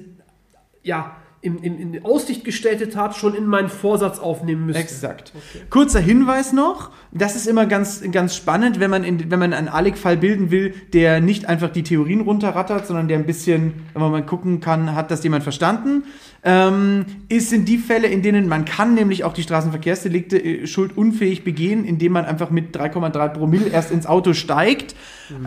ja, 0.81 1.15
in, 1.43 1.57
in, 1.57 1.93
in 1.93 2.05
Aussicht 2.05 2.45
gestellte 2.45 2.89
Tat 2.89 3.17
schon 3.17 3.35
in 3.35 3.45
meinen 3.45 3.67
Vorsatz 3.67 4.17
aufnehmen 4.19 4.65
müsste. 4.65 4.81
Exakt. 4.81 5.33
Kurzer 5.69 5.99
Hinweis 5.99 6.53
noch, 6.53 6.91
das 7.11 7.35
ist 7.35 7.47
immer 7.47 7.65
ganz, 7.65 8.01
ganz 8.13 8.33
spannend, 8.33 8.79
wenn 8.79 8.89
man, 8.89 9.03
in, 9.03 9.29
wenn 9.29 9.39
man 9.39 9.53
einen 9.53 9.67
ALEC-Fall 9.67 10.15
bilden 10.15 10.51
will, 10.51 10.73
der 10.93 11.19
nicht 11.19 11.47
einfach 11.49 11.69
die 11.69 11.83
Theorien 11.83 12.21
runterrattert, 12.21 12.87
sondern 12.87 13.09
der 13.09 13.17
ein 13.17 13.25
bisschen, 13.25 13.73
wenn 13.91 14.01
man 14.01 14.11
mal 14.11 14.25
gucken 14.25 14.61
kann, 14.61 14.95
hat 14.95 15.11
das 15.11 15.21
jemand 15.23 15.43
verstanden, 15.43 16.05
ähm, 16.45 17.05
ist 17.29 17.49
sind 17.49 17.69
die 17.69 17.77
Fälle, 17.77 18.07
in 18.07 18.21
denen 18.21 18.47
man 18.47 18.65
kann 18.65 18.95
nämlich 18.95 19.23
auch 19.23 19.33
die 19.33 19.43
Straßenverkehrsdelikte 19.43 20.37
äh, 20.37 20.67
schuldunfähig 20.67 21.43
begehen, 21.43 21.85
indem 21.85 22.13
man 22.13 22.25
einfach 22.25 22.49
mit 22.49 22.75
3,3 22.75 23.29
Promille 23.29 23.67
erst 23.67 23.91
ins 23.91 24.05
Auto 24.05 24.33
steigt. 24.33 24.95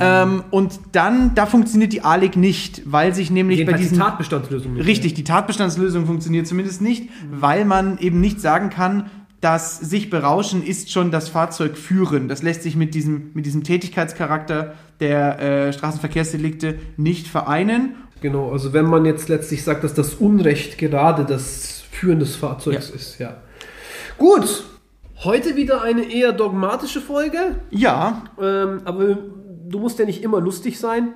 Ähm, 0.01 0.43
und 0.51 0.81
dann, 0.93 1.35
da 1.35 1.45
funktioniert 1.45 1.93
die 1.93 2.01
ALEC 2.01 2.37
nicht, 2.37 2.83
weil 2.87 3.15
sich 3.15 3.31
nämlich 3.31 3.59
bei 3.59 3.73
Jedenfalls 3.73 3.83
die 3.83 3.89
diesen... 3.89 3.99
Tatbestandslösung 3.99 4.75
nicht. 4.75 4.87
Richtig, 4.87 5.15
die 5.15 5.25
Tatbestandslösung 5.25 6.07
funktioniert 6.07 6.47
zumindest 6.47 6.81
nicht, 6.81 7.11
weil 7.31 7.67
man 7.67 7.99
eben 7.99 8.21
nicht 8.21 8.41
sagen 8.41 8.71
kann, 8.71 9.11
dass 9.41 9.79
sich 9.79 10.09
berauschen 10.09 10.65
ist 10.65 10.91
schon 10.91 11.11
das 11.11 11.29
Fahrzeug 11.29 11.77
führen. 11.77 12.29
Das 12.29 12.43
lässt 12.43 12.63
sich 12.63 12.75
mit 12.75 12.95
diesem, 12.95 13.33
mit 13.35 13.45
diesem 13.45 13.65
Tätigkeitscharakter 13.65 14.75
der 14.99 15.39
äh, 15.41 15.73
Straßenverkehrsdelikte 15.73 16.79
nicht 16.97 17.29
vereinen. 17.29 17.97
Genau, 18.27 18.51
also 18.51 18.73
wenn 18.73 18.87
man 18.87 19.05
jetzt 19.05 19.29
letztlich 19.29 19.63
sagt, 19.63 19.85
dass 19.85 19.95
das 19.95 20.15
Unrecht 20.15 20.79
gerade 20.79 21.25
das 21.25 21.85
Führen 21.93 22.19
des 22.19 22.35
Fahrzeugs 22.35 22.89
Ja. 22.89 22.95
ist, 22.97 23.19
ja. 23.21 23.37
Gut, 24.19 24.65
heute 25.23 25.55
wieder 25.55 25.83
eine 25.83 26.11
eher 26.13 26.33
dogmatische 26.33 27.01
Folge, 27.01 27.39
Ja, 27.71 28.25
ähm, 28.43 28.81
aber 28.85 29.17
du 29.69 29.79
musst 29.79 30.01
ja 30.01 30.07
nicht 30.07 30.25
immer 30.25 30.41
lustig 30.41 30.81
sein. 30.81 31.15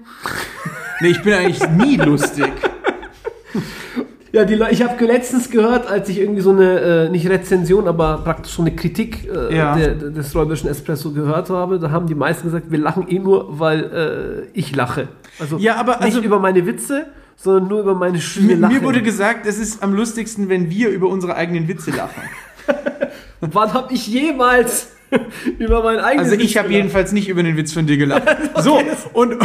nee, 1.00 1.08
ich 1.08 1.20
bin 1.24 1.32
eigentlich 1.32 1.68
nie 1.70 1.96
lustig. 1.96 2.46
Ja, 4.32 4.44
die, 4.44 4.54
Le- 4.54 4.68
ich 4.70 4.82
habe 4.82 5.04
letztens 5.06 5.50
gehört, 5.50 5.88
als 5.90 6.08
ich 6.08 6.18
irgendwie 6.20 6.40
so 6.40 6.50
eine, 6.50 6.78
äh, 6.80 7.08
nicht 7.10 7.28
Rezension, 7.28 7.88
aber 7.88 8.18
praktisch 8.24 8.52
so 8.52 8.62
eine 8.62 8.74
Kritik 8.76 9.28
äh, 9.28 9.56
Ja. 9.56 9.74
der, 9.74 9.94
des 9.94 10.34
räuberischen 10.36 10.70
Espresso 10.70 11.12
gehört 11.12 11.50
habe, 11.50 11.80
da 11.80 11.90
haben 11.90 12.06
die 12.06 12.14
meisten 12.14 12.44
gesagt, 12.44 12.70
wir 12.70 12.78
lachen 12.78 13.08
eh 13.08 13.18
nur, 13.18 13.58
weil 13.58 14.46
äh, 14.54 14.58
ich 14.58 14.74
lache. 14.76 15.08
Also, 15.40 15.58
Ja, 15.58 15.76
aber 15.76 15.94
nicht 15.96 16.02
also- 16.04 16.20
über 16.20 16.38
meine 16.38 16.64
Witze, 16.64 17.06
sondern 17.36 17.68
nur 17.68 17.80
über 17.80 17.94
meine 17.94 18.20
schöne 18.20 18.48
Mir, 18.48 18.56
Lache. 18.58 18.74
mir 18.74 18.82
wurde 18.82 19.02
gesagt, 19.02 19.46
es 19.46 19.58
ist 19.58 19.82
am 19.82 19.94
lustigsten, 19.94 20.48
wenn 20.48 20.70
wir 20.70 20.90
über 20.90 21.08
unsere 21.08 21.34
eigenen 21.34 21.66
Witze 21.68 21.90
lachen. 21.90 22.22
Wann 23.40 23.72
habe 23.72 23.92
ich 23.94 24.06
jemals 24.06 24.88
über 25.58 25.82
meinen 25.82 25.98
eigenen 26.00 26.26
Also 26.26 26.38
Witz 26.38 26.44
ich 26.50 26.56
habe 26.58 26.68
jedenfalls 26.70 27.10
nicht 27.12 27.28
über 27.28 27.42
den 27.42 27.56
Witz 27.56 27.72
von 27.72 27.86
dir 27.86 27.96
gelacht. 27.96 28.22
So, 28.62 28.78
und 29.14 29.36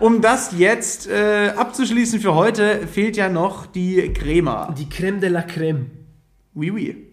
um 0.00 0.20
das 0.20 0.52
jetzt 0.56 1.08
äh, 1.08 1.52
abzuschließen 1.56 2.20
für 2.20 2.34
heute, 2.34 2.86
fehlt 2.86 3.16
ja 3.16 3.28
noch 3.28 3.66
die 3.66 4.12
Crema. 4.12 4.74
Die 4.78 4.88
Creme 4.88 5.20
de 5.20 5.30
la 5.30 5.42
Creme. 5.42 5.90
Oui, 6.54 6.70
oui. 6.70 7.10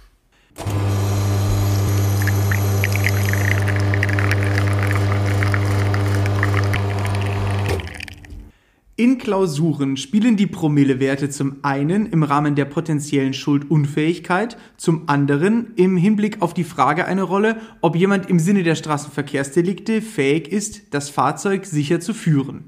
In 9.02 9.18
Klausuren 9.18 9.98
spielen 9.98 10.38
die 10.38 10.46
Promillewerte 10.46 11.32
zum 11.32 11.56
einen 11.64 12.06
im 12.06 12.22
Rahmen 12.22 12.54
der 12.54 12.66
potenziellen 12.66 13.34
Schuldunfähigkeit, 13.34 14.58
zum 14.78 15.10
anderen 15.10 15.74
im 15.76 15.98
Hinblick 15.98 16.44
auf 16.44 16.54
die 16.54 16.64
Frage 16.64 17.06
eine 17.06 17.24
Rolle, 17.24 17.56
ob 17.82 17.96
jemand 17.96 18.30
im 18.30 18.38
Sinne 18.38 18.62
der 18.62 18.76
Straßenverkehrsdelikte 18.76 20.04
fähig 20.04 20.52
ist, 20.52 20.94
das 20.94 21.10
Fahrzeug 21.10 21.66
sicher 21.66 22.00
zu 22.00 22.14
führen. 22.14 22.66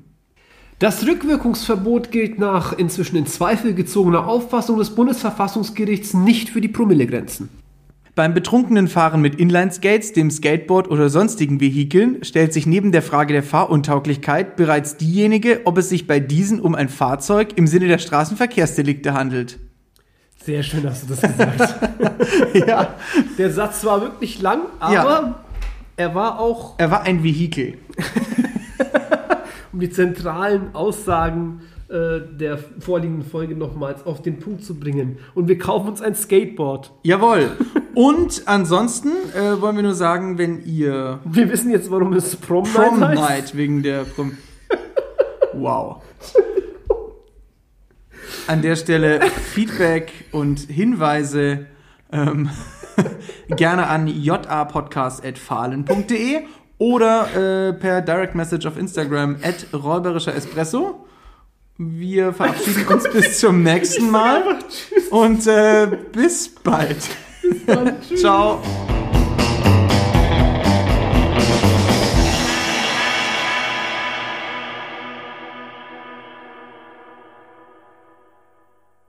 Das 0.79 1.05
Rückwirkungsverbot 1.05 2.09
gilt 2.09 2.39
nach 2.39 2.73
inzwischen 2.73 3.17
in 3.17 3.27
Zweifel 3.27 3.75
gezogener 3.75 4.25
Auffassung 4.25 4.79
des 4.79 4.95
Bundesverfassungsgerichts 4.95 6.15
nicht 6.15 6.49
für 6.49 6.61
die 6.61 6.67
Promillegrenzen. 6.67 7.49
Beim 8.15 8.35
betrunkenen 8.35 8.87
Fahren 8.87 9.21
mit 9.21 9.35
Inlineskates, 9.39 10.13
dem 10.13 10.29
Skateboard 10.29 10.87
oder 10.87 11.09
sonstigen 11.09 11.59
Vehikeln 11.59 12.23
stellt 12.23 12.53
sich 12.53 12.67
neben 12.67 12.91
der 12.91 13.01
Frage 13.01 13.33
der 13.33 13.41
Fahruntauglichkeit 13.41 14.55
bereits 14.55 14.97
diejenige, 14.97 15.61
ob 15.65 15.79
es 15.79 15.89
sich 15.89 16.05
bei 16.05 16.19
diesen 16.19 16.59
um 16.61 16.75
ein 16.75 16.89
Fahrzeug 16.89 17.57
im 17.57 17.65
Sinne 17.65 17.87
der 17.87 17.97
Straßenverkehrsdelikte 17.97 19.15
handelt. 19.15 19.57
Sehr 20.45 20.61
schön 20.61 20.87
hast 20.87 21.03
du 21.03 21.07
das 21.15 21.21
gesagt. 21.21 21.79
Ja, 22.67 22.93
Der 23.39 23.51
Satz 23.51 23.83
war 23.83 24.01
wirklich 24.01 24.39
lang, 24.41 24.61
aber 24.79 24.93
Ja. 24.93 25.43
er 25.97 26.13
war 26.13 26.39
auch, 26.39 26.75
er 26.77 26.91
war 26.91 27.01
ein 27.03 27.23
Vehikel. 27.23 27.79
um 29.73 29.79
die 29.79 29.89
zentralen 29.89 30.75
Aussagen 30.75 31.61
äh, 31.93 32.21
der 32.27 32.57
vorliegenden 32.57 33.23
Folge 33.23 33.55
nochmals 33.55 34.05
auf 34.05 34.21
den 34.23 34.39
Punkt 34.39 34.65
zu 34.65 34.77
bringen. 34.79 35.19
Und 35.35 35.47
wir 35.47 35.59
kaufen 35.59 35.89
uns 35.89 36.01
ein 36.01 36.15
Skateboard. 36.15 36.91
Jawohl. 37.03 37.51
Und 37.93 38.41
ansonsten 38.47 39.11
äh, 39.35 39.61
wollen 39.61 39.75
wir 39.75 39.83
nur 39.83 39.93
sagen, 39.93 40.39
wenn 40.39 40.65
ihr 40.65 41.19
Wir 41.23 41.51
wissen 41.51 41.69
jetzt, 41.69 41.91
warum 41.91 42.13
es 42.13 42.35
Prom, 42.35 42.63
Prom 42.63 42.99
Night 42.99 43.19
heißt. 43.19 43.29
Night 43.29 43.55
wegen 43.55 43.83
der 43.83 44.05
Prom 44.05 44.35
Wow. 45.53 46.01
An 48.47 48.63
der 48.63 48.75
Stelle 48.75 49.21
Feedback 49.21 50.11
und 50.31 50.61
Hinweise 50.61 51.67
ähm, 52.11 52.49
gerne 53.49 53.85
an 53.85 54.07
japodcast.fahlen.de 54.07 56.39
oder 56.79 57.67
äh, 57.69 57.73
per 57.73 58.01
Direct 58.01 58.33
Message 58.33 58.65
auf 58.65 58.79
Instagram 58.79 59.35
at 59.43 59.67
räuberischer 59.73 60.33
Espresso. 60.35 61.02
Wir 61.77 62.33
verabschieden 62.33 62.87
uns 62.87 63.11
bis 63.11 63.39
zum 63.39 63.63
nächsten 63.63 64.11
Mal 64.11 64.59
und 65.09 65.47
äh, 65.47 65.87
bis 66.11 66.49
bald. 66.49 66.97
Ciao. 68.15 68.61